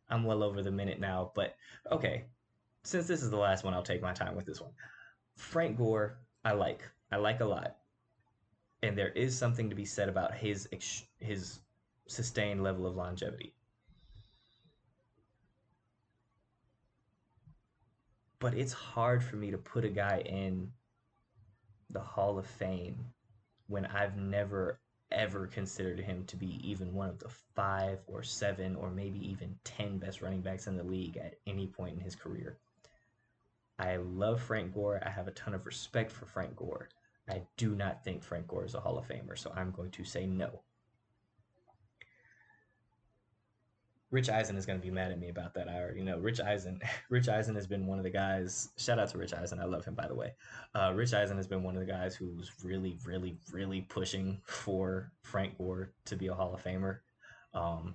I'm 0.08 0.24
well 0.24 0.42
over 0.42 0.62
the 0.62 0.70
minute 0.70 1.00
now, 1.00 1.32
but 1.34 1.56
okay. 1.90 2.24
Since 2.84 3.06
this 3.06 3.22
is 3.22 3.30
the 3.30 3.36
last 3.36 3.64
one, 3.64 3.74
I'll 3.74 3.82
take 3.82 4.02
my 4.02 4.12
time 4.12 4.34
with 4.34 4.46
this 4.46 4.60
one. 4.60 4.72
Frank 5.36 5.78
Gore, 5.78 6.18
I 6.44 6.52
like. 6.52 6.82
I 7.10 7.16
like 7.16 7.40
a 7.40 7.44
lot, 7.44 7.76
and 8.82 8.96
there 8.96 9.10
is 9.10 9.36
something 9.36 9.68
to 9.68 9.76
be 9.76 9.84
said 9.84 10.08
about 10.08 10.34
his 10.34 10.68
his 11.20 11.60
sustained 12.08 12.62
level 12.62 12.86
of 12.86 12.96
longevity. 12.96 13.54
but 18.42 18.54
it's 18.54 18.72
hard 18.72 19.22
for 19.22 19.36
me 19.36 19.52
to 19.52 19.56
put 19.56 19.84
a 19.84 19.88
guy 19.88 20.20
in 20.26 20.68
the 21.90 22.00
Hall 22.00 22.40
of 22.40 22.44
Fame 22.44 22.98
when 23.68 23.86
I've 23.86 24.16
never 24.16 24.80
ever 25.12 25.46
considered 25.46 26.00
him 26.00 26.24
to 26.24 26.36
be 26.36 26.58
even 26.68 26.92
one 26.92 27.08
of 27.08 27.20
the 27.20 27.28
five 27.54 28.00
or 28.08 28.24
seven 28.24 28.74
or 28.74 28.90
maybe 28.90 29.20
even 29.30 29.54
10 29.62 29.98
best 29.98 30.22
running 30.22 30.40
backs 30.40 30.66
in 30.66 30.76
the 30.76 30.82
league 30.82 31.18
at 31.18 31.34
any 31.46 31.68
point 31.68 31.94
in 31.94 32.00
his 32.00 32.16
career. 32.16 32.58
I 33.82 33.96
love 33.96 34.40
Frank 34.40 34.72
Gore. 34.72 35.02
I 35.04 35.10
have 35.10 35.26
a 35.26 35.32
ton 35.32 35.54
of 35.54 35.66
respect 35.66 36.12
for 36.12 36.24
Frank 36.24 36.54
Gore. 36.54 36.88
I 37.28 37.42
do 37.56 37.74
not 37.74 38.04
think 38.04 38.22
Frank 38.22 38.46
Gore 38.46 38.64
is 38.64 38.74
a 38.74 38.80
Hall 38.80 38.96
of 38.96 39.08
Famer, 39.08 39.36
so 39.36 39.52
I'm 39.56 39.72
going 39.72 39.90
to 39.90 40.04
say 40.04 40.24
no. 40.24 40.62
Rich 44.12 44.28
Eisen 44.28 44.56
is 44.56 44.66
going 44.66 44.78
to 44.78 44.86
be 44.86 44.92
mad 44.92 45.10
at 45.10 45.18
me 45.18 45.30
about 45.30 45.52
that. 45.54 45.68
I 45.68 45.80
already 45.80 46.02
know. 46.02 46.18
Rich 46.18 46.38
Eisen, 46.40 46.80
Rich 47.10 47.28
Eisen 47.28 47.56
has 47.56 47.66
been 47.66 47.86
one 47.86 47.98
of 47.98 48.04
the 48.04 48.10
guys. 48.10 48.68
Shout 48.76 49.00
out 49.00 49.08
to 49.08 49.18
Rich 49.18 49.34
Eisen. 49.34 49.58
I 49.58 49.64
love 49.64 49.84
him, 49.84 49.94
by 49.94 50.06
the 50.06 50.14
way. 50.14 50.32
Uh, 50.76 50.92
Rich 50.94 51.12
Eisen 51.12 51.36
has 51.36 51.48
been 51.48 51.64
one 51.64 51.74
of 51.74 51.80
the 51.84 51.90
guys 51.92 52.14
who's 52.14 52.52
really, 52.62 52.98
really, 53.04 53.36
really 53.50 53.80
pushing 53.80 54.40
for 54.44 55.10
Frank 55.22 55.58
Gore 55.58 55.92
to 56.04 56.14
be 56.14 56.28
a 56.28 56.34
Hall 56.34 56.54
of 56.54 56.62
Famer. 56.62 56.98
Um, 57.52 57.94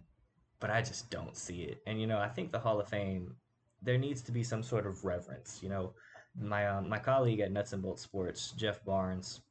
but 0.60 0.70
I 0.70 0.82
just 0.82 1.10
don't 1.10 1.38
see 1.38 1.62
it. 1.62 1.82
And 1.88 2.02
you 2.02 2.08
know, 2.08 2.20
I 2.20 2.28
think 2.28 2.52
the 2.52 2.60
Hall 2.60 2.82
of 2.82 2.90
Fame, 2.90 3.36
there 3.82 3.98
needs 3.98 4.22
to 4.24 4.32
be 4.32 4.44
some 4.44 4.64
sort 4.64 4.86
of 4.86 5.06
reverence. 5.06 5.60
You 5.62 5.70
know, 5.70 5.94
my 6.40 6.68
um, 6.68 6.90
my 6.90 7.00
colleague 7.00 7.40
at 7.40 7.52
Nuts 7.52 7.74
and 7.74 7.82
Bolts 7.82 8.02
Sports, 8.02 8.52
Jeff 8.52 8.84
Barnes, 8.86 9.42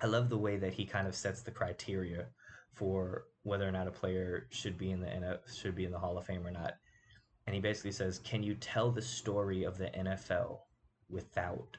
I 0.00 0.06
love 0.06 0.28
the 0.28 0.38
way 0.38 0.56
that 0.56 0.74
he 0.74 0.84
kind 0.84 1.06
of 1.06 1.14
sets 1.14 1.42
the 1.42 1.50
criteria 1.50 2.26
for 2.74 3.24
whether 3.42 3.68
or 3.68 3.72
not 3.72 3.86
a 3.86 3.92
player 3.92 4.46
should 4.50 4.78
be 4.78 4.90
in 4.90 5.00
the 5.00 5.40
should 5.52 5.74
be 5.74 5.84
in 5.84 5.92
the 5.92 5.98
Hall 5.98 6.18
of 6.18 6.26
Fame 6.26 6.46
or 6.46 6.50
not. 6.50 6.74
And 7.46 7.54
he 7.54 7.60
basically 7.60 7.92
says, 7.92 8.18
"Can 8.20 8.42
you 8.42 8.54
tell 8.54 8.90
the 8.90 9.02
story 9.02 9.64
of 9.64 9.78
the 9.78 9.90
NFL 9.90 10.60
without 11.08 11.76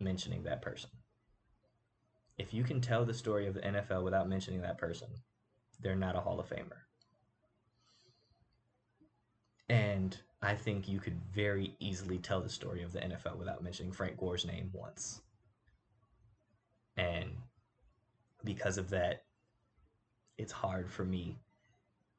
mentioning 0.00 0.42
that 0.44 0.62
person?" 0.62 0.90
If 2.38 2.52
you 2.52 2.64
can 2.64 2.80
tell 2.80 3.04
the 3.04 3.14
story 3.14 3.46
of 3.46 3.54
the 3.54 3.60
NFL 3.60 4.04
without 4.04 4.28
mentioning 4.28 4.62
that 4.62 4.78
person, 4.78 5.08
they're 5.80 5.94
not 5.94 6.16
a 6.16 6.20
Hall 6.20 6.40
of 6.40 6.48
Famer. 6.48 6.82
And 9.68 10.18
I 10.42 10.54
think 10.54 10.88
you 10.88 10.98
could 10.98 11.20
very 11.32 11.76
easily 11.78 12.18
tell 12.18 12.40
the 12.40 12.48
story 12.48 12.82
of 12.82 12.92
the 12.92 12.98
NFL 12.98 13.38
without 13.38 13.62
mentioning 13.62 13.92
Frank 13.92 14.16
Gore's 14.16 14.44
name 14.44 14.70
once. 14.72 15.20
And 16.96 17.30
because 18.44 18.76
of 18.76 18.90
that, 18.90 19.22
it's 20.38 20.52
hard 20.52 20.90
for 20.90 21.04
me 21.04 21.38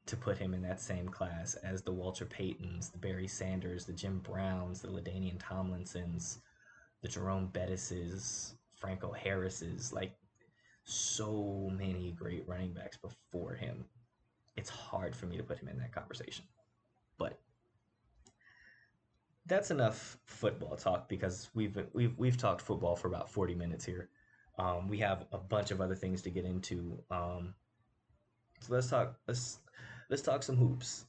to 0.06 0.16
put 0.16 0.38
him 0.38 0.54
in 0.54 0.62
that 0.62 0.80
same 0.80 1.08
class 1.08 1.54
as 1.56 1.82
the 1.82 1.92
Walter 1.92 2.24
Paytons, 2.24 2.90
the 2.90 2.98
Barry 2.98 3.28
Sanders, 3.28 3.84
the 3.84 3.92
Jim 3.92 4.20
Browns, 4.20 4.80
the 4.80 4.88
LaDainian 4.88 5.38
Tomlinsons, 5.38 6.38
the 7.02 7.08
Jerome 7.08 7.50
Bettises, 7.52 8.54
Franco 8.74 9.12
Harrises, 9.12 9.92
like 9.92 10.14
so 10.84 11.70
many 11.76 12.12
great 12.12 12.46
running 12.46 12.72
backs 12.72 12.96
before 12.96 13.54
him. 13.54 13.84
It's 14.56 14.70
hard 14.70 15.14
for 15.14 15.26
me 15.26 15.36
to 15.36 15.42
put 15.42 15.58
him 15.58 15.68
in 15.68 15.78
that 15.78 15.94
conversation. 15.94 16.44
That's 19.46 19.70
enough 19.70 20.18
football 20.24 20.76
talk 20.76 21.08
because 21.08 21.50
we've 21.54 21.78
we've 21.92 22.16
we've 22.18 22.38
talked 22.38 22.62
football 22.62 22.96
for 22.96 23.08
about 23.08 23.30
40 23.30 23.54
minutes 23.54 23.84
here. 23.84 24.08
Um, 24.58 24.88
we 24.88 24.98
have 24.98 25.26
a 25.32 25.38
bunch 25.38 25.70
of 25.70 25.80
other 25.80 25.94
things 25.94 26.22
to 26.22 26.30
get 26.30 26.44
into. 26.44 26.98
Um, 27.10 27.54
so 28.60 28.74
let's 28.74 28.88
talk 28.88 29.16
let's 29.28 29.58
let's 30.08 30.22
talk 30.22 30.42
some 30.42 30.56
hoops. 30.56 31.06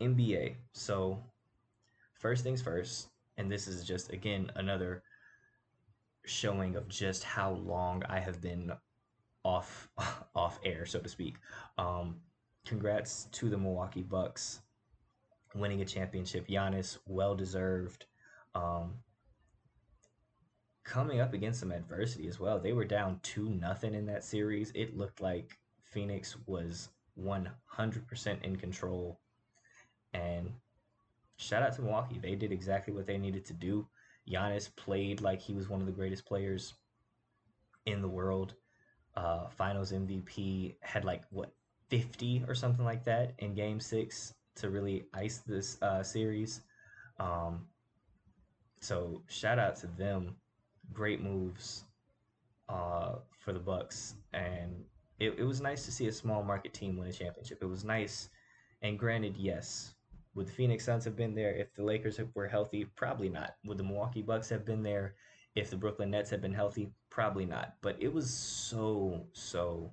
NBA. 0.00 0.56
So 0.72 1.22
first 2.14 2.42
things 2.42 2.60
first, 2.60 3.08
and 3.36 3.50
this 3.50 3.68
is 3.68 3.84
just 3.84 4.12
again 4.12 4.50
another 4.56 5.02
showing 6.24 6.76
of 6.76 6.88
just 6.88 7.24
how 7.24 7.52
long 7.52 8.02
I 8.08 8.20
have 8.20 8.40
been 8.40 8.72
off 9.44 9.88
off 10.34 10.58
air, 10.64 10.86
so 10.86 10.98
to 10.98 11.08
speak. 11.08 11.36
Um, 11.78 12.16
congrats 12.64 13.28
to 13.32 13.48
the 13.48 13.58
Milwaukee 13.58 14.02
Bucks 14.02 14.60
winning 15.54 15.80
a 15.82 15.84
championship. 15.84 16.48
Giannis, 16.48 16.98
well 17.06 17.34
deserved. 17.34 18.06
Um, 18.54 18.94
coming 20.84 21.20
up 21.20 21.32
against 21.32 21.60
some 21.60 21.72
adversity 21.72 22.28
as 22.28 22.40
well. 22.40 22.58
They 22.58 22.72
were 22.72 22.84
down 22.84 23.20
two 23.22 23.48
nothing 23.48 23.94
in 23.94 24.06
that 24.06 24.24
series. 24.24 24.72
It 24.74 24.96
looked 24.96 25.20
like 25.20 25.58
Phoenix 25.84 26.36
was 26.46 26.88
100% 27.20 28.42
in 28.42 28.56
control. 28.56 29.20
And 30.12 30.52
shout 31.36 31.62
out 31.62 31.74
to 31.74 31.82
Milwaukee. 31.82 32.18
They 32.20 32.34
did 32.34 32.52
exactly 32.52 32.92
what 32.92 33.06
they 33.06 33.18
needed 33.18 33.44
to 33.46 33.52
do. 33.52 33.86
Giannis 34.28 34.74
played 34.76 35.20
like 35.20 35.40
he 35.40 35.54
was 35.54 35.68
one 35.68 35.80
of 35.80 35.86
the 35.86 35.92
greatest 35.92 36.24
players 36.24 36.74
in 37.86 38.02
the 38.02 38.08
world. 38.08 38.54
Uh, 39.14 39.48
finals 39.48 39.92
MVP 39.92 40.76
had 40.80 41.04
like 41.04 41.22
what 41.30 41.52
50 41.88 42.44
or 42.48 42.54
something 42.54 42.84
like 42.84 43.04
that 43.04 43.34
in 43.38 43.54
game 43.54 43.78
six 43.78 44.32
to 44.56 44.70
really 44.70 45.06
ice 45.14 45.38
this 45.46 45.80
uh, 45.82 46.02
series. 46.02 46.60
Um, 47.18 47.66
so 48.80 49.22
shout 49.28 49.58
out 49.58 49.76
to 49.76 49.86
them. 49.86 50.36
Great 50.92 51.22
moves 51.22 51.84
uh, 52.68 53.16
for 53.38 53.52
the 53.52 53.58
Bucks, 53.58 54.14
and 54.32 54.84
it, 55.18 55.34
it 55.38 55.44
was 55.44 55.60
nice 55.60 55.84
to 55.84 55.92
see 55.92 56.08
a 56.08 56.12
small 56.12 56.42
market 56.42 56.74
team 56.74 56.96
win 56.96 57.08
a 57.08 57.12
championship. 57.12 57.58
It 57.62 57.66
was 57.66 57.84
nice, 57.84 58.28
and 58.82 58.98
granted, 58.98 59.36
yes, 59.36 59.94
would 60.34 60.46
the 60.46 60.52
Phoenix 60.52 60.84
Suns 60.84 61.04
have 61.04 61.16
been 61.16 61.34
there 61.34 61.54
if 61.54 61.74
the 61.74 61.84
Lakers 61.84 62.18
were 62.34 62.48
healthy? 62.48 62.84
Probably 62.96 63.28
not. 63.28 63.54
Would 63.64 63.78
the 63.78 63.84
Milwaukee 63.84 64.22
Bucks 64.22 64.48
have 64.48 64.64
been 64.64 64.82
there 64.82 65.14
if 65.54 65.70
the 65.70 65.76
Brooklyn 65.76 66.10
Nets 66.10 66.30
had 66.30 66.40
been 66.40 66.54
healthy? 66.54 66.90
Probably 67.10 67.44
not. 67.44 67.74
But 67.82 67.96
it 68.00 68.12
was 68.12 68.30
so 68.30 69.26
so 69.32 69.92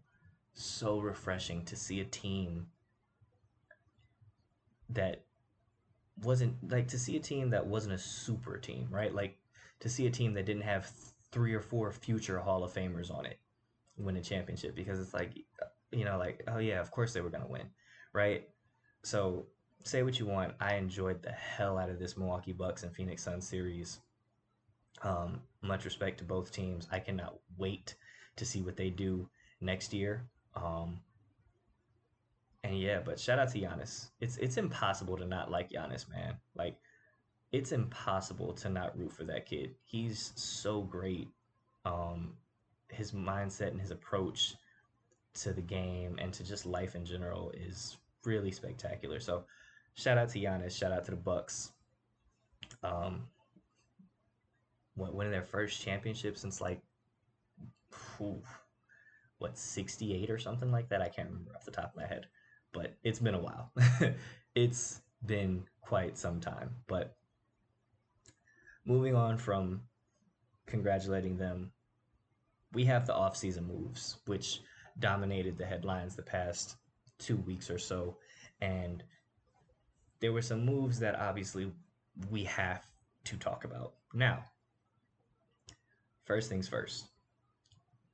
so 0.53 0.99
refreshing 0.99 1.63
to 1.65 1.75
see 1.75 1.99
a 1.99 2.05
team 2.05 2.67
that 4.89 5.23
wasn't 6.23 6.55
like 6.71 6.87
to 6.89 6.99
see 6.99 7.15
a 7.15 7.19
team 7.19 7.49
that 7.51 7.65
wasn't 7.65 7.93
a 7.93 7.97
super 7.97 8.57
team, 8.57 8.87
right? 8.91 9.13
Like 9.13 9.37
to 9.79 9.89
see 9.89 10.07
a 10.07 10.11
team 10.11 10.33
that 10.33 10.45
didn't 10.45 10.63
have 10.63 10.91
three 11.31 11.53
or 11.53 11.61
four 11.61 11.91
future 11.91 12.39
Hall 12.39 12.63
of 12.63 12.73
Famers 12.73 13.13
on 13.13 13.25
it 13.25 13.39
win 13.97 14.17
a 14.17 14.21
championship 14.21 14.75
because 14.75 14.99
it's 14.99 15.13
like, 15.13 15.31
you 15.91 16.05
know, 16.05 16.17
like, 16.17 16.43
oh 16.47 16.57
yeah, 16.57 16.79
of 16.79 16.91
course 16.91 17.13
they 17.13 17.21
were 17.21 17.29
going 17.29 17.43
to 17.43 17.51
win, 17.51 17.67
right? 18.13 18.47
So 19.03 19.45
say 19.83 20.03
what 20.03 20.19
you 20.19 20.25
want. 20.25 20.53
I 20.59 20.75
enjoyed 20.75 21.21
the 21.21 21.31
hell 21.31 21.77
out 21.77 21.89
of 21.89 21.99
this 21.99 22.17
Milwaukee 22.17 22.53
Bucks 22.53 22.83
and 22.83 22.93
Phoenix 22.95 23.23
Suns 23.23 23.47
series. 23.47 23.99
Um, 25.01 25.41
much 25.61 25.85
respect 25.85 26.17
to 26.19 26.23
both 26.23 26.51
teams. 26.51 26.87
I 26.91 26.99
cannot 26.99 27.39
wait 27.57 27.95
to 28.37 28.45
see 28.45 28.61
what 28.61 28.77
they 28.77 28.89
do 28.89 29.29
next 29.61 29.93
year. 29.93 30.29
Um, 30.55 30.99
and 32.63 32.79
yeah, 32.79 32.99
but 33.03 33.19
shout 33.19 33.39
out 33.39 33.51
to 33.51 33.59
Giannis. 33.59 34.09
It's 34.19 34.37
it's 34.37 34.57
impossible 34.57 35.17
to 35.17 35.25
not 35.25 35.49
like 35.49 35.69
Giannis, 35.69 36.09
man. 36.09 36.35
Like 36.55 36.77
it's 37.51 37.71
impossible 37.71 38.53
to 38.53 38.69
not 38.69 38.97
root 38.97 39.13
for 39.13 39.23
that 39.25 39.45
kid. 39.45 39.75
He's 39.85 40.33
so 40.35 40.81
great. 40.81 41.29
Um, 41.85 42.33
his 42.89 43.11
mindset 43.11 43.69
and 43.69 43.79
his 43.79 43.91
approach 43.91 44.55
to 45.35 45.53
the 45.53 45.61
game 45.61 46.17
and 46.19 46.33
to 46.33 46.43
just 46.43 46.65
life 46.65 46.95
in 46.95 47.05
general 47.05 47.51
is 47.51 47.97
really 48.25 48.51
spectacular. 48.51 49.19
So 49.19 49.45
shout 49.95 50.17
out 50.17 50.29
to 50.29 50.39
Giannis. 50.39 50.77
Shout 50.77 50.91
out 50.91 51.05
to 51.05 51.11
the 51.11 51.17
Bucks. 51.17 51.71
Um, 52.83 53.23
winning 54.95 55.31
their 55.31 55.43
first 55.43 55.81
championship 55.81 56.37
since 56.37 56.59
like, 56.59 56.81
whew, 58.17 58.41
what, 59.37 59.57
68 59.57 60.29
or 60.29 60.37
something 60.37 60.71
like 60.71 60.89
that? 60.89 61.01
I 61.01 61.07
can't 61.07 61.29
remember 61.29 61.55
off 61.55 61.65
the 61.65 61.71
top 61.71 61.91
of 61.91 61.95
my 61.95 62.05
head 62.05 62.27
but 62.71 62.95
it's 63.03 63.19
been 63.19 63.35
a 63.35 63.39
while. 63.39 63.71
it's 64.55 65.01
been 65.25 65.63
quite 65.81 66.17
some 66.17 66.39
time. 66.39 66.71
But 66.87 67.15
moving 68.85 69.15
on 69.15 69.37
from 69.37 69.81
congratulating 70.65 71.37
them, 71.37 71.71
we 72.73 72.85
have 72.85 73.05
the 73.05 73.15
off-season 73.15 73.67
moves, 73.67 74.17
which 74.25 74.61
dominated 74.99 75.57
the 75.57 75.65
headlines 75.65 76.15
the 76.15 76.21
past 76.21 76.75
two 77.17 77.37
weeks 77.37 77.69
or 77.69 77.79
so. 77.79 78.17
And 78.61 79.03
there 80.19 80.33
were 80.33 80.41
some 80.41 80.65
moves 80.65 80.99
that 80.99 81.19
obviously 81.19 81.71
we 82.29 82.43
have 82.43 82.85
to 83.25 83.37
talk 83.37 83.63
about. 83.63 83.93
Now, 84.13 84.43
first 86.25 86.49
things 86.49 86.67
first, 86.67 87.05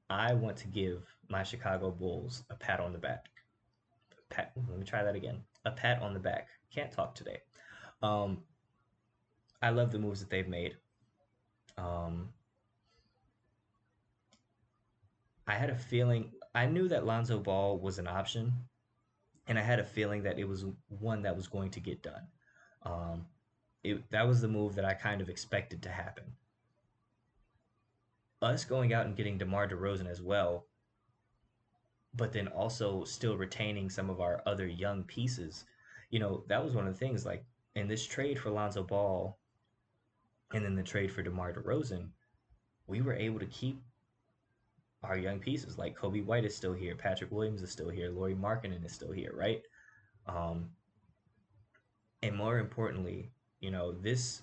I 0.10 0.34
want 0.34 0.58
to 0.58 0.68
give 0.68 1.04
my 1.30 1.44
Chicago 1.44 1.90
Bulls 1.92 2.44
a 2.50 2.56
pat 2.56 2.80
on 2.80 2.94
the 2.94 3.00
back 3.00 3.26
pat. 4.36 4.52
Let 4.70 4.78
me 4.78 4.86
try 4.86 5.04
that 5.04 5.16
again. 5.16 5.42
A 5.66 5.72
pat 5.72 6.02
on 6.02 6.14
the 6.14 6.20
back. 6.20 6.48
Can't 6.74 6.92
talk 6.92 7.16
today. 7.16 7.40
Um, 8.02 8.40
I 9.62 9.70
love 9.70 9.92
the 9.92 10.00
moves 10.00 10.20
that 10.20 10.30
they've 10.30 10.48
made. 10.48 10.76
Um, 11.78 12.30
I 15.48 15.56
had 15.56 15.70
a 15.70 15.76
feeling. 15.76 16.32
I 16.54 16.66
knew 16.66 16.88
that 16.88 17.06
Lonzo 17.06 17.40
Ball 17.40 17.78
was 17.78 18.00
an 18.00 18.08
option, 18.08 18.54
and 19.48 19.58
I 19.58 19.62
had 19.62 19.80
a 19.80 19.86
feeling 19.86 20.24
that 20.24 20.40
it 20.40 20.48
was 20.48 20.66
one 20.88 21.22
that 21.24 21.36
was 21.36 21.48
going 21.48 21.72
to 21.72 21.80
get 21.80 22.02
done. 22.02 22.28
Um, 22.84 23.26
it, 23.84 24.10
that 24.12 24.28
was 24.28 24.42
the 24.42 24.48
move 24.48 24.76
that 24.76 24.86
I 24.86 24.94
kind 24.94 25.22
of 25.22 25.30
expected 25.30 25.84
to 25.84 25.90
happen. 25.90 26.26
Us 28.42 28.66
going 28.66 28.94
out 28.94 29.06
and 29.06 29.16
getting 29.16 29.38
DeMar 29.38 29.68
DeRozan 29.68 30.10
as 30.10 30.22
well 30.22 30.66
but 32.18 32.32
then 32.32 32.48
also 32.48 33.04
still 33.04 33.38
retaining 33.38 33.90
some 33.90 34.10
of 34.10 34.22
our 34.22 34.42
other 34.46 34.68
young 34.68 35.04
pieces. 35.04 35.66
You 36.10 36.20
know, 36.20 36.44
that 36.48 36.64
was 36.64 36.74
one 36.74 36.88
of 36.88 36.94
the 36.94 37.00
things 37.00 37.26
like 37.26 37.44
in 37.76 37.88
this 37.88 38.06
trade 38.06 38.40
for 38.40 38.50
Lonzo 38.50 38.84
Ball 38.84 39.38
and 40.54 40.64
then 40.64 40.76
the 40.76 40.84
trade 40.84 41.12
for 41.12 41.24
DeMar 41.24 41.54
DeRozan, 41.54 42.10
we 42.88 43.02
were 43.02 43.16
able 43.16 43.40
to 43.40 43.46
keep 43.48 43.82
our 45.04 45.18
young 45.18 45.40
pieces. 45.40 45.78
Like 45.78 45.98
Coby 45.98 46.24
White 46.24 46.46
is 46.46 46.56
still 46.56 46.74
here, 46.74 46.96
Patrick 46.96 47.32
Williams 47.32 47.62
is 47.62 47.72
still 47.72 47.90
here, 47.90 48.12
Lauri 48.12 48.36
Markkanen 48.36 48.86
is 48.86 48.94
still 48.94 49.12
here, 49.12 49.32
right? 49.34 49.62
Um, 50.28 50.70
and 52.24 52.36
more 52.36 52.60
importantly, 52.60 53.32
you 53.60 53.72
know, 53.72 53.92
this 53.92 54.42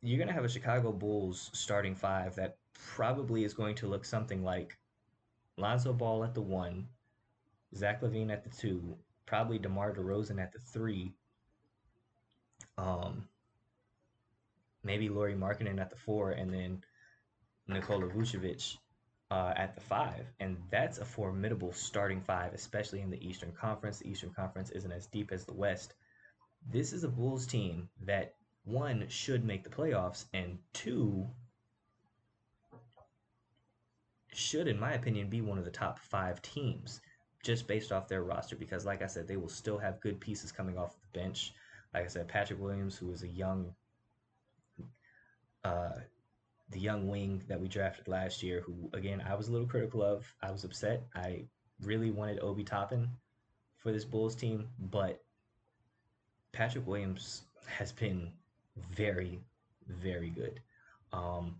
you're 0.00 0.18
going 0.18 0.28
to 0.28 0.34
have 0.34 0.44
a 0.44 0.48
Chicago 0.48 0.92
Bulls 0.92 1.50
starting 1.52 1.94
five 1.94 2.36
that 2.36 2.56
probably 2.72 3.42
is 3.44 3.52
going 3.52 3.74
to 3.76 3.88
look 3.88 4.04
something 4.04 4.44
like 4.44 4.78
Lonzo 5.58 5.92
Ball 5.92 6.24
at 6.24 6.34
the 6.34 6.40
one, 6.40 6.86
Zach 7.74 8.00
LaVine 8.00 8.32
at 8.32 8.44
the 8.44 8.50
two, 8.50 8.96
probably 9.26 9.58
DeMar 9.58 9.92
DeRozan 9.92 10.40
at 10.40 10.52
the 10.52 10.60
three, 10.60 11.12
um, 12.78 13.28
maybe 14.84 15.08
Lauri 15.08 15.34
Markkanen 15.34 15.80
at 15.80 15.90
the 15.90 15.96
four, 15.96 16.30
and 16.30 16.52
then 16.54 16.82
Nikola 17.66 18.06
Vucevic 18.06 18.76
uh, 19.30 19.52
at 19.56 19.74
the 19.74 19.80
five. 19.80 20.26
And 20.40 20.56
that's 20.70 20.98
a 20.98 21.04
formidable 21.04 21.72
starting 21.72 22.20
five, 22.20 22.54
especially 22.54 23.00
in 23.00 23.10
the 23.10 23.26
Eastern 23.28 23.52
Conference. 23.52 23.98
The 23.98 24.08
Eastern 24.08 24.30
Conference 24.30 24.70
isn't 24.70 24.92
as 24.92 25.06
deep 25.06 25.32
as 25.32 25.44
the 25.44 25.54
West. 25.54 25.94
This 26.70 26.92
is 26.92 27.04
a 27.04 27.08
Bulls 27.08 27.46
team 27.46 27.88
that, 28.06 28.34
one, 28.64 29.06
should 29.08 29.44
make 29.44 29.64
the 29.64 29.70
playoffs, 29.70 30.24
and 30.32 30.58
two, 30.72 31.28
should, 34.38 34.68
in 34.68 34.78
my 34.78 34.92
opinion, 34.92 35.28
be 35.28 35.40
one 35.40 35.58
of 35.58 35.64
the 35.64 35.70
top 35.70 35.98
five 35.98 36.40
teams 36.42 37.00
just 37.42 37.66
based 37.66 37.92
off 37.92 38.08
their 38.08 38.22
roster. 38.22 38.56
Because, 38.56 38.86
like 38.86 39.02
I 39.02 39.06
said, 39.06 39.26
they 39.26 39.36
will 39.36 39.48
still 39.48 39.78
have 39.78 40.00
good 40.00 40.20
pieces 40.20 40.52
coming 40.52 40.78
off 40.78 40.96
the 41.00 41.18
bench. 41.18 41.52
Like 41.92 42.04
I 42.04 42.08
said, 42.08 42.28
Patrick 42.28 42.60
Williams, 42.60 42.96
who 42.96 43.10
is 43.10 43.22
a 43.22 43.28
young, 43.28 43.74
uh, 45.64 46.00
the 46.70 46.78
young 46.78 47.08
wing 47.08 47.42
that 47.48 47.60
we 47.60 47.66
drafted 47.66 48.08
last 48.08 48.42
year, 48.42 48.60
who 48.60 48.90
again 48.92 49.22
I 49.26 49.34
was 49.34 49.48
a 49.48 49.52
little 49.52 49.66
critical 49.66 50.02
of. 50.02 50.32
I 50.42 50.50
was 50.50 50.64
upset. 50.64 51.02
I 51.14 51.44
really 51.82 52.10
wanted 52.10 52.40
Obi 52.40 52.62
Toppin 52.62 53.08
for 53.76 53.90
this 53.90 54.04
Bulls 54.04 54.36
team, 54.36 54.68
but 54.78 55.22
Patrick 56.52 56.86
Williams 56.86 57.42
has 57.66 57.90
been 57.92 58.32
very, 58.92 59.40
very 59.86 60.30
good. 60.30 60.60
Um, 61.12 61.56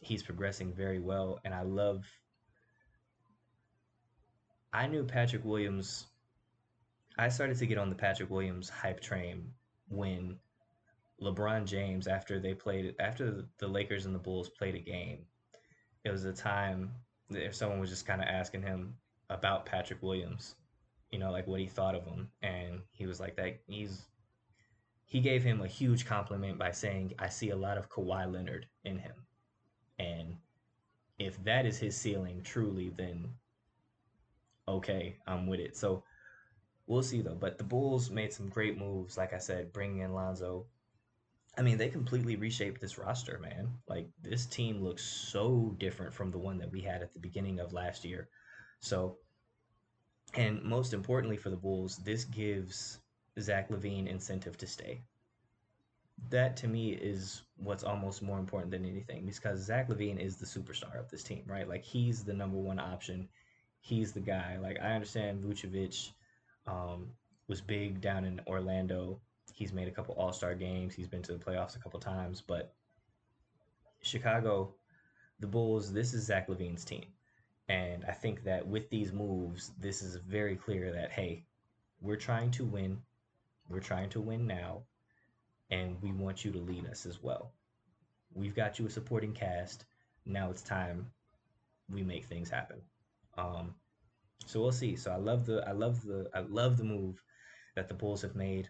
he's 0.00 0.22
progressing 0.22 0.72
very 0.72 0.98
well, 0.98 1.40
and 1.44 1.54
I 1.54 1.62
love. 1.62 2.04
I 4.72 4.86
knew 4.86 5.04
Patrick 5.04 5.44
Williams. 5.44 6.06
I 7.18 7.28
started 7.28 7.58
to 7.58 7.66
get 7.66 7.78
on 7.78 7.88
the 7.88 7.96
Patrick 7.96 8.30
Williams 8.30 8.68
hype 8.68 9.00
train 9.00 9.52
when 9.88 10.38
LeBron 11.20 11.66
James, 11.66 12.06
after 12.06 12.38
they 12.38 12.54
played, 12.54 12.94
after 13.00 13.44
the 13.58 13.68
Lakers 13.68 14.06
and 14.06 14.14
the 14.14 14.20
Bulls 14.20 14.50
played 14.50 14.76
a 14.76 14.80
game, 14.80 15.26
it 16.04 16.10
was 16.10 16.24
a 16.24 16.32
time 16.32 16.92
if 17.30 17.54
someone 17.54 17.80
was 17.80 17.90
just 17.90 18.06
kind 18.06 18.20
of 18.20 18.28
asking 18.28 18.62
him 18.62 18.94
about 19.30 19.66
Patrick 19.66 20.02
Williams, 20.02 20.54
you 21.10 21.18
know, 21.18 21.30
like 21.30 21.46
what 21.46 21.60
he 21.60 21.66
thought 21.66 21.94
of 21.94 22.04
him, 22.04 22.30
and 22.42 22.80
he 22.92 23.06
was 23.06 23.20
like 23.20 23.36
that. 23.36 23.60
He's 23.66 24.06
he 25.04 25.20
gave 25.20 25.42
him 25.42 25.62
a 25.62 25.66
huge 25.66 26.06
compliment 26.06 26.58
by 26.58 26.70
saying, 26.70 27.14
"I 27.18 27.28
see 27.28 27.50
a 27.50 27.56
lot 27.56 27.78
of 27.78 27.88
Kawhi 27.88 28.30
Leonard 28.30 28.66
in 28.84 28.98
him," 28.98 29.26
and 29.98 30.36
if 31.18 31.42
that 31.44 31.66
is 31.66 31.78
his 31.78 31.96
ceiling 31.96 32.42
truly, 32.42 32.90
then 32.90 33.28
okay, 34.66 35.16
I'm 35.26 35.46
with 35.46 35.60
it. 35.60 35.76
So 35.76 36.04
we'll 36.86 37.02
see 37.02 37.22
though. 37.22 37.34
But 37.34 37.58
the 37.58 37.64
Bulls 37.64 38.10
made 38.10 38.32
some 38.32 38.48
great 38.48 38.78
moves, 38.78 39.16
like 39.16 39.32
I 39.32 39.38
said, 39.38 39.72
bringing 39.72 40.00
in 40.00 40.14
Lonzo. 40.14 40.66
I 41.56 41.62
mean, 41.62 41.76
they 41.76 41.88
completely 41.88 42.36
reshaped 42.36 42.80
this 42.80 42.98
roster, 42.98 43.38
man. 43.38 43.68
Like 43.88 44.08
this 44.22 44.46
team 44.46 44.82
looks 44.82 45.02
so 45.02 45.74
different 45.78 46.14
from 46.14 46.30
the 46.30 46.38
one 46.38 46.58
that 46.58 46.70
we 46.70 46.80
had 46.80 47.02
at 47.02 47.12
the 47.12 47.18
beginning 47.18 47.58
of 47.58 47.72
last 47.72 48.04
year. 48.04 48.28
So, 48.80 49.18
and 50.34 50.62
most 50.62 50.92
importantly 50.92 51.36
for 51.36 51.50
the 51.50 51.56
Bulls, 51.56 51.96
this 51.96 52.24
gives 52.24 53.00
Zach 53.40 53.70
LaVine 53.70 54.06
incentive 54.06 54.56
to 54.58 54.66
stay. 54.66 55.02
That 56.30 56.56
to 56.58 56.68
me 56.68 56.90
is 56.90 57.42
what's 57.56 57.84
almost 57.84 58.22
more 58.22 58.38
important 58.38 58.70
than 58.70 58.84
anything 58.84 59.26
because 59.26 59.60
Zach 59.60 59.88
LaVine 59.88 60.18
is 60.18 60.36
the 60.36 60.46
superstar 60.46 60.98
of 60.98 61.10
this 61.10 61.22
team, 61.22 61.42
right? 61.46 61.68
Like 61.68 61.84
he's 61.84 62.24
the 62.24 62.34
number 62.34 62.58
one 62.58 62.78
option. 62.78 63.28
He's 63.80 64.12
the 64.12 64.20
guy. 64.20 64.58
Like 64.60 64.78
I 64.80 64.92
understand 64.92 65.42
Vucevic 65.42 66.10
um, 66.66 67.08
was 67.48 67.60
big 67.60 68.00
down 68.00 68.24
in 68.24 68.40
Orlando. 68.46 69.20
He's 69.52 69.72
made 69.72 69.88
a 69.88 69.92
couple 69.92 70.14
All 70.14 70.32
Star 70.32 70.54
games. 70.54 70.94
He's 70.94 71.08
been 71.08 71.22
to 71.22 71.32
the 71.32 71.38
playoffs 71.38 71.76
a 71.76 71.80
couple 71.80 71.98
times, 71.98 72.42
but 72.46 72.74
Chicago, 74.02 74.74
the 75.40 75.46
Bulls, 75.46 75.92
this 75.92 76.14
is 76.14 76.24
Zach 76.24 76.48
LaVine's 76.48 76.84
team. 76.84 77.06
And 77.68 78.04
I 78.06 78.12
think 78.12 78.44
that 78.44 78.66
with 78.66 78.88
these 78.88 79.12
moves, 79.12 79.72
this 79.78 80.02
is 80.02 80.16
very 80.16 80.56
clear 80.56 80.92
that, 80.92 81.10
hey, 81.10 81.44
we're 82.00 82.16
trying 82.16 82.50
to 82.52 82.64
win. 82.64 83.02
We're 83.68 83.80
trying 83.80 84.10
to 84.10 84.20
win 84.20 84.46
now. 84.46 84.84
And 85.70 86.00
we 86.02 86.12
want 86.12 86.44
you 86.44 86.50
to 86.52 86.58
lead 86.58 86.86
us 86.86 87.06
as 87.06 87.22
well. 87.22 87.52
We've 88.34 88.54
got 88.54 88.78
you 88.78 88.86
a 88.86 88.90
supporting 88.90 89.32
cast. 89.32 89.84
Now 90.24 90.50
it's 90.50 90.62
time 90.62 91.10
we 91.90 92.02
make 92.02 92.24
things 92.24 92.50
happen. 92.50 92.80
Um, 93.36 93.74
so 94.46 94.60
we'll 94.60 94.72
see. 94.72 94.96
So 94.96 95.10
I 95.10 95.16
love 95.16 95.46
the 95.46 95.64
I 95.66 95.72
love 95.72 96.02
the 96.02 96.28
I 96.34 96.40
love 96.40 96.76
the 96.76 96.84
move 96.84 97.22
that 97.74 97.88
the 97.88 97.94
Bulls 97.94 98.22
have 98.22 98.34
made. 98.34 98.68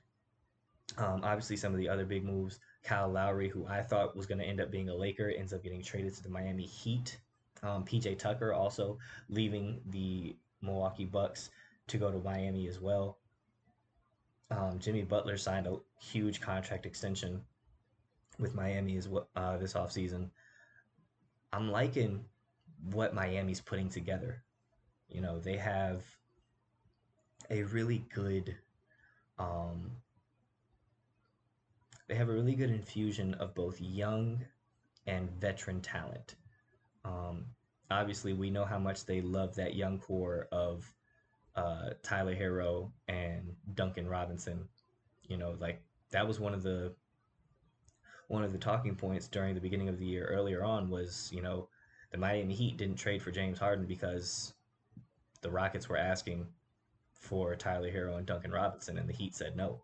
Um, 0.96 1.20
obviously, 1.22 1.57
some 1.57 1.72
of 1.72 1.78
the 1.78 1.88
other 1.88 2.05
big 2.05 2.24
moves. 2.24 2.59
Kyle 2.82 3.11
Lowry, 3.11 3.49
who 3.49 3.66
I 3.66 3.82
thought 3.82 4.16
was 4.16 4.26
going 4.26 4.38
to 4.38 4.44
end 4.44 4.61
up 4.61 4.70
being 4.70 4.88
a 4.88 4.94
Laker, 4.94 5.28
ends 5.28 5.53
up 5.53 5.62
getting 5.62 5.82
traded 5.82 6.14
to 6.14 6.22
the 6.22 6.28
Miami 6.28 6.64
Heat. 6.64 7.18
Um, 7.62 7.84
PJ 7.84 8.18
Tucker 8.18 8.53
also 8.53 8.99
leaving 9.28 9.80
the 9.90 10.36
Milwaukee 10.62 11.05
Bucks 11.05 11.51
to 11.88 11.99
go 11.99 12.11
to 12.11 12.18
Miami 12.18 12.68
as 12.68 12.80
well. 12.80 13.18
Um, 14.51 14.78
Jimmy 14.78 15.03
Butler 15.03 15.36
signed 15.36 15.66
a 15.66 15.76
huge 16.01 16.40
contract 16.40 16.86
extension 16.86 17.42
with 18.38 18.55
Miami 18.55 18.96
as 18.96 19.09
well 19.09 19.28
uh, 19.36 19.59
this 19.59 19.74
offseason. 19.74 20.30
I'm 21.53 21.70
liking 21.70 22.24
what 22.90 23.14
Miami's 23.14 23.61
putting 23.61 23.88
together. 23.88 24.42
You 25.09 25.20
know, 25.20 25.38
they 25.38 25.57
have 25.57 26.05
a 27.51 27.62
really 27.64 28.05
good 28.14 28.57
um, 29.38 29.90
they 32.09 32.14
have 32.14 32.28
a 32.28 32.32
really 32.32 32.55
good 32.55 32.70
infusion 32.70 33.34
of 33.34 33.55
both 33.55 33.80
young 33.80 34.44
and 35.07 35.30
veteran 35.30 35.80
talent. 35.80 36.34
Um, 37.05 37.44
obviously, 37.90 38.32
we 38.32 38.51
know 38.51 38.64
how 38.64 38.78
much 38.78 39.05
they 39.05 39.20
love 39.20 39.55
that 39.57 39.74
young 39.76 39.99
core 39.99 40.49
of 40.51 40.90
uh, 41.59 41.91
Tyler 42.03 42.37
Herro 42.37 42.93
and 43.09 43.53
Duncan 43.75 44.07
Robinson. 44.09 44.69
You 45.29 45.37
know, 45.37 45.57
like 45.59 45.83
that 46.13 46.27
was 46.27 46.39
one 46.39 46.55
of 46.55 46.63
the 46.63 46.95
one 48.29 48.45
of 48.45 48.53
the 48.53 48.59
talking 48.59 48.95
points 48.95 49.27
during 49.27 49.55
the 49.55 49.61
beginning 49.61 49.89
of 49.89 49.99
the 49.99 50.07
year 50.07 50.27
earlier 50.27 50.63
on 50.63 50.89
was 50.89 51.31
you 51.33 51.43
know 51.43 51.69
the 52.13 52.19
Miami 52.19 52.55
Heat 52.55 52.77
didn't 52.77 52.97
trade 52.97 53.23
for 53.23 53.31
James 53.31 53.59
Harden 53.59 53.87
because 53.87 54.55
the 55.43 55.51
Rockets 55.51 55.89
were 55.89 55.97
asking 55.97 56.47
for 57.13 57.57
Tyler 57.57 57.91
Herro 57.91 58.17
and 58.17 58.27
Duncan 58.27 58.53
Robinson, 58.53 58.97
and 58.97 59.09
the 59.09 59.13
Heat 59.13 59.35
said 59.35 59.57
no. 59.57 59.83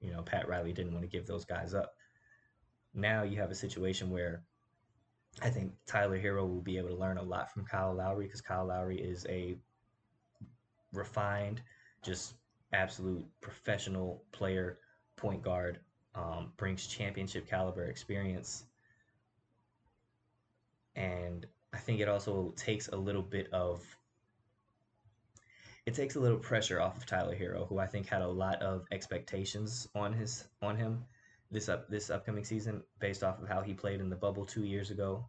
You 0.00 0.12
know, 0.12 0.22
Pat 0.22 0.48
Riley 0.48 0.72
didn't 0.72 0.94
want 0.94 1.04
to 1.04 1.16
give 1.16 1.26
those 1.26 1.44
guys 1.44 1.74
up. 1.74 1.92
Now 2.94 3.22
you 3.22 3.36
have 3.36 3.50
a 3.50 3.54
situation 3.54 4.10
where 4.10 4.42
I 5.42 5.50
think 5.50 5.72
Tyler 5.86 6.18
Herro 6.18 6.48
will 6.48 6.62
be 6.62 6.78
able 6.78 6.88
to 6.88 6.96
learn 6.96 7.18
a 7.18 7.22
lot 7.22 7.52
from 7.52 7.66
Kyle 7.66 7.94
Lowry 7.94 8.24
because 8.24 8.40
Kyle 8.40 8.66
Lowry 8.66 8.98
is 8.98 9.26
a 9.28 9.58
refined, 10.92 11.60
just 12.02 12.34
absolute 12.72 13.24
professional 13.40 14.24
player, 14.32 14.78
point 15.16 15.42
guard, 15.42 15.78
um, 16.14 16.52
brings 16.56 16.86
championship 16.86 17.48
caliber 17.48 17.84
experience. 17.84 18.64
And 20.96 21.46
I 21.72 21.78
think 21.78 22.00
it 22.00 22.08
also 22.08 22.52
takes 22.56 22.88
a 22.88 22.96
little 22.96 23.22
bit 23.22 23.52
of 23.52 23.84
it 25.86 25.94
takes 25.94 26.16
a 26.16 26.20
little 26.20 26.38
pressure 26.38 26.80
off 26.80 26.96
of 26.98 27.06
Tyler 27.06 27.34
Herro, 27.34 27.66
who 27.66 27.78
I 27.78 27.86
think 27.86 28.06
had 28.06 28.22
a 28.22 28.28
lot 28.28 28.60
of 28.62 28.86
expectations 28.92 29.88
on 29.94 30.12
his 30.12 30.44
on 30.62 30.76
him 30.76 31.04
this 31.50 31.68
up 31.68 31.88
this 31.88 32.10
upcoming 32.10 32.44
season 32.44 32.82
based 33.00 33.24
off 33.24 33.40
of 33.40 33.48
how 33.48 33.60
he 33.60 33.74
played 33.74 34.00
in 34.00 34.10
the 34.10 34.16
bubble 34.16 34.44
two 34.44 34.64
years 34.64 34.90
ago. 34.90 35.28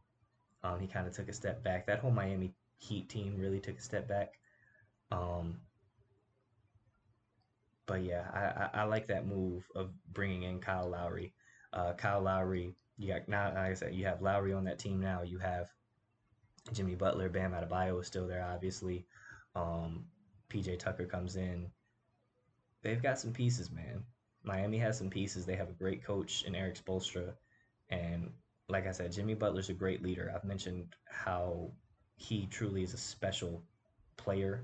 Um, 0.63 0.79
he 0.79 0.87
kind 0.87 1.07
of 1.07 1.13
took 1.13 1.29
a 1.29 1.33
step 1.33 1.63
back. 1.63 1.87
That 1.87 1.99
whole 1.99 2.11
Miami 2.11 2.53
Heat 2.77 3.09
team 3.09 3.35
really 3.37 3.59
took 3.59 3.77
a 3.77 3.81
step 3.81 4.07
back. 4.07 4.39
Um, 5.11 5.59
but 7.85 8.03
yeah, 8.03 8.25
I, 8.33 8.39
I, 8.39 8.81
I, 8.81 8.83
like 8.85 9.07
that 9.07 9.27
move 9.27 9.65
of 9.75 9.89
bringing 10.13 10.43
in 10.43 10.59
Kyle 10.59 10.89
Lowry. 10.89 11.33
Uh, 11.73 11.93
Kyle 11.93 12.21
Lowry, 12.21 12.75
you 12.97 13.13
got 13.13 13.27
now, 13.27 13.47
like 13.47 13.57
I 13.57 13.73
said, 13.73 13.93
you 13.93 14.05
have 14.05 14.21
Lowry 14.21 14.53
on 14.53 14.63
that 14.65 14.79
team 14.79 15.01
now. 15.01 15.23
You 15.23 15.39
have 15.39 15.67
Jimmy 16.71 16.95
Butler, 16.95 17.29
Bam 17.29 17.51
Adebayo 17.51 17.99
is 17.99 18.07
still 18.07 18.27
there, 18.27 18.45
obviously. 18.45 19.05
Um, 19.55 20.05
PJ 20.49 20.79
Tucker 20.79 21.05
comes 21.05 21.35
in. 21.35 21.69
They've 22.81 23.01
got 23.01 23.19
some 23.19 23.33
pieces, 23.33 23.71
man. 23.71 24.03
Miami 24.43 24.77
has 24.77 24.97
some 24.97 25.09
pieces. 25.09 25.45
They 25.45 25.55
have 25.55 25.69
a 25.69 25.73
great 25.73 26.03
coach 26.03 26.43
in 26.43 26.55
Erik 26.55 26.83
Spoelstra. 26.83 27.33
And 27.89 28.31
like 28.69 28.87
I 28.87 28.91
said, 28.91 29.11
Jimmy 29.11 29.33
Butler's 29.33 29.69
a 29.69 29.73
great 29.73 30.01
leader. 30.01 30.31
I've 30.33 30.45
mentioned 30.45 30.95
how 31.09 31.71
he 32.15 32.47
truly 32.47 32.83
is 32.83 32.93
a 32.93 32.97
special 32.97 33.63
player 34.17 34.63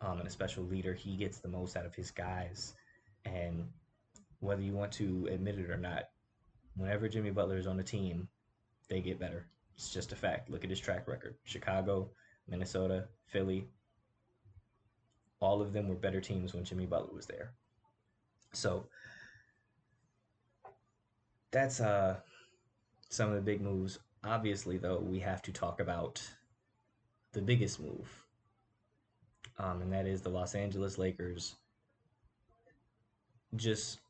um, 0.00 0.18
and 0.18 0.26
a 0.28 0.30
special 0.30 0.64
leader. 0.64 0.94
He 0.94 1.16
gets 1.16 1.38
the 1.38 1.48
most 1.48 1.76
out 1.76 1.86
of 1.86 1.94
his 1.94 2.10
guys, 2.10 2.74
and 3.24 3.68
whether 4.40 4.62
you 4.62 4.72
want 4.72 4.92
to 4.92 5.28
admit 5.30 5.58
it 5.58 5.70
or 5.70 5.76
not, 5.76 6.04
whenever 6.76 7.08
Jimmy 7.08 7.30
Butler 7.30 7.58
is 7.58 7.66
on 7.66 7.76
the 7.76 7.82
team, 7.82 8.28
they 8.88 9.00
get 9.00 9.18
better. 9.18 9.46
It's 9.74 9.92
just 9.92 10.12
a 10.12 10.16
fact. 10.16 10.50
Look 10.50 10.64
at 10.64 10.70
his 10.70 10.80
track 10.80 11.06
record. 11.06 11.36
Chicago, 11.44 12.10
Minnesota, 12.48 13.06
Philly, 13.26 13.68
all 15.40 15.60
of 15.60 15.72
them 15.72 15.88
were 15.88 15.94
better 15.94 16.20
teams 16.20 16.54
when 16.54 16.64
Jimmy 16.64 16.86
Butler 16.86 17.14
was 17.14 17.26
there. 17.26 17.52
So 18.52 18.86
that's 21.50 21.80
uh 21.80 22.16
some 23.08 23.28
of 23.30 23.36
the 23.36 23.42
big 23.42 23.60
moves. 23.60 23.98
Obviously, 24.24 24.78
though, 24.78 24.98
we 24.98 25.20
have 25.20 25.42
to 25.42 25.52
talk 25.52 25.80
about 25.80 26.20
the 27.32 27.40
biggest 27.40 27.80
move, 27.80 28.26
um, 29.58 29.82
and 29.82 29.92
that 29.92 30.06
is 30.06 30.22
the 30.22 30.28
Los 30.28 30.54
Angeles 30.54 30.98
Lakers 30.98 31.56
just 33.56 34.00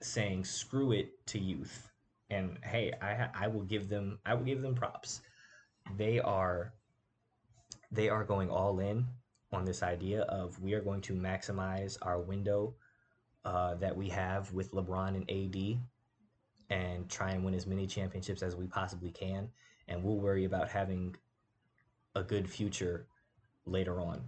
saying 0.00 0.44
screw 0.44 0.92
it 0.92 1.26
to 1.26 1.38
youth. 1.38 1.88
And 2.30 2.58
hey 2.62 2.92
I, 3.00 3.28
I 3.34 3.48
will 3.48 3.62
give 3.62 3.88
them 3.88 4.18
i 4.24 4.34
will 4.34 4.44
give 4.44 4.62
them 4.62 4.74
props. 4.74 5.20
They 5.96 6.20
are 6.20 6.72
they 7.90 8.08
are 8.08 8.24
going 8.24 8.48
all 8.48 8.78
in 8.80 9.06
on 9.52 9.64
this 9.64 9.82
idea 9.82 10.22
of 10.22 10.58
we 10.60 10.72
are 10.74 10.80
going 10.80 11.02
to 11.02 11.12
maximize 11.12 11.98
our 12.02 12.20
window 12.20 12.74
uh, 13.44 13.74
that 13.74 13.94
we 13.94 14.08
have 14.08 14.52
with 14.52 14.72
lebron 14.72 15.16
and 15.16 15.30
ad 15.30 15.78
and 16.70 17.08
try 17.10 17.32
and 17.32 17.44
win 17.44 17.54
as 17.54 17.66
many 17.66 17.86
championships 17.86 18.42
as 18.42 18.56
we 18.56 18.66
possibly 18.66 19.10
can. 19.10 19.48
And 19.88 20.02
we'll 20.02 20.16
worry 20.16 20.44
about 20.44 20.70
having 20.70 21.14
a 22.14 22.22
good 22.22 22.48
future 22.48 23.06
later 23.66 24.00
on 24.00 24.22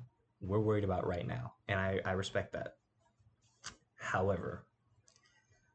we're 0.46 0.60
worried 0.60 0.84
about 0.84 1.06
right 1.06 1.26
now 1.26 1.52
and 1.68 1.78
i, 1.78 2.00
I 2.04 2.12
respect 2.12 2.52
that 2.52 2.76
however 3.96 4.64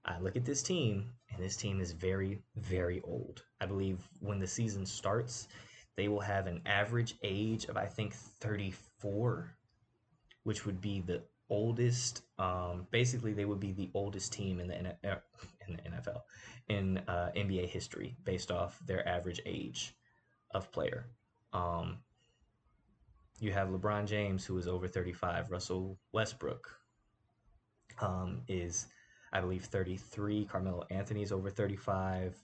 I 0.06 0.20
look 0.20 0.36
at 0.36 0.46
this 0.46 0.64
team, 0.64 1.12
and 1.32 1.44
this 1.44 1.56
team 1.56 1.80
is 1.80 1.92
very, 1.92 2.42
very 2.56 3.02
old. 3.02 3.44
I 3.62 3.66
believe 3.66 4.00
when 4.20 4.40
the 4.40 4.48
season 4.48 4.86
starts, 4.86 5.48
they 5.96 6.08
will 6.08 6.22
have 6.22 6.48
an 6.48 6.62
average 6.66 7.16
age 7.22 7.66
of, 7.66 7.78
I 7.78 7.86
think, 7.86 8.14
34, 8.14 9.54
which 10.44 10.66
would 10.66 10.82
be 10.82 11.02
the 11.02 11.22
oldest. 11.50 12.24
Um, 12.40 12.88
basically, 12.92 13.34
they 13.34 13.46
would 13.46 13.60
be 13.60 13.72
the 13.72 13.92
oldest 13.94 14.34
team 14.34 14.60
in 14.60 14.68
the, 14.68 14.96
uh, 15.04 15.20
in 15.68 15.76
the 15.76 15.82
NFL, 15.84 16.22
in 16.70 16.98
uh, 17.08 17.32
NBA 17.36 17.68
history, 17.68 18.16
based 18.24 18.52
off 18.52 18.80
their 18.86 19.08
average 19.08 19.42
age 19.46 19.94
of 20.52 20.72
player. 20.72 21.06
Um, 21.54 21.98
you 23.42 23.52
have 23.52 23.70
LeBron 23.70 24.06
James, 24.06 24.46
who 24.46 24.58
is 24.58 24.68
over 24.68 24.88
35. 24.88 25.52
Russell 25.52 25.98
Westbrook 26.12 26.70
um, 28.02 28.42
is 28.48 28.88
I 29.32 29.42
believe 29.42 29.66
33. 29.66 30.46
Carmelo 30.46 30.86
Anthony's 30.90 31.32
over 31.32 31.50
35. 31.50 32.36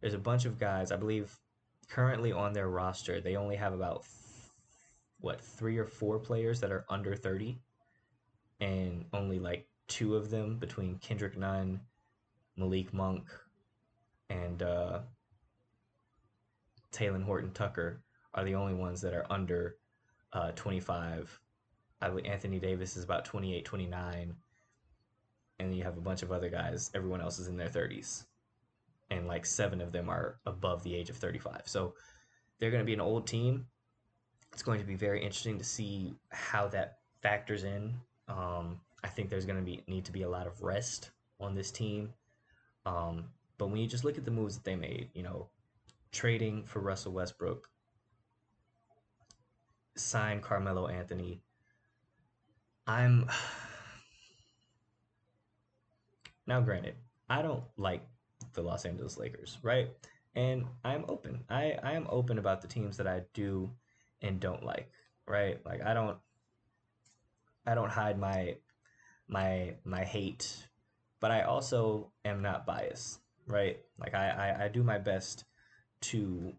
There's 0.00 0.14
a 0.14 0.18
bunch 0.18 0.44
of 0.44 0.58
guys. 0.58 0.92
I 0.92 0.96
believe 0.96 1.34
currently 1.88 2.32
on 2.32 2.52
their 2.52 2.68
roster, 2.68 3.20
they 3.20 3.36
only 3.36 3.56
have 3.56 3.72
about 3.72 4.04
what 5.20 5.40
three 5.40 5.78
or 5.78 5.86
four 5.86 6.18
players 6.18 6.60
that 6.60 6.70
are 6.70 6.84
under 6.90 7.16
30, 7.16 7.58
and 8.60 9.04
only 9.12 9.38
like 9.38 9.66
two 9.88 10.14
of 10.14 10.30
them 10.30 10.58
between 10.58 10.98
Kendrick 10.98 11.38
Nunn, 11.38 11.80
Malik 12.56 12.92
Monk, 12.92 13.24
and 14.28 14.62
uh, 14.62 15.00
Talen 16.92 17.22
Horton 17.22 17.52
Tucker 17.52 18.02
are 18.34 18.44
the 18.44 18.54
only 18.54 18.74
ones 18.74 19.00
that 19.00 19.14
are 19.14 19.26
under 19.30 19.76
uh, 20.36 20.52
25. 20.52 21.40
I 22.00 22.08
believe 22.08 22.26
Anthony 22.26 22.58
Davis 22.58 22.96
is 22.96 23.04
about 23.04 23.24
28, 23.24 23.64
29 23.64 24.36
and 25.58 25.74
you 25.74 25.82
have 25.84 25.96
a 25.96 26.00
bunch 26.00 26.22
of 26.22 26.32
other 26.32 26.48
guys. 26.48 26.90
Everyone 26.94 27.20
else 27.20 27.38
is 27.38 27.48
in 27.48 27.56
their 27.56 27.68
30s, 27.68 28.24
and 29.10 29.26
like 29.26 29.46
seven 29.46 29.80
of 29.80 29.92
them 29.92 30.08
are 30.08 30.38
above 30.46 30.82
the 30.82 30.94
age 30.94 31.10
of 31.10 31.16
35. 31.16 31.62
So 31.64 31.94
they're 32.58 32.70
going 32.70 32.82
to 32.82 32.86
be 32.86 32.94
an 32.94 33.00
old 33.00 33.26
team. 33.26 33.66
It's 34.52 34.62
going 34.62 34.80
to 34.80 34.86
be 34.86 34.94
very 34.94 35.22
interesting 35.22 35.58
to 35.58 35.64
see 35.64 36.14
how 36.30 36.68
that 36.68 36.98
factors 37.22 37.64
in. 37.64 37.94
Um, 38.28 38.80
I 39.04 39.08
think 39.08 39.28
there's 39.28 39.46
going 39.46 39.58
to 39.58 39.64
be 39.64 39.82
need 39.86 40.04
to 40.06 40.12
be 40.12 40.22
a 40.22 40.28
lot 40.28 40.46
of 40.46 40.62
rest 40.62 41.10
on 41.40 41.54
this 41.54 41.70
team. 41.70 42.12
Um, 42.84 43.26
but 43.58 43.68
when 43.68 43.78
you 43.78 43.86
just 43.86 44.04
look 44.04 44.18
at 44.18 44.24
the 44.24 44.30
moves 44.30 44.56
that 44.56 44.64
they 44.64 44.76
made, 44.76 45.10
you 45.14 45.22
know, 45.22 45.48
trading 46.12 46.64
for 46.64 46.80
Russell 46.80 47.12
Westbrook, 47.12 47.68
sign 49.96 50.40
Carmelo 50.40 50.88
Anthony. 50.88 51.42
I'm 52.86 53.28
now, 56.46 56.60
granted, 56.60 56.94
I 57.28 57.42
don't 57.42 57.64
like 57.76 58.06
the 58.52 58.62
Los 58.62 58.84
Angeles 58.84 59.18
Lakers, 59.18 59.58
right? 59.62 59.90
And 60.34 60.66
I'm 60.84 61.04
open. 61.08 61.44
I, 61.48 61.78
I 61.82 61.92
am 61.92 62.06
open 62.10 62.38
about 62.38 62.60
the 62.60 62.68
teams 62.68 62.98
that 62.98 63.06
I 63.06 63.22
do 63.34 63.70
and 64.20 64.40
don't 64.40 64.64
like, 64.64 64.90
right? 65.26 65.64
Like 65.64 65.82
I 65.82 65.94
don't 65.94 66.18
I 67.66 67.74
don't 67.74 67.90
hide 67.90 68.18
my 68.18 68.56
my 69.28 69.74
my 69.84 70.04
hate, 70.04 70.68
but 71.20 71.30
I 71.30 71.42
also 71.42 72.12
am 72.24 72.42
not 72.42 72.66
biased, 72.66 73.20
right? 73.46 73.78
Like 73.98 74.14
I, 74.14 74.28
I, 74.28 74.64
I 74.64 74.68
do 74.68 74.82
my 74.82 74.98
best 74.98 75.44
to 76.02 76.52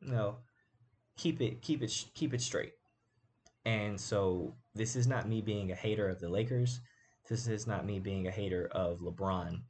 you 0.00 0.12
know 0.12 0.36
keep 1.18 1.42
it 1.42 1.60
keep 1.60 1.82
it 1.82 2.06
keep 2.14 2.32
it 2.32 2.40
straight. 2.40 2.72
And 3.66 4.00
so 4.00 4.54
this 4.74 4.96
is 4.96 5.06
not 5.06 5.28
me 5.28 5.42
being 5.42 5.70
a 5.70 5.74
hater 5.74 6.08
of 6.08 6.20
the 6.20 6.28
Lakers. 6.28 6.80
This 7.28 7.46
is 7.46 7.66
not 7.66 7.84
me 7.84 7.98
being 7.98 8.26
a 8.26 8.30
hater 8.30 8.68
of 8.72 9.00
LeBron. 9.00 9.60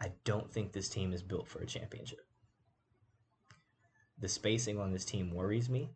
I 0.00 0.12
don't 0.24 0.50
think 0.50 0.72
this 0.72 0.88
team 0.88 1.12
is 1.12 1.22
built 1.22 1.46
for 1.46 1.58
a 1.60 1.66
championship. 1.66 2.26
The 4.18 4.28
spacing 4.28 4.78
on 4.78 4.92
this 4.92 5.04
team 5.04 5.34
worries 5.34 5.68
me. 5.68 5.90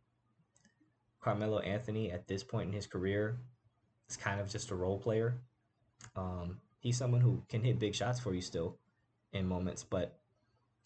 Carmelo 1.20 1.60
Anthony, 1.60 2.10
at 2.12 2.28
this 2.28 2.44
point 2.44 2.68
in 2.68 2.74
his 2.74 2.86
career, 2.86 3.38
is 4.10 4.16
kind 4.16 4.40
of 4.40 4.50
just 4.50 4.70
a 4.70 4.74
role 4.74 4.98
player. 4.98 5.38
Um, 6.16 6.60
he's 6.80 6.96
someone 6.96 7.20
who 7.20 7.42
can 7.48 7.62
hit 7.62 7.78
big 7.78 7.94
shots 7.94 8.20
for 8.20 8.34
you 8.34 8.40
still 8.40 8.78
in 9.32 9.46
moments, 9.46 9.84
but 9.84 10.18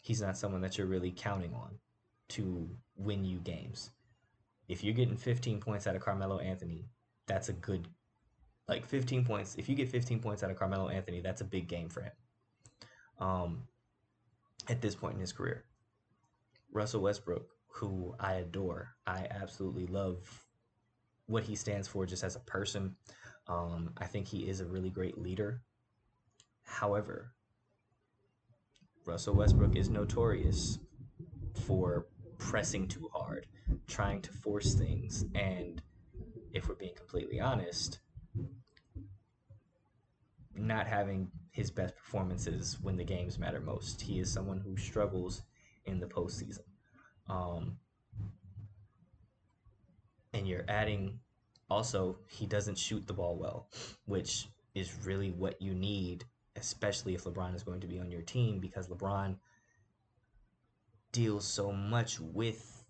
he's 0.02 0.22
not 0.22 0.36
someone 0.36 0.60
that 0.62 0.78
you're 0.78 0.86
really 0.86 1.10
counting 1.10 1.54
on 1.54 1.78
to 2.30 2.68
win 2.96 3.24
you 3.24 3.38
games. 3.38 3.90
If 4.68 4.82
you're 4.84 4.94
getting 4.94 5.16
15 5.16 5.60
points 5.60 5.86
out 5.86 5.96
of 5.96 6.02
Carmelo 6.02 6.38
Anthony, 6.38 6.86
that's 7.26 7.48
a 7.48 7.52
good 7.52 7.88
like 8.68 8.86
15 8.86 9.24
points. 9.24 9.56
If 9.56 9.68
you 9.68 9.74
get 9.74 9.88
15 9.88 10.20
points 10.20 10.42
out 10.42 10.50
of 10.50 10.58
Carmelo 10.58 10.88
Anthony, 10.88 11.20
that's 11.20 11.40
a 11.40 11.44
big 11.44 11.68
game 11.68 11.88
for 11.88 12.02
him. 12.02 12.12
Um, 13.18 13.62
at 14.68 14.80
this 14.80 14.94
point 14.94 15.14
in 15.14 15.20
his 15.20 15.32
career, 15.32 15.64
Russell 16.72 17.02
Westbrook, 17.02 17.46
who 17.68 18.14
I 18.18 18.34
adore, 18.34 18.94
I 19.06 19.26
absolutely 19.30 19.86
love 19.86 20.46
what 21.26 21.42
he 21.42 21.54
stands 21.54 21.88
for 21.88 22.06
just 22.06 22.24
as 22.24 22.36
a 22.36 22.40
person. 22.40 22.96
Um, 23.48 23.92
I 23.98 24.06
think 24.06 24.26
he 24.28 24.48
is 24.48 24.60
a 24.60 24.66
really 24.66 24.90
great 24.90 25.18
leader. 25.18 25.62
However, 26.64 27.32
Russell 29.04 29.34
Westbrook 29.34 29.76
is 29.76 29.90
notorious 29.90 30.78
for 31.66 32.06
pressing 32.50 32.88
too 32.88 33.08
hard, 33.14 33.46
trying 33.86 34.20
to 34.22 34.32
force 34.32 34.74
things, 34.74 35.24
and 35.34 35.80
if 36.52 36.68
we're 36.68 36.74
being 36.74 36.94
completely 36.94 37.40
honest, 37.40 38.00
not 40.54 40.86
having 40.86 41.28
his 41.50 41.70
best 41.70 41.96
performances 41.96 42.78
when 42.82 42.96
the 42.96 43.04
games 43.04 43.38
matter 43.38 43.60
most. 43.60 44.00
He 44.00 44.18
is 44.20 44.30
someone 44.30 44.60
who 44.60 44.76
struggles 44.76 45.42
in 45.86 45.98
the 45.98 46.06
postseason. 46.06 46.64
Um, 47.28 47.78
and 50.34 50.46
you're 50.46 50.64
adding 50.68 51.18
also, 51.70 52.18
he 52.28 52.46
doesn't 52.46 52.76
shoot 52.78 53.06
the 53.06 53.14
ball 53.14 53.36
well, 53.36 53.68
which 54.04 54.46
is 54.74 54.92
really 55.04 55.30
what 55.30 55.60
you 55.60 55.74
need, 55.74 56.24
especially 56.56 57.14
if 57.14 57.24
LeBron 57.24 57.54
is 57.54 57.62
going 57.62 57.80
to 57.80 57.86
be 57.86 57.98
on 57.98 58.10
your 58.10 58.22
team, 58.22 58.58
because 58.58 58.88
LeBron 58.88 59.36
deals 61.12 61.46
so 61.46 61.72
much 61.72 62.18
with, 62.18 62.84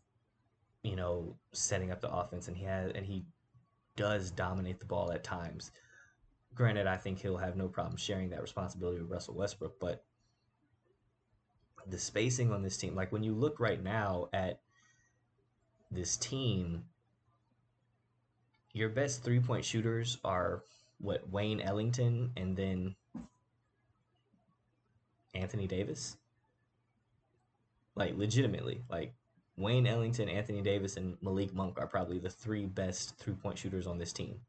you 0.83 0.97
know, 0.97 1.37
setting 1.53 1.91
up 1.91 2.01
the 2.01 2.11
offense, 2.11 2.49
and 2.49 2.57
he 2.57 2.65
has 2.65 2.93
and 2.93 3.05
he 3.05 3.25
does 3.97 4.31
dominate 4.31 4.81
the 4.81 4.87
ball 4.87 5.13
at 5.13 5.25
times. 5.25 5.71
Granted, 6.55 6.87
I 6.87 6.97
think 6.97 7.19
he'll 7.19 7.37
have 7.37 7.57
no 7.57 7.69
problem 7.69 7.97
sharing 7.97 8.31
that 8.31 8.43
responsibility 8.43 9.01
with 9.01 9.11
Russell 9.11 9.35
Westbrook, 9.35 9.79
but 9.81 10.05
the 11.87 11.99
spacing 11.99 12.53
on 12.53 12.63
this 12.63 12.77
team, 12.77 12.95
like 12.95 13.13
when 13.13 13.23
you 13.23 13.35
look 13.35 13.59
right 13.59 13.83
now 13.83 14.29
at 14.33 14.61
this 15.91 16.17
team, 16.17 16.85
your 18.73 18.89
best 18.89 19.23
three 19.23 19.41
point 19.41 19.65
shooters 19.65 20.19
are 20.25 20.63
what 20.99 21.29
Wayne 21.29 21.61
Ellington 21.61 22.33
and 22.37 22.57
then 22.57 22.95
Anthony 25.35 25.67
Davis. 25.67 26.17
Like 27.95 28.17
legitimately, 28.17 28.83
like 28.89 29.13
Wayne 29.57 29.87
Ellington, 29.87 30.29
Anthony 30.29 30.63
Davis, 30.63 30.97
and 30.97 31.17
Malik 31.21 31.55
Monk 31.55 31.79
are 31.79 31.87
probably 31.87 32.19
the 32.19 32.31
three 32.31 32.67
best 32.67 33.19
three 33.19 33.35
point 33.35 33.59
shooters 33.59 33.87
on 33.87 33.99
this 33.99 34.13
team. 34.13 34.41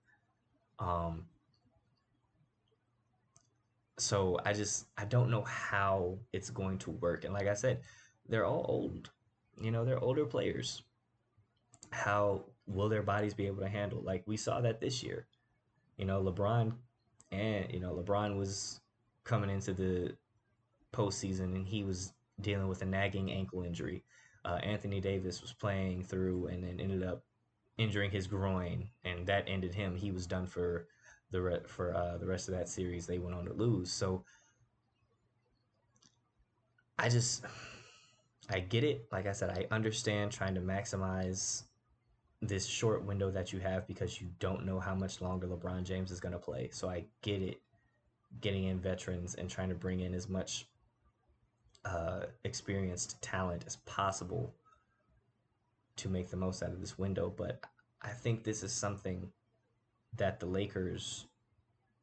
Um, 0.80 1.26
so 3.98 4.39
I 4.46 4.54
just 4.54 4.88
I 4.98 5.06
don't 5.06 5.30
know 5.30 5.44
how 5.44 6.18
it's 6.32 6.50
going 6.50 6.78
to 6.80 6.91
work. 6.91 7.26
And 7.26 7.34
like 7.34 7.48
I 7.48 7.54
said, 7.54 7.82
they're 8.28 8.46
all 8.46 8.66
old. 8.68 9.10
You 9.60 9.72
know, 9.72 9.86
they're 9.86 10.04
older 10.04 10.26
players. 10.26 10.84
How 11.91 12.46
will 12.66 12.89
their 12.89 13.04
bodies 13.04 13.34
be 13.34 13.46
able 13.46 13.62
to 13.62 13.70
handle? 13.70 14.02
Like 14.02 14.24
we 14.26 14.38
saw 14.38 14.62
that 14.62 14.80
this 14.80 15.04
year. 15.04 15.28
You 15.98 16.06
know, 16.06 16.24
LeBron 16.24 16.74
and 17.32 17.72
you 17.72 17.80
know, 17.80 17.94
LeBron 17.94 18.38
was 18.38 18.80
coming 19.24 19.50
into 19.50 19.74
the 19.74 20.16
postseason 20.94 21.56
and 21.56 21.68
he 21.68 21.84
was 21.84 22.14
dealing 22.41 22.67
with 22.67 22.81
a 22.81 22.86
nagging 22.86 23.31
ankle 23.31 23.63
injury. 23.63 24.03
Uh, 24.45 24.59
Anthony 24.63 24.99
Davis 24.99 25.41
was 25.41 25.53
playing 25.53 26.03
through 26.03 26.47
and 26.47 26.63
then 26.63 26.79
ended 26.79 27.03
up 27.03 27.23
injuring 27.77 28.11
his 28.11 28.27
groin, 28.27 28.89
and 29.03 29.25
that 29.25 29.45
ended 29.47 29.73
him. 29.73 29.95
He 29.95 30.11
was 30.11 30.27
done 30.27 30.45
for 30.45 30.88
the 31.31 31.41
re- 31.41 31.65
for 31.67 31.95
uh, 31.95 32.17
the 32.17 32.27
rest 32.27 32.47
of 32.47 32.55
that 32.55 32.69
series. 32.69 33.07
They 33.07 33.19
went 33.19 33.36
on 33.36 33.45
to 33.45 33.53
lose. 33.53 33.91
So 33.91 34.23
I 36.99 37.09
just 37.09 37.43
I 38.49 38.59
get 38.59 38.84
it. 38.84 39.07
Like 39.11 39.27
I 39.27 39.31
said, 39.31 39.49
I 39.49 39.73
understand 39.73 40.31
trying 40.31 40.55
to 40.55 40.61
maximize 40.61 41.63
this 42.41 42.65
short 42.65 43.05
window 43.05 43.31
that 43.31 43.53
you 43.53 43.59
have 43.59 43.88
because 43.88 44.19
you 44.19 44.27
don't 44.39 44.65
know 44.65 44.79
how 44.79 44.93
much 44.93 45.21
longer 45.21 45.47
LeBron 45.47 45.84
James 45.84 46.11
is 46.11 46.19
going 46.19 46.34
to 46.34 46.39
play. 46.39 46.69
So 46.71 46.89
I 46.89 47.05
get 47.21 47.41
it 47.41 47.61
getting 48.41 48.65
in 48.65 48.79
veterans 48.79 49.36
and 49.36 49.49
trying 49.49 49.69
to 49.69 49.75
bring 49.75 50.01
in 50.01 50.13
as 50.13 50.27
much 50.27 50.67
uh, 51.86 52.21
experienced 52.43 53.21
talent 53.21 53.63
as 53.67 53.77
possible 53.77 54.55
to 55.97 56.09
make 56.09 56.29
the 56.29 56.38
most 56.38 56.63
out 56.63 56.71
of 56.71 56.79
this 56.79 56.97
window. 56.97 57.34
But 57.36 57.61
I 58.01 58.09
think 58.09 58.43
this 58.43 58.63
is 58.63 58.71
something 58.71 59.29
that 60.15 60.39
the 60.39 60.45
Lakers 60.45 61.25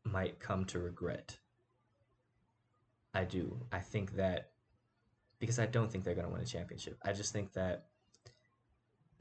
might 0.05 0.39
come 0.39 0.65
to 0.67 0.79
regret. 0.79 1.39
I 3.13 3.25
do. 3.25 3.67
I 3.73 3.81
think 3.81 4.17
that 4.17 4.51
because 5.39 5.59
I 5.59 5.67
don't 5.67 5.91
think 5.91 6.05
they're 6.05 6.15
going 6.15 6.27
to 6.27 6.33
win 6.33 6.43
a 6.43 6.47
championship. 6.47 6.99
I 7.03 7.13
just 7.13 7.33
think 7.33 7.53
that 7.55 7.87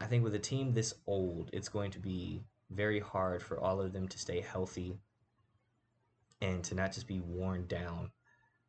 I 0.01 0.05
think 0.05 0.23
with 0.23 0.35
a 0.35 0.39
team 0.39 0.73
this 0.73 0.93
old, 1.07 1.49
it's 1.53 1.69
going 1.69 1.91
to 1.91 1.99
be 1.99 2.43
very 2.69 2.99
hard 2.99 3.41
for 3.41 3.59
all 3.59 3.81
of 3.81 3.93
them 3.93 4.07
to 4.07 4.19
stay 4.19 4.41
healthy 4.41 4.99
and 6.41 6.63
to 6.65 6.75
not 6.75 6.93
just 6.93 7.07
be 7.07 7.19
worn 7.19 7.65
down 7.67 8.11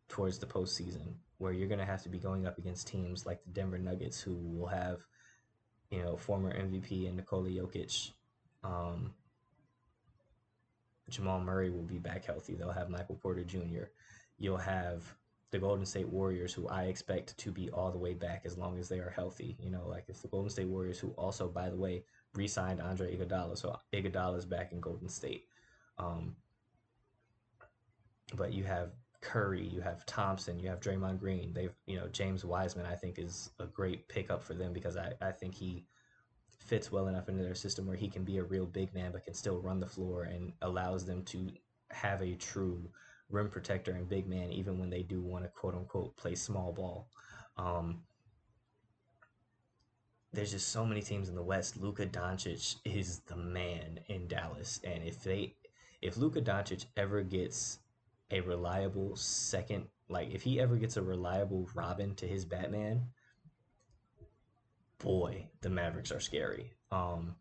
towards 0.08 0.38
the 0.38 0.46
postseason, 0.46 1.14
where 1.40 1.54
you're 1.54 1.68
going 1.68 1.80
to 1.80 1.86
have 1.86 2.02
to 2.02 2.10
be 2.10 2.18
going 2.18 2.46
up 2.46 2.58
against 2.58 2.86
teams 2.86 3.24
like 3.24 3.42
the 3.42 3.50
Denver 3.50 3.78
Nuggets, 3.78 4.20
who 4.20 4.36
will 4.36 4.66
have, 4.66 5.00
you 5.90 6.02
know, 6.02 6.14
former 6.14 6.52
MVP 6.52 7.08
and 7.08 7.16
Nikola 7.16 7.48
Jokic. 7.48 8.10
Um, 8.62 9.14
Jamal 11.08 11.40
Murray 11.40 11.70
will 11.70 11.82
be 11.82 11.96
back 11.96 12.26
healthy. 12.26 12.54
They'll 12.54 12.70
have 12.70 12.90
Michael 12.90 13.16
Porter 13.16 13.42
Jr. 13.42 13.84
You'll 14.38 14.58
have 14.58 15.02
the 15.50 15.58
Golden 15.58 15.86
State 15.86 16.10
Warriors, 16.10 16.52
who 16.52 16.68
I 16.68 16.84
expect 16.84 17.38
to 17.38 17.50
be 17.50 17.70
all 17.70 17.90
the 17.90 17.98
way 17.98 18.12
back 18.12 18.42
as 18.44 18.58
long 18.58 18.78
as 18.78 18.90
they 18.90 18.98
are 18.98 19.10
healthy. 19.10 19.56
You 19.58 19.70
know, 19.70 19.88
like 19.88 20.04
if 20.08 20.20
the 20.20 20.28
Golden 20.28 20.50
State 20.50 20.68
Warriors, 20.68 20.98
who 20.98 21.08
also, 21.16 21.48
by 21.48 21.70
the 21.70 21.76
way, 21.76 22.04
re-signed 22.34 22.82
Andre 22.82 23.16
Iguodala, 23.16 23.56
so 23.56 23.74
Iguodala 23.94 24.36
is 24.36 24.44
back 24.44 24.72
in 24.72 24.80
Golden 24.80 25.08
State. 25.08 25.46
Um, 25.96 26.36
but 28.36 28.52
you 28.52 28.64
have 28.64 28.90
Curry, 29.20 29.66
you 29.66 29.80
have 29.80 30.06
Thompson, 30.06 30.58
you 30.58 30.68
have 30.68 30.80
Draymond 30.80 31.18
Green. 31.20 31.52
They've, 31.52 31.74
you 31.86 31.96
know, 31.96 32.08
James 32.08 32.44
Wiseman, 32.44 32.86
I 32.86 32.94
think, 32.94 33.18
is 33.18 33.50
a 33.58 33.66
great 33.66 34.08
pickup 34.08 34.42
for 34.42 34.54
them 34.54 34.72
because 34.72 34.96
I, 34.96 35.12
I 35.20 35.30
think 35.30 35.54
he 35.54 35.84
fits 36.58 36.90
well 36.90 37.08
enough 37.08 37.28
into 37.28 37.42
their 37.42 37.54
system 37.54 37.86
where 37.86 37.96
he 37.96 38.08
can 38.08 38.24
be 38.24 38.38
a 38.38 38.44
real 38.44 38.66
big 38.66 38.94
man 38.94 39.12
but 39.12 39.24
can 39.24 39.34
still 39.34 39.60
run 39.60 39.80
the 39.80 39.86
floor 39.86 40.24
and 40.24 40.52
allows 40.62 41.04
them 41.04 41.22
to 41.24 41.50
have 41.90 42.22
a 42.22 42.34
true 42.34 42.88
rim 43.28 43.48
protector 43.48 43.92
and 43.92 44.08
big 44.08 44.28
man 44.28 44.52
even 44.52 44.78
when 44.78 44.90
they 44.90 45.02
do 45.02 45.20
want 45.20 45.44
to 45.44 45.50
quote 45.50 45.74
unquote 45.74 46.16
play 46.16 46.34
small 46.34 46.72
ball. 46.72 47.08
Um, 47.56 48.02
there's 50.32 50.52
just 50.52 50.68
so 50.68 50.86
many 50.86 51.02
teams 51.02 51.28
in 51.28 51.34
the 51.34 51.42
West. 51.42 51.76
Luka 51.76 52.06
Doncic 52.06 52.76
is 52.84 53.20
the 53.20 53.36
man 53.36 53.98
in 54.06 54.28
Dallas, 54.28 54.80
and 54.84 55.02
if 55.02 55.22
they, 55.24 55.54
if 56.02 56.16
Luka 56.16 56.40
Doncic 56.40 56.86
ever 56.96 57.22
gets 57.22 57.80
a 58.30 58.40
reliable 58.40 59.16
second, 59.16 59.86
like 60.08 60.30
if 60.30 60.42
he 60.42 60.60
ever 60.60 60.76
gets 60.76 60.96
a 60.96 61.02
reliable 61.02 61.68
Robin 61.74 62.14
to 62.16 62.26
his 62.26 62.44
Batman, 62.44 63.02
boy, 64.98 65.48
the 65.62 65.70
Mavericks 65.70 66.12
are 66.12 66.20
scary. 66.20 66.72
Um, 66.92 67.34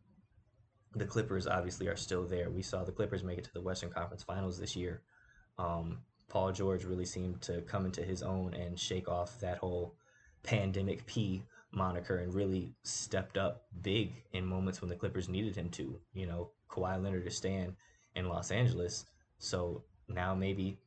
the 0.96 1.06
Clippers 1.06 1.48
obviously 1.48 1.88
are 1.88 1.96
still 1.96 2.26
there. 2.26 2.50
We 2.50 2.62
saw 2.62 2.84
the 2.84 2.92
Clippers 2.92 3.24
make 3.24 3.38
it 3.38 3.44
to 3.44 3.54
the 3.54 3.62
Western 3.62 3.92
Conference 3.92 4.24
Finals 4.24 4.58
this 4.58 4.76
year. 4.76 5.02
Um, 5.58 6.00
Paul 6.30 6.52
George 6.52 6.84
really 6.84 7.06
seemed 7.06 7.42
to 7.42 7.62
come 7.62 7.86
into 7.86 8.04
his 8.04 8.24
own 8.24 8.54
and 8.54 8.80
shake 8.80 9.08
off 9.08 9.40
that 9.40 9.58
whole 9.58 9.96
pandemic 10.44 11.06
P 11.06 11.44
moniker 11.72 12.18
and 12.18 12.34
really 12.34 12.74
stepped 12.84 13.38
up 13.38 13.66
big 13.82 14.14
in 14.34 14.46
moments 14.46 14.82
when 14.82 14.90
the 14.90 14.96
Clippers 14.96 15.30
needed 15.30 15.56
him 15.56 15.70
to. 15.70 16.00
You 16.14 16.28
know, 16.28 16.52
Kawhi 16.70 17.02
Leonard 17.02 17.28
is 17.28 17.38
staying 17.38 17.76
in 18.16 18.30
Los 18.30 18.52
Angeles, 18.52 19.06
so 19.38 19.84
now 20.10 20.36
maybe. 20.36 20.80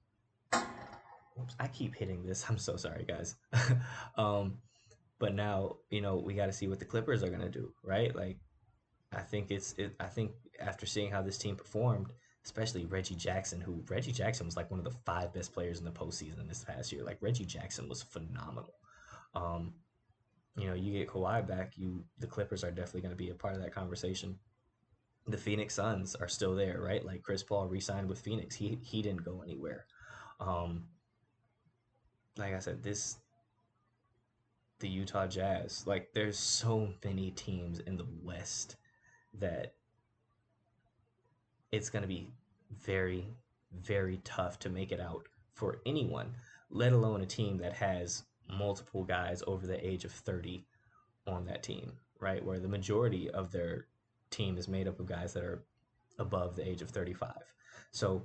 Oops, 1.41 1.55
I 1.59 1.67
keep 1.69 1.95
hitting 1.95 2.25
this. 2.25 2.45
I'm 2.49 2.59
so 2.59 2.77
sorry, 2.77 3.05
guys. 3.07 3.37
um, 4.17 4.59
but 5.19 5.35
now, 5.35 5.77
you 5.91 6.01
know, 6.01 6.17
we 6.17 6.35
got 6.35 6.47
to 6.47 6.53
see 6.53 6.69
what 6.69 6.79
the 6.79 6.85
Clippers 6.85 7.23
are 7.23 7.31
to 7.31 7.49
do, 7.49 7.73
right? 7.83 8.15
Like, 8.15 8.39
I 9.13 9.21
think 9.21 9.51
it's, 9.51 9.73
it, 9.79 9.95
I 10.01 10.07
think 10.07 10.33
after 10.61 10.85
seeing 10.85 11.11
how 11.11 11.23
this 11.23 11.39
team 11.39 11.57
performed, 11.57 12.13
especially 12.45 12.87
Reggie 12.87 13.15
Jackson, 13.15 13.61
who 13.61 13.85
Reggie 13.89 14.13
Jackson 14.13 14.47
was 14.47 14.57
like 14.57 14.71
one 14.71 14.81
of 14.81 14.85
the 14.85 14.99
five 15.05 15.33
best 15.33 15.53
players 15.53 15.79
in 15.79 15.85
the 15.85 15.93
postseason 15.93 16.49
this 16.49 16.65
past 16.65 16.93
year. 16.93 17.05
Like, 17.05 17.19
Reggie 17.21 17.45
Jackson 17.45 17.89
was 17.89 18.03
phenomenal. 18.03 18.75
Um, 19.35 19.75
you 20.57 20.67
know, 20.67 20.75
you 20.75 20.93
get 20.93 21.09
Kawhi 21.09 21.47
back, 21.47 21.73
you 21.77 22.05
the 22.19 22.27
Clippers 22.27 22.63
are 22.63 22.71
definitely 22.71 23.01
going 23.03 23.17
to 23.17 23.17
be 23.17 23.31
a 23.31 23.35
part 23.35 23.55
of 23.55 23.63
that 23.63 23.75
conversation. 23.75 24.39
The 25.27 25.39
Phoenix 25.39 25.75
Suns 25.75 26.15
are 26.17 26.29
still 26.29 26.55
there, 26.55 26.81
right? 26.81 27.05
Like 27.05 27.23
Chris 27.23 27.43
Paul 27.43 27.69
re-signed 27.69 28.09
with 28.09 28.21
Phoenix. 28.21 28.57
He 28.57 28.79
he 28.83 29.03
didn't 29.03 29.25
go 29.25 29.43
anywhere. 29.43 29.87
Um, 30.41 30.85
like 32.37 32.55
I 32.55 32.59
said, 32.59 32.83
this 32.83 33.19
the 34.81 34.89
Utah 34.89 35.27
Jazz. 35.27 35.85
Like 35.87 36.13
there's 36.13 36.39
so 36.39 36.93
many 37.05 37.31
teams 37.31 37.79
in 37.79 37.97
the 37.97 38.07
West 38.23 38.77
that 39.35 39.75
it's 41.71 41.89
going 41.89 42.03
to 42.03 42.09
be 42.09 42.29
very 42.71 43.27
very 43.81 44.21
tough 44.25 44.59
to 44.61 44.69
make 44.69 44.93
it 44.93 45.01
out 45.01 45.27
for 45.55 45.81
anyone, 45.87 46.35
let 46.71 46.93
alone 46.93 47.23
a 47.23 47.27
team 47.27 47.59
that 47.59 47.73
has 47.73 48.25
multiple 48.49 49.05
guys 49.05 49.43
over 49.47 49.67
the 49.67 49.87
age 49.87 50.05
of 50.05 50.13
30 50.13 50.67
on 51.27 51.45
that 51.47 51.63
team, 51.63 51.93
right? 52.21 52.45
Where 52.45 52.59
the 52.59 52.69
majority 52.69 53.31
of 53.31 53.51
their 53.51 53.87
team 54.33 54.59
is 54.59 54.69
made 54.69 54.89
up 54.89 54.99
of 54.99 55.07
guys 55.07 55.33
that 55.35 55.45
are 55.45 55.63
above 56.19 56.57
the 56.57 56.69
age 56.69 56.83
of 56.83 56.91
35. 56.91 57.33
So 57.91 58.25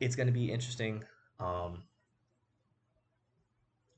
it's 0.00 0.16
going 0.16 0.26
to 0.26 0.32
be 0.32 0.52
interesting. 0.52 1.04
Um, 1.40 1.82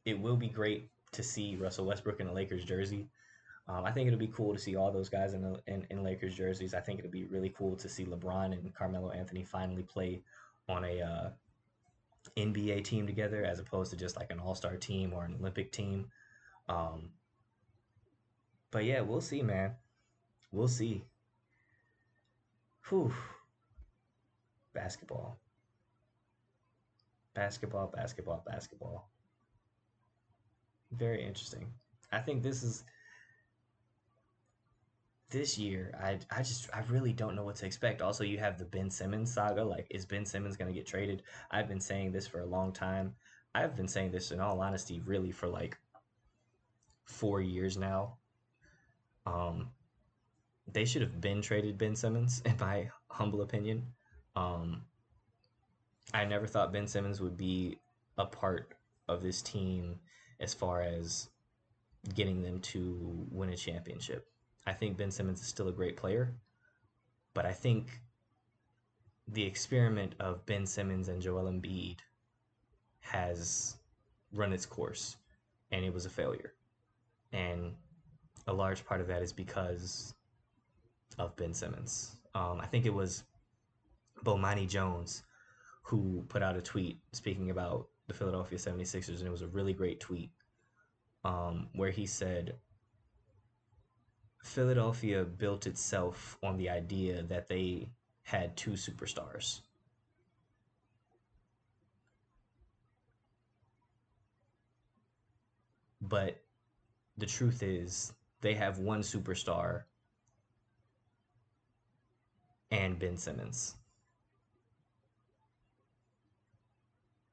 it 0.04 0.18
will 0.18 0.36
be 0.36 0.48
great 0.48 0.90
to 1.12 1.22
see 1.22 1.56
Russell 1.56 1.86
Westbrook 1.86 2.20
in 2.20 2.28
a 2.28 2.32
Lakers 2.32 2.64
jersey. 2.64 3.08
Um, 3.68 3.84
I 3.84 3.90
think 3.90 4.06
it'll 4.06 4.18
be 4.18 4.28
cool 4.28 4.52
to 4.52 4.60
see 4.60 4.76
all 4.76 4.92
those 4.92 5.08
guys 5.08 5.34
in, 5.34 5.42
the, 5.42 5.60
in, 5.66 5.84
in 5.90 6.04
Lakers 6.04 6.36
jerseys. 6.36 6.72
I 6.72 6.80
think 6.80 7.00
it'll 7.00 7.10
be 7.10 7.24
really 7.24 7.52
cool 7.56 7.74
to 7.76 7.88
see 7.88 8.04
LeBron 8.04 8.52
and 8.52 8.72
Carmelo 8.74 9.10
Anthony 9.10 9.42
finally 9.42 9.82
play 9.82 10.22
on 10.68 10.84
a 10.84 11.00
uh, 11.00 11.30
NBA 12.36 12.84
team 12.84 13.06
together 13.06 13.44
as 13.44 13.58
opposed 13.58 13.90
to 13.90 13.96
just 13.96 14.16
like 14.16 14.30
an 14.30 14.38
All 14.38 14.54
Star 14.54 14.76
team 14.76 15.12
or 15.12 15.24
an 15.24 15.34
Olympic 15.40 15.72
team. 15.72 16.06
Um, 16.68 17.10
but 18.70 18.84
yeah, 18.84 19.00
we'll 19.00 19.20
see, 19.20 19.42
man. 19.42 19.72
We'll 20.56 20.68
see. 20.68 21.04
Whew. 22.88 23.12
Basketball. 24.72 25.38
Basketball, 27.34 27.92
basketball, 27.94 28.42
basketball 28.46 29.10
very 30.92 31.24
interesting. 31.24 31.72
I 32.12 32.20
think 32.20 32.42
this 32.42 32.62
is 32.62 32.84
this 35.30 35.58
year. 35.58 35.92
I 36.00 36.18
I 36.30 36.42
just 36.42 36.68
I 36.74 36.82
really 36.88 37.12
don't 37.12 37.34
know 37.34 37.44
what 37.44 37.56
to 37.56 37.66
expect. 37.66 38.02
Also, 38.02 38.24
you 38.24 38.38
have 38.38 38.58
the 38.58 38.64
Ben 38.64 38.90
Simmons 38.90 39.32
saga. 39.32 39.64
Like, 39.64 39.86
is 39.90 40.06
Ben 40.06 40.24
Simmons 40.24 40.56
going 40.56 40.72
to 40.72 40.78
get 40.78 40.86
traded? 40.86 41.22
I've 41.50 41.68
been 41.68 41.80
saying 41.80 42.12
this 42.12 42.26
for 42.26 42.40
a 42.40 42.46
long 42.46 42.72
time. 42.72 43.14
I've 43.54 43.76
been 43.76 43.88
saying 43.88 44.12
this 44.12 44.30
in 44.30 44.40
all 44.40 44.60
honesty, 44.60 45.00
really 45.00 45.32
for 45.32 45.48
like 45.48 45.76
four 47.04 47.40
years 47.40 47.76
now. 47.76 48.18
Um, 49.24 49.70
they 50.72 50.84
should 50.84 51.02
have 51.02 51.20
been 51.20 51.42
traded 51.42 51.78
Ben 51.78 51.96
Simmons, 51.96 52.42
in 52.46 52.56
my 52.58 52.90
humble 53.08 53.42
opinion. 53.42 53.86
Um, 54.34 54.82
I 56.12 56.24
never 56.24 56.46
thought 56.46 56.72
Ben 56.72 56.86
Simmons 56.86 57.20
would 57.20 57.36
be 57.36 57.78
a 58.18 58.26
part 58.26 58.74
of 59.08 59.22
this 59.22 59.42
team 59.42 59.98
as 60.40 60.54
far 60.54 60.82
as 60.82 61.28
getting 62.14 62.42
them 62.42 62.60
to 62.60 63.26
win 63.30 63.50
a 63.50 63.56
championship. 63.56 64.28
I 64.66 64.72
think 64.72 64.96
Ben 64.96 65.10
Simmons 65.10 65.40
is 65.40 65.46
still 65.46 65.68
a 65.68 65.72
great 65.72 65.96
player, 65.96 66.34
but 67.34 67.46
I 67.46 67.52
think 67.52 68.00
the 69.28 69.42
experiment 69.42 70.14
of 70.20 70.44
Ben 70.46 70.66
Simmons 70.66 71.08
and 71.08 71.20
Joel 71.20 71.50
Embiid 71.50 71.98
has 73.00 73.76
run 74.32 74.52
its 74.52 74.66
course 74.66 75.16
and 75.70 75.84
it 75.84 75.92
was 75.92 76.06
a 76.06 76.10
failure. 76.10 76.54
And 77.32 77.74
a 78.46 78.52
large 78.52 78.84
part 78.84 79.00
of 79.00 79.08
that 79.08 79.22
is 79.22 79.32
because 79.32 80.14
of 81.18 81.36
Ben 81.36 81.54
Simmons. 81.54 82.16
Um, 82.34 82.60
I 82.60 82.66
think 82.66 82.86
it 82.86 82.94
was 82.94 83.24
Bomani 84.24 84.68
Jones 84.68 85.22
who 85.82 86.24
put 86.28 86.42
out 86.42 86.56
a 86.56 86.60
tweet 86.60 86.98
speaking 87.12 87.50
about 87.50 87.88
the 88.08 88.14
Philadelphia 88.14 88.58
76ers, 88.58 89.18
and 89.18 89.26
it 89.26 89.30
was 89.30 89.42
a 89.42 89.48
really 89.48 89.72
great 89.72 90.00
tweet 90.00 90.30
um, 91.24 91.68
where 91.74 91.90
he 91.90 92.06
said, 92.06 92.56
Philadelphia 94.42 95.24
built 95.24 95.66
itself 95.66 96.38
on 96.42 96.56
the 96.56 96.70
idea 96.70 97.22
that 97.24 97.48
they 97.48 97.88
had 98.22 98.56
two 98.56 98.72
superstars. 98.72 99.60
But 106.00 106.40
the 107.16 107.26
truth 107.26 107.62
is, 107.62 108.12
they 108.40 108.54
have 108.54 108.78
one 108.78 109.00
superstar 109.00 109.84
and 112.76 112.98
Ben 112.98 113.16
Simmons. 113.16 113.74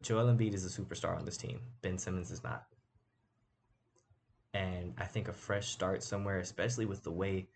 Joel 0.01 0.33
Embiid 0.33 0.53
is 0.53 0.65
a 0.65 0.81
superstar 0.81 1.17
on 1.17 1.25
this 1.25 1.37
team. 1.37 1.59
Ben 1.81 1.97
Simmons 1.97 2.31
is 2.31 2.43
not. 2.43 2.65
And 4.53 4.93
I 4.97 5.05
think 5.05 5.27
a 5.27 5.33
fresh 5.33 5.69
start 5.69 6.03
somewhere, 6.03 6.39
especially 6.39 6.85
with 6.85 7.03
the 7.03 7.11
way 7.11 7.47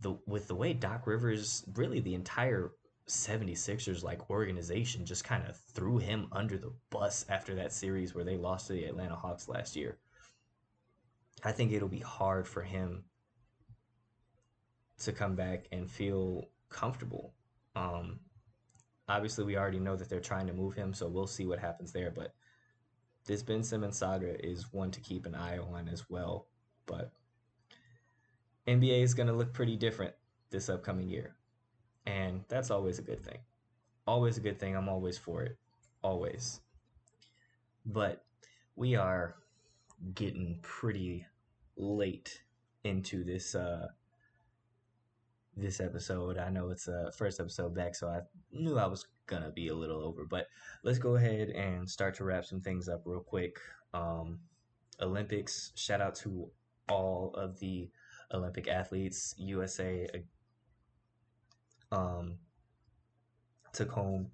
the 0.00 0.16
with 0.26 0.46
the 0.46 0.54
way 0.54 0.72
Doc 0.72 1.06
Rivers, 1.06 1.64
really 1.74 2.00
the 2.00 2.14
entire 2.14 2.72
76ers 3.08 4.04
like 4.04 4.30
organization 4.30 5.04
just 5.04 5.24
kind 5.24 5.46
of 5.46 5.56
threw 5.56 5.98
him 5.98 6.28
under 6.30 6.56
the 6.56 6.72
bus 6.90 7.24
after 7.28 7.54
that 7.56 7.72
series 7.72 8.14
where 8.14 8.24
they 8.24 8.36
lost 8.36 8.68
to 8.68 8.74
the 8.74 8.84
Atlanta 8.84 9.16
Hawks 9.16 9.48
last 9.48 9.74
year. 9.74 9.98
I 11.42 11.52
think 11.52 11.72
it'll 11.72 11.88
be 11.88 12.00
hard 12.00 12.46
for 12.46 12.62
him 12.62 13.04
to 15.00 15.12
come 15.12 15.34
back 15.34 15.66
and 15.72 15.90
feel 15.90 16.48
comfortable. 16.70 17.34
Um, 17.76 18.20
obviously, 19.08 19.44
we 19.44 19.56
already 19.56 19.78
know 19.78 19.96
that 19.96 20.08
they're 20.08 20.20
trying 20.20 20.46
to 20.46 20.52
move 20.52 20.74
him, 20.74 20.92
so 20.92 21.08
we'll 21.08 21.26
see 21.26 21.46
what 21.46 21.58
happens 21.58 21.92
there. 21.92 22.10
But 22.10 22.34
this 23.26 23.42
Ben 23.42 23.62
Simmons 23.62 23.98
saga 23.98 24.44
is 24.44 24.72
one 24.72 24.90
to 24.90 25.00
keep 25.00 25.26
an 25.26 25.34
eye 25.34 25.58
on 25.58 25.88
as 25.88 26.08
well. 26.08 26.46
But 26.86 27.12
NBA 28.66 29.02
is 29.02 29.14
going 29.14 29.26
to 29.26 29.32
look 29.32 29.52
pretty 29.52 29.76
different 29.76 30.14
this 30.50 30.68
upcoming 30.68 31.08
year. 31.08 31.36
And 32.06 32.42
that's 32.48 32.70
always 32.70 32.98
a 32.98 33.02
good 33.02 33.24
thing. 33.24 33.38
Always 34.06 34.38
a 34.38 34.40
good 34.40 34.58
thing. 34.58 34.74
I'm 34.74 34.88
always 34.88 35.18
for 35.18 35.42
it. 35.42 35.58
Always. 36.02 36.60
But 37.84 38.24
we 38.76 38.96
are 38.96 39.36
getting 40.14 40.58
pretty 40.62 41.26
late 41.76 42.42
into 42.84 43.24
this 43.24 43.54
uh 43.54 43.88
this 45.58 45.80
episode. 45.80 46.38
I 46.38 46.50
know 46.50 46.70
it's 46.70 46.88
a 46.88 47.10
first 47.16 47.40
episode 47.40 47.74
back, 47.74 47.94
so 47.94 48.08
I 48.08 48.20
knew 48.52 48.78
I 48.78 48.86
was 48.86 49.06
gonna 49.26 49.50
be 49.50 49.68
a 49.68 49.74
little 49.74 50.02
over, 50.02 50.24
but 50.24 50.46
let's 50.84 50.98
go 50.98 51.16
ahead 51.16 51.50
and 51.50 51.88
start 51.88 52.14
to 52.16 52.24
wrap 52.24 52.44
some 52.44 52.60
things 52.60 52.88
up 52.88 53.02
real 53.04 53.20
quick. 53.20 53.58
Um, 53.92 54.38
Olympics, 55.00 55.72
shout 55.74 56.00
out 56.00 56.14
to 56.16 56.50
all 56.88 57.34
of 57.34 57.58
the 57.58 57.90
Olympic 58.32 58.68
athletes. 58.68 59.34
USA 59.38 60.08
um, 61.92 62.38
took 63.72 63.90
home 63.90 64.30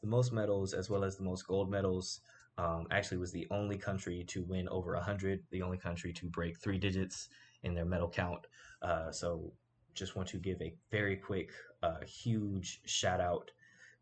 the 0.00 0.08
most 0.08 0.32
medals 0.32 0.72
as 0.74 0.88
well 0.88 1.04
as 1.04 1.16
the 1.16 1.24
most 1.24 1.46
gold 1.46 1.70
medals. 1.70 2.20
Um, 2.56 2.86
actually, 2.90 3.18
was 3.18 3.32
the 3.32 3.46
only 3.50 3.78
country 3.78 4.24
to 4.28 4.42
win 4.42 4.68
over 4.68 4.94
100, 4.94 5.44
the 5.50 5.62
only 5.62 5.78
country 5.78 6.12
to 6.14 6.26
break 6.26 6.58
three 6.58 6.78
digits 6.78 7.28
in 7.62 7.74
their 7.74 7.84
medal 7.84 8.08
count. 8.08 8.46
Uh, 8.82 9.12
so 9.12 9.52
just 9.98 10.16
want 10.16 10.28
to 10.28 10.38
give 10.38 10.60
a 10.62 10.74
very 10.90 11.16
quick, 11.16 11.50
uh, 11.82 12.00
huge 12.06 12.80
shout 12.84 13.20
out 13.20 13.50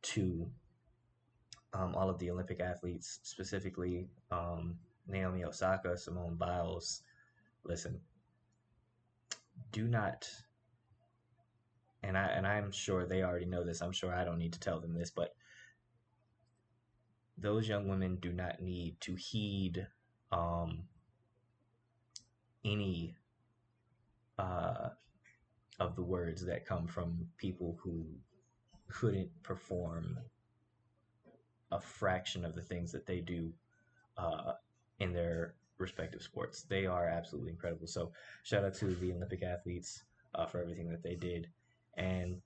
to 0.02 0.48
um, 1.72 1.94
all 1.94 2.08
of 2.08 2.18
the 2.18 2.30
Olympic 2.30 2.60
athletes, 2.60 3.20
specifically 3.22 4.08
um, 4.30 4.76
Naomi 5.08 5.44
Osaka, 5.44 5.96
Simone 5.96 6.36
Biles. 6.36 7.02
Listen, 7.64 8.00
do 9.72 9.88
not, 9.88 10.28
and 12.02 12.16
I 12.16 12.26
and 12.26 12.46
I'm 12.46 12.70
sure 12.70 13.06
they 13.06 13.22
already 13.22 13.46
know 13.46 13.64
this. 13.64 13.82
I'm 13.82 13.92
sure 13.92 14.14
I 14.14 14.24
don't 14.24 14.38
need 14.38 14.52
to 14.52 14.60
tell 14.60 14.80
them 14.80 14.94
this, 14.94 15.10
but 15.10 15.34
those 17.38 17.68
young 17.68 17.88
women 17.88 18.16
do 18.16 18.32
not 18.32 18.62
need 18.62 19.00
to 19.00 19.14
heed 19.14 19.86
um, 20.32 20.84
any 22.64 23.14
uh, 24.38 24.90
of 25.78 25.94
the 25.96 26.02
words 26.02 26.44
that 26.44 26.66
come 26.66 26.86
from 26.86 27.26
people 27.36 27.78
who 27.82 28.06
couldn't 28.88 29.30
perform 29.42 30.18
a 31.72 31.80
fraction 31.80 32.44
of 32.44 32.54
the 32.54 32.62
things 32.62 32.92
that 32.92 33.06
they 33.06 33.20
do 33.20 33.52
uh, 34.16 34.52
in 35.00 35.12
their 35.12 35.54
respective 35.78 36.22
sports. 36.22 36.62
They 36.62 36.86
are 36.86 37.06
absolutely 37.08 37.50
incredible. 37.50 37.86
So 37.86 38.12
shout 38.44 38.64
out 38.64 38.74
to 38.74 38.86
the 38.86 39.12
Olympic 39.12 39.42
athletes 39.42 40.04
uh, 40.34 40.46
for 40.46 40.60
everything 40.60 40.88
that 40.90 41.02
they 41.02 41.14
did, 41.14 41.48
and 41.96 42.40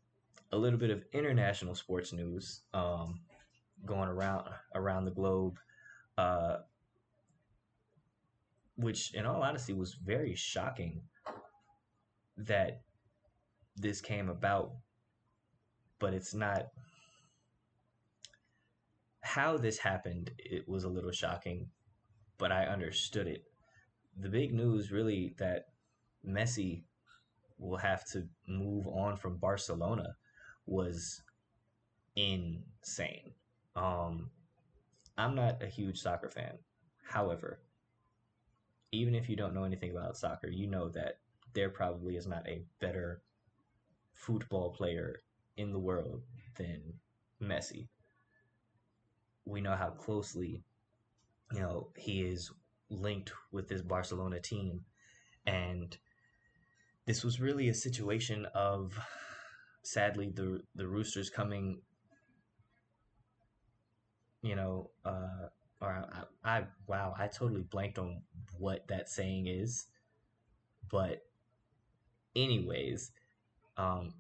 a 0.53 0.57
little 0.57 0.79
bit 0.79 0.91
of 0.91 1.05
international 1.13 1.75
sports 1.75 2.13
news 2.13 2.63
um, 2.75 3.21
going 3.85 4.09
around 4.09 4.49
around 4.75 5.05
the 5.05 5.11
globe. 5.13 5.59
Uh, 6.19 6.59
which, 8.77 9.15
in 9.15 9.27
all 9.27 9.43
honesty, 9.43 9.73
was 9.75 9.95
very 9.95 10.35
shocking 10.35 11.03
that 12.39 12.81
this 13.81 14.01
came 14.01 14.29
about, 14.29 14.73
but 15.99 16.13
it's 16.13 16.35
not 16.35 16.69
how 19.23 19.57
this 19.57 19.79
happened. 19.79 20.31
It 20.39 20.69
was 20.69 20.85
a 20.85 20.89
little 20.89 21.13
shocking, 21.13 21.69
but 22.39 22.53
I 22.53 22.65
understood 22.65 23.27
it. 23.27 23.45
The 24.19 24.29
big 24.29 24.53
news, 24.53 24.91
really, 24.91 25.35
that 25.39 25.67
Messi 26.27 26.83
will 27.59 27.79
have 27.79 28.05
to 28.13 28.27
move 28.47 28.87
on 28.87 29.17
from 29.17 29.37
Barcelona 29.37 30.17
was 30.67 31.23
insane. 32.17 33.33
Um, 33.77 34.31
I'm 35.17 35.35
not 35.35 35.63
a 35.63 35.67
huge 35.67 36.01
soccer 36.01 36.31
fan. 36.31 36.59
However, 37.05 37.61
even 38.93 39.15
if 39.15 39.29
you 39.29 39.37
don't 39.37 39.55
know 39.55 39.65
anything 39.65 39.91
about 39.91 40.17
soccer, 40.17 40.49
you 40.49 40.67
know 40.67 40.89
that 40.91 41.19
there 41.53 41.71
probably 41.71 42.17
is 42.17 42.27
not 42.27 42.49
a 42.49 42.63
better 42.81 43.23
football 44.21 44.71
player 44.71 45.23
in 45.57 45.73
the 45.73 45.79
world 45.79 46.23
than 46.57 46.95
Messi. 47.43 47.89
We 49.45 49.61
know 49.61 49.75
how 49.77 49.91
closely, 49.91 50.63
you 51.53 51.61
know, 51.61 51.89
he 51.97 52.23
is 52.23 52.51
linked 52.91 53.33
with 53.53 53.69
this 53.69 53.83
Barcelona 53.83 54.41
team. 54.41 54.85
And 55.47 55.97
this 57.07 57.25
was 57.25 57.41
really 57.41 57.69
a 57.69 57.75
situation 57.75 58.47
of 58.55 58.99
sadly 59.83 60.31
the 60.35 60.63
the 60.75 60.87
Roosters 60.87 61.31
coming 61.31 61.81
you 64.43 64.57
know, 64.57 64.91
uh 65.05 65.49
or 65.81 66.05
I, 66.45 66.59
I 66.59 66.65
wow, 66.87 67.15
I 67.19 67.27
totally 67.29 67.63
blanked 67.63 67.99
on 67.99 68.23
what 68.59 68.87
that 68.89 69.09
saying 69.09 69.47
is. 69.47 69.87
But 70.91 71.23
anyways, 72.37 73.13
um, 73.81 74.13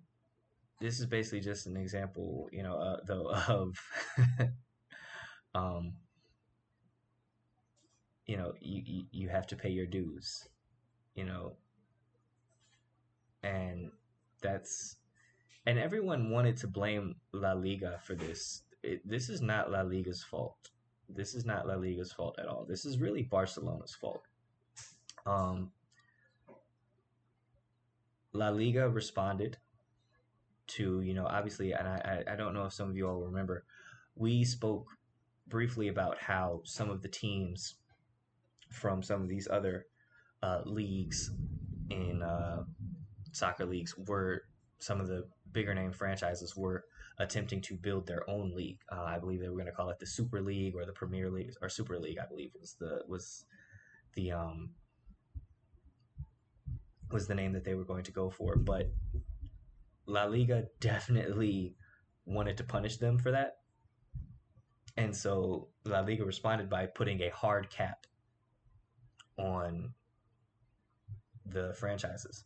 this 0.80 0.98
is 0.98 1.06
basically 1.06 1.40
just 1.40 1.66
an 1.66 1.76
example, 1.76 2.48
you 2.50 2.62
know, 2.62 2.76
uh, 2.76 2.96
though 3.06 3.30
of, 3.48 3.76
um, 5.54 5.92
you 8.26 8.36
know, 8.36 8.54
you, 8.60 9.04
you 9.10 9.28
have 9.28 9.46
to 9.48 9.56
pay 9.56 9.68
your 9.68 9.86
dues, 9.86 10.48
you 11.14 11.24
know, 11.24 11.56
and 13.42 13.90
that's, 14.40 14.96
and 15.66 15.78
everyone 15.78 16.30
wanted 16.30 16.56
to 16.58 16.66
blame 16.66 17.16
La 17.32 17.52
Liga 17.52 17.98
for 18.02 18.14
this. 18.14 18.62
It, 18.82 19.06
this 19.06 19.28
is 19.28 19.42
not 19.42 19.70
La 19.70 19.82
Liga's 19.82 20.22
fault. 20.22 20.56
This 21.06 21.34
is 21.34 21.44
not 21.44 21.66
La 21.68 21.74
Liga's 21.74 22.12
fault 22.12 22.36
at 22.38 22.46
all. 22.46 22.64
This 22.66 22.86
is 22.86 22.98
really 22.98 23.22
Barcelona's 23.22 23.94
fault. 23.94 24.22
Um, 25.26 25.72
La 28.32 28.48
Liga 28.48 28.88
responded 28.88 29.58
to, 30.68 31.00
you 31.00 31.14
know, 31.14 31.26
obviously, 31.26 31.72
and 31.72 31.86
I, 31.88 32.22
I 32.30 32.36
don't 32.36 32.54
know 32.54 32.64
if 32.64 32.72
some 32.72 32.88
of 32.88 32.96
you 32.96 33.08
all 33.08 33.20
remember, 33.20 33.64
we 34.14 34.44
spoke 34.44 34.86
briefly 35.48 35.88
about 35.88 36.18
how 36.18 36.60
some 36.64 36.90
of 36.90 37.02
the 37.02 37.08
teams 37.08 37.74
from 38.70 39.02
some 39.02 39.20
of 39.22 39.28
these 39.28 39.48
other 39.50 39.86
uh, 40.42 40.60
leagues 40.64 41.32
in 41.90 42.22
uh, 42.22 42.62
soccer 43.32 43.66
leagues 43.66 43.96
were 44.06 44.44
some 44.78 45.00
of 45.00 45.08
the 45.08 45.26
bigger 45.52 45.74
name 45.74 45.92
franchises 45.92 46.56
were 46.56 46.84
attempting 47.18 47.60
to 47.60 47.74
build 47.74 48.06
their 48.06 48.28
own 48.30 48.54
league. 48.54 48.78
Uh, 48.90 49.02
I 49.02 49.18
believe 49.18 49.40
they 49.40 49.48
were 49.48 49.56
going 49.56 49.66
to 49.66 49.72
call 49.72 49.90
it 49.90 49.98
the 49.98 50.06
Super 50.06 50.40
League 50.40 50.74
or 50.74 50.86
the 50.86 50.92
Premier 50.92 51.30
League 51.30 51.52
or 51.60 51.68
Super 51.68 51.98
League. 51.98 52.18
I 52.18 52.26
believe 52.26 52.52
was 52.58 52.74
the 52.78 53.02
was 53.08 53.44
the 54.14 54.32
um 54.32 54.70
was 57.10 57.26
the 57.26 57.34
name 57.34 57.52
that 57.52 57.64
they 57.64 57.74
were 57.74 57.84
going 57.84 58.04
to 58.04 58.12
go 58.12 58.30
for. 58.30 58.56
But 58.56 58.92
La 60.06 60.24
Liga 60.24 60.66
definitely 60.80 61.76
wanted 62.24 62.56
to 62.58 62.64
punish 62.64 62.96
them 62.98 63.18
for 63.18 63.30
that, 63.32 63.58
and 64.96 65.16
so 65.16 65.68
La 65.84 66.00
Liga 66.00 66.24
responded 66.24 66.68
by 66.68 66.86
putting 66.86 67.22
a 67.22 67.30
hard 67.30 67.70
cap 67.70 68.06
on 69.38 69.94
the 71.46 71.74
franchises. 71.74 72.44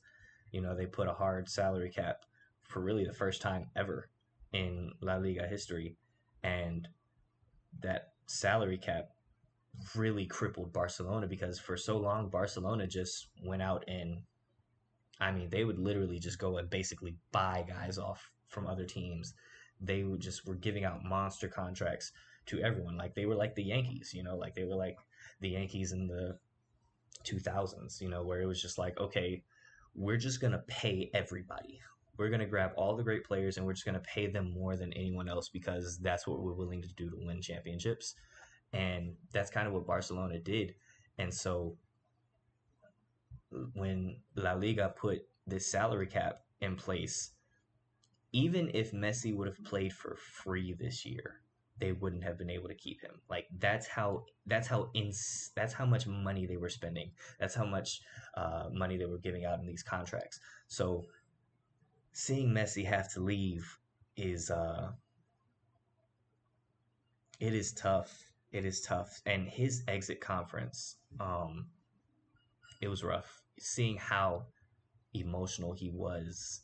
You 0.53 0.61
know, 0.61 0.75
they 0.75 0.87
put 0.87 1.09
a 1.09 1.13
hard 1.13 1.49
salary 1.49 1.91
cap 1.91 2.25
for 2.63 2.81
really 2.81 3.05
the 3.05 3.13
first 3.13 3.43
time 3.43 3.67
ever 3.77 4.09
in 4.53 4.93
La 5.01 5.17
Liga 5.17 5.47
history. 5.47 5.97
And 6.43 6.87
that 7.81 8.13
salary 8.27 8.79
cap 8.79 9.09
really 9.97 10.27
crippled 10.27 10.73
Barcelona 10.73 11.27
because 11.27 11.59
for 11.59 11.77
so 11.77 11.97
long, 11.97 12.31
Barcelona 12.31 12.87
just 12.87 13.29
went 13.45 13.63
out 13.63 13.85
and, 13.89 14.23
I 15.21 15.31
mean, 15.31 15.49
they 15.51 15.65
would 15.65 15.79
literally 15.79 16.19
just 16.19 16.39
go 16.39 16.59
and 16.59 16.69
basically 16.69 17.17
buy 17.33 17.65
guys 17.67 17.99
off 17.99 18.31
from 18.49 18.67
other 18.67 18.85
teams. 18.85 19.35
They 19.81 20.05
would 20.05 20.21
just 20.21 20.47
were 20.47 20.55
giving 20.55 20.85
out 20.85 21.05
monster 21.05 21.49
contracts 21.49 22.13
to 22.47 22.61
everyone. 22.61 22.97
Like 22.97 23.15
they 23.15 23.27
were 23.27 23.35
like 23.35 23.55
the 23.55 23.63
Yankees, 23.63 24.13
you 24.15 24.23
know, 24.23 24.37
like 24.37 24.55
they 24.55 24.65
were 24.65 24.77
like 24.77 24.97
the 25.41 25.51
Yankees 25.51 25.93
in 25.93 26.07
the 26.07 26.39
2000s, 27.25 28.01
you 28.01 28.09
know, 28.09 28.23
where 28.25 28.41
it 28.41 28.47
was 28.47 28.61
just 28.61 28.79
like, 28.79 28.99
okay, 28.99 29.43
we're 29.95 30.17
just 30.17 30.41
going 30.41 30.53
to 30.53 30.63
pay 30.67 31.11
everybody. 31.15 31.81
We're 32.17 32.29
going 32.29 32.41
to 32.41 32.47
grab 32.47 32.73
all 32.77 32.97
the 32.97 33.03
great 33.03 33.25
players 33.25 33.57
and 33.57 33.67
we're 33.67 33.73
just 33.73 33.85
going 33.85 33.95
to 33.95 34.01
pay 34.01 34.27
them 34.29 34.53
more 34.53 34.77
than 34.77 34.93
anyone 34.93 35.29
else 35.29 35.49
because 35.49 35.99
that's 35.99 36.27
what 36.27 36.41
we're 36.41 36.53
willing 36.53 36.83
to 36.83 36.89
do 36.95 37.11
to 37.11 37.17
win 37.19 37.41
championships. 37.41 38.15
And 38.73 39.15
that's 39.33 39.51
kind 39.51 39.67
of 39.67 39.73
what 39.73 39.87
Barcelona 39.87 40.39
did. 40.39 40.75
And 41.19 41.33
so 41.33 41.77
when 43.75 44.17
La 44.37 44.53
Liga 44.55 44.95
put 44.97 45.23
this 45.47 45.67
salary 45.67 46.07
cap 46.07 46.41
in 46.61 46.77
place, 46.77 47.31
even 48.33 48.71
if 48.75 48.93
Messi 48.93 49.35
would 49.37 49.47
have 49.47 49.63
played 49.65 49.93
for 49.93 50.17
free 50.17 50.73
this 50.73 51.07
year, 51.07 51.41
they 51.79 51.93
wouldn't 51.93 52.25
have 52.25 52.39
been 52.39 52.51
able 52.51 52.69
to 52.69 52.75
keep 52.75 53.01
him. 53.01 53.21
Like 53.29 53.47
that's 53.59 53.87
how 53.87 54.25
that's 54.47 54.67
how 54.69 54.91
ins 54.95 55.51
that's 55.55 55.73
how 55.73 55.87
much 55.87 56.07
money 56.07 56.47
they 56.47 56.57
were 56.57 56.69
spending. 56.69 57.13
That's 57.39 57.55
how 57.55 57.65
much 57.65 58.01
uh, 58.37 58.69
money 58.73 58.97
they 58.97 59.07
were 59.07 59.19
giving 59.19 59.45
out 59.45 59.61
in 59.61 59.67
these 59.67 59.83
contracts. 59.83 60.41
So 60.69 61.07
seeing 62.13 62.51
Messi 62.51 62.85
have 62.85 63.13
to 63.15 63.21
leave 63.21 63.79
is 64.17 64.51
uh, 64.51 64.93
it 67.41 67.55
is 67.55 67.73
tough. 67.73 68.33
It 68.53 68.65
is 68.65 68.81
tough, 68.81 69.21
and 69.27 69.49
his 69.49 69.83
exit 69.89 70.21
conference, 70.21 70.97
um, 71.19 71.67
it 72.81 72.87
was 72.87 73.03
rough. 73.03 73.44
Seeing 73.59 73.97
how 73.97 74.47
emotional 75.15 75.73
he 75.73 75.91
was, 75.91 76.63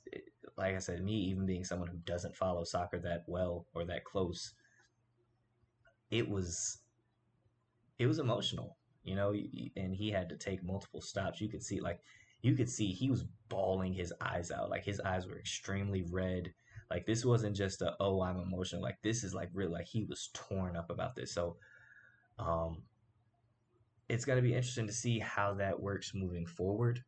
like 0.56 0.74
I 0.74 0.78
said, 0.78 1.02
me 1.02 1.14
even 1.14 1.46
being 1.46 1.64
someone 1.64 1.88
who 1.88 1.98
doesn't 1.98 2.36
follow 2.36 2.64
soccer 2.64 2.98
that 3.00 3.24
well 3.26 3.66
or 3.74 3.84
that 3.86 4.04
close, 4.04 4.54
it 6.10 6.28
was 6.28 6.78
it 7.98 8.06
was 8.06 8.18
emotional, 8.18 8.76
you 9.04 9.14
know, 9.14 9.32
and 9.76 9.94
he 9.94 10.10
had 10.10 10.28
to 10.30 10.36
take 10.36 10.64
multiple 10.64 11.00
stops. 11.00 11.40
You 11.40 11.48
could 11.48 11.62
see 11.62 11.80
like 11.80 12.00
you 12.42 12.54
could 12.54 12.68
see 12.68 12.92
he 12.92 13.10
was 13.10 13.24
bawling 13.48 13.92
his 13.92 14.12
eyes 14.20 14.50
out. 14.50 14.70
Like 14.70 14.84
his 14.84 15.00
eyes 15.00 15.26
were 15.26 15.38
extremely 15.38 16.02
red. 16.10 16.52
Like 16.90 17.06
this 17.06 17.24
wasn't 17.24 17.56
just 17.56 17.82
a 17.82 17.94
oh 18.00 18.22
I'm 18.22 18.40
emotional. 18.40 18.82
Like 18.82 18.98
this 19.02 19.22
is 19.22 19.34
like 19.34 19.50
real. 19.52 19.70
like 19.70 19.86
he 19.86 20.04
was 20.04 20.30
torn 20.32 20.76
up 20.76 20.90
about 20.90 21.14
this. 21.14 21.32
So 21.32 21.56
um 22.38 22.82
it's 24.10 24.24
going 24.24 24.36
to 24.36 24.42
be 24.42 24.54
interesting 24.54 24.86
to 24.86 24.92
see 24.92 25.18
how 25.18 25.54
that 25.54 25.80
works 25.80 26.14
moving 26.14 26.46
forward. 26.46 27.02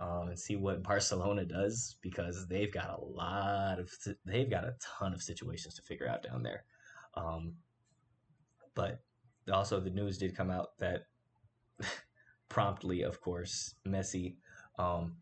Um, 0.00 0.26
and 0.26 0.38
see 0.38 0.56
what 0.56 0.82
Barcelona 0.82 1.44
does 1.44 1.96
because 2.02 2.48
they've 2.48 2.72
got 2.72 2.98
a 2.98 3.04
lot 3.04 3.78
of 3.78 3.88
they've 4.26 4.50
got 4.50 4.64
a 4.64 4.74
ton 4.80 5.14
of 5.14 5.22
situations 5.22 5.74
to 5.74 5.82
figure 5.82 6.08
out 6.08 6.24
down 6.24 6.42
there. 6.42 6.64
Um, 7.14 7.54
but 8.74 9.04
also, 9.52 9.78
the 9.78 9.90
news 9.90 10.18
did 10.18 10.36
come 10.36 10.50
out 10.50 10.76
that 10.78 11.06
promptly, 12.48 13.02
of 13.02 13.20
course, 13.20 13.76
Messi 13.86 14.34
um, 14.80 15.16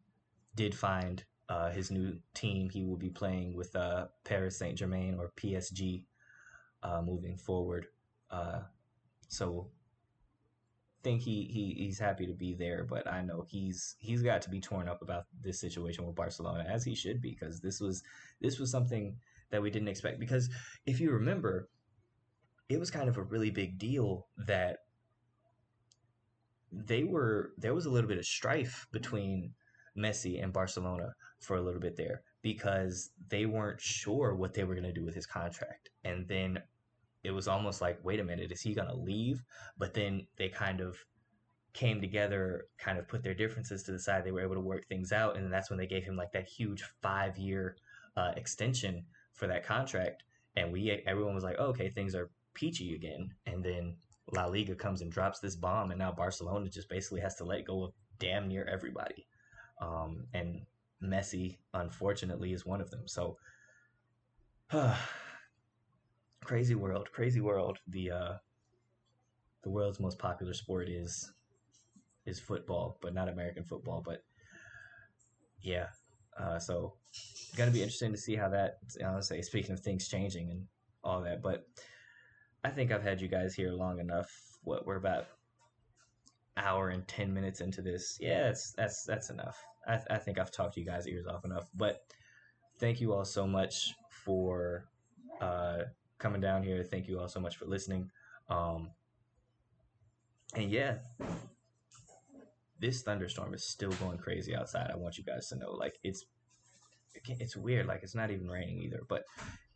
did 0.55 0.75
find 0.75 1.23
uh, 1.51 1.71
his 1.71 1.91
new 1.91 2.19
team. 2.35 2.71
He 2.71 2.83
will 2.83 2.97
be 2.97 3.11
playing 3.11 3.55
with 3.55 3.77
uh, 3.77 4.07
Paris 4.25 4.59
Saint 4.59 4.79
Germain 4.79 5.17
or 5.19 5.33
PSG 5.37 6.05
uh, 6.83 7.03
moving 7.03 7.37
forward. 7.37 7.89
Uh, 8.31 8.61
so 9.29 9.69
think 11.03 11.23
he, 11.23 11.45
he 11.45 11.85
he's 11.85 11.99
happy 11.99 12.27
to 12.27 12.33
be 12.33 12.55
there, 12.55 12.85
but 12.85 13.07
I 13.07 13.23
know 13.23 13.45
he's 13.49 13.97
he's 13.99 14.23
got 14.23 14.43
to 14.43 14.51
be 14.51 14.61
torn 14.61 14.89
up 14.89 15.03
about 15.03 15.25
this 15.41 15.61
situation 15.61 16.07
with 16.07 16.15
Barcelona 16.15 16.65
as 16.69 16.85
he 16.85 16.95
should 16.95 17.21
be 17.21 17.31
because 17.31 17.61
this 17.61 17.81
was 17.81 18.03
this 18.41 18.59
was 18.59 18.71
something 18.71 19.17
that 19.51 19.63
we 19.63 19.71
didn't 19.71 19.89
expect. 19.89 20.19
Because 20.19 20.49
if 20.87 21.01
you 21.01 21.11
remember, 21.11 21.69
it 22.69 22.79
was 22.79 22.91
kind 22.91 23.09
of 23.09 23.19
a 23.19 23.23
really 23.23 23.51
big 23.51 23.79
deal 23.79 24.27
that 24.47 24.79
they 26.73 27.05
were 27.05 27.53
there 27.59 27.75
was 27.75 27.87
a 27.87 27.91
little 27.91 28.09
bit 28.09 28.19
of 28.19 28.25
strife 28.25 28.87
between 28.93 29.53
Messi 29.97 30.43
and 30.43 30.53
Barcelona 30.53 31.15
for 31.41 31.57
a 31.57 31.63
little 31.63 31.81
bit 31.81 31.97
there 31.97 32.23
because 32.43 33.11
they 33.29 33.47
weren't 33.47 33.81
sure 33.81 34.35
what 34.35 34.55
they 34.55 34.65
were 34.65 34.75
going 34.75 34.87
to 34.87 34.93
do 34.93 35.05
with 35.05 35.15
his 35.15 35.27
contract. 35.27 35.91
And 36.05 36.27
then 36.27 36.59
it 37.25 37.31
was 37.31 37.49
almost 37.49 37.81
like, 37.81 37.99
wait 38.03 38.21
a 38.21 38.25
minute, 38.25 38.53
is 38.53 38.61
he 38.61 38.75
going 38.75 38.89
to 38.89 38.97
leave? 38.97 39.43
But 39.79 39.95
then 39.95 40.27
they 40.37 40.49
kind 40.49 40.81
of 40.81 40.97
came 41.73 42.01
together, 42.01 42.67
kind 42.79 42.99
of 42.99 43.09
put 43.09 43.23
their 43.23 43.35
differences 43.35 43.83
to 43.85 43.93
the 43.93 43.99
side. 43.99 44.25
They 44.25 44.33
were 44.33 44.43
able 44.43 44.55
to 44.55 44.61
work 44.61 44.87
things 44.87 45.13
out. 45.13 45.37
And 45.37 45.53
that's 45.53 45.71
when 45.71 45.79
they 45.79 45.87
gave 45.87 46.05
him 46.05 46.17
like 46.17 46.33
that 46.33 46.49
huge 46.49 46.83
five 47.01 47.39
year 47.39 47.77
uh, 48.17 48.33
extension 48.37 49.05
for 49.33 49.47
that 49.47 49.65
contract. 49.65 50.25
And 50.57 50.73
we, 50.73 50.91
everyone 51.07 51.35
was 51.35 51.45
like, 51.45 51.57
oh, 51.59 51.67
okay, 51.67 51.89
things 51.89 52.15
are 52.15 52.31
peachy 52.55 52.95
again. 52.95 53.31
And 53.47 53.65
then 53.65 53.97
La 54.31 54.47
Liga 54.47 54.75
comes 54.75 55.03
and 55.03 55.11
drops 55.11 55.41
this 55.41 55.57
bomb, 55.57 55.91
and 55.91 55.99
now 55.99 56.13
Barcelona 56.13 56.69
just 56.69 56.89
basically 56.89 57.21
has 57.21 57.35
to 57.37 57.45
let 57.45 57.67
go 57.67 57.85
of 57.85 57.93
damn 58.19 58.49
near 58.49 58.65
everybody. 58.65 59.27
Um, 59.81 60.27
and 60.33 60.63
Messi, 61.03 61.59
unfortunately, 61.75 62.53
is 62.53 62.65
one 62.65 62.81
of 62.81 62.91
them. 62.91 63.03
So, 63.07 63.37
crazy 66.45 66.75
world, 66.75 67.11
crazy 67.13 67.41
world. 67.41 67.79
The 67.89 68.11
uh, 68.11 68.33
the 69.63 69.71
world's 69.71 70.01
most 70.01 70.19
popular 70.19 70.55
sport 70.55 70.89
is 70.89 71.33
is 72.27 72.41
football, 72.41 72.99
but 73.01 73.15
not 73.15 73.29
American 73.29 73.65
football. 73.65 74.03
But 74.05 74.23
yeah, 75.61 75.87
uh, 76.39 76.59
so 76.59 76.95
gonna 77.57 77.71
be 77.71 77.83
interesting 77.83 78.13
to 78.13 78.19
see 78.19 78.37
how 78.37 78.49
that. 78.49 78.79
I 79.05 79.15
would 79.15 79.25
say, 79.25 79.41
speaking 79.43 79.73
of 79.73 79.81
things 79.81 80.09
changing 80.09 80.51
and 80.51 80.67
all 81.05 81.23
that, 81.23 81.43
but 81.43 81.67
I 82.65 82.71
think 82.71 82.93
I've 82.93 83.03
had 83.03 83.21
you 83.21 83.29
guys 83.29 83.55
here 83.55 83.73
long 83.73 83.99
enough. 83.99 84.31
What 84.65 84.87
we're 84.87 84.97
about 84.97 85.27
hour 86.57 86.91
and 86.91 87.07
ten 87.09 87.33
minutes 87.33 87.61
into 87.61 87.83
this. 87.83 88.19
Yeah, 88.21 88.45
that's 88.45 88.73
that's 88.73 89.05
that's 89.05 89.31
enough. 89.31 89.59
I, 89.87 89.99
I 90.11 90.19
think 90.19 90.39
I've 90.39 90.53
talked 90.53 90.75
to 90.75 90.81
you 90.81 90.87
guys 90.87 91.09
ears 91.09 91.27
off 91.27 91.45
enough. 91.45 91.69
But 91.75 92.01
thank 92.79 93.01
you 93.01 93.13
all 93.13 93.25
so 93.25 93.47
much 93.47 93.95
for 94.25 94.85
uh, 95.41 95.83
coming 96.23 96.41
down 96.41 96.63
here. 96.63 96.83
Thank 96.85 97.09
you 97.09 97.19
all 97.19 97.29
so 97.29 97.41
much 97.41 97.57
for 97.57 97.67
listening. 97.67 98.11
Um, 98.49 98.91
and 100.55 100.71
yeah, 100.71 100.99
this 102.79 103.03
thunderstorm 103.03 103.55
is 103.55 103.65
still 103.65 103.93
going 103.93 104.19
crazy 104.19 104.55
outside. 104.55 104.91
I 104.93 104.97
want 104.97 105.19
you 105.19 105.25
guys 105.25 105.49
to 105.49 105.57
know, 105.57 105.73
like 105.73 105.99
it's 106.03 106.25
it's 107.25 107.57
weird. 107.57 107.87
Like 107.87 108.03
it's 108.03 108.15
not 108.15 108.31
even 108.31 108.49
raining 108.49 108.79
either. 108.79 109.01
But 109.09 109.25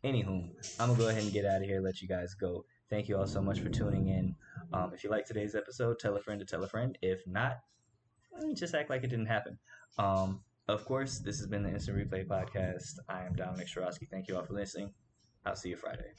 anywho, 0.03 0.49
I'm 0.79 0.87
gonna 0.87 0.99
go 0.99 1.09
ahead 1.09 1.23
and 1.23 1.31
get 1.31 1.45
out 1.45 1.61
of 1.61 1.67
here. 1.67 1.81
Let 1.81 2.01
you 2.01 2.07
guys 2.07 2.33
go. 2.33 2.65
Thank 2.89 3.09
you 3.09 3.17
all 3.17 3.27
so 3.27 3.41
much 3.41 3.59
for 3.59 3.69
tuning 3.69 4.07
in. 4.07 4.35
Um, 4.73 4.91
if 4.93 5.03
you 5.03 5.09
like 5.09 5.25
today's 5.25 5.55
episode, 5.55 5.99
tell 5.99 6.15
a 6.15 6.21
friend 6.21 6.39
to 6.39 6.45
tell 6.45 6.63
a 6.63 6.67
friend. 6.69 6.97
If 7.01 7.25
not, 7.27 7.59
just 8.55 8.73
act 8.75 8.89
like 8.89 9.03
it 9.03 9.09
didn't 9.09 9.25
happen. 9.25 9.57
Um, 9.97 10.41
of 10.67 10.85
course, 10.85 11.19
this 11.19 11.37
has 11.39 11.47
been 11.47 11.63
the 11.63 11.69
Instant 11.69 11.97
Replay 11.97 12.25
Podcast. 12.27 12.99
I 13.09 13.23
am 13.23 13.33
Dominic 13.35 13.67
Shirosky. 13.67 14.09
Thank 14.09 14.27
you 14.27 14.35
all 14.37 14.43
for 14.43 14.53
listening. 14.53 14.93
I'll 15.45 15.55
see 15.55 15.69
you 15.69 15.77
Friday. 15.77 16.11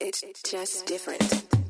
It's 0.00 0.22
just 0.44 0.86
different. 0.86 1.67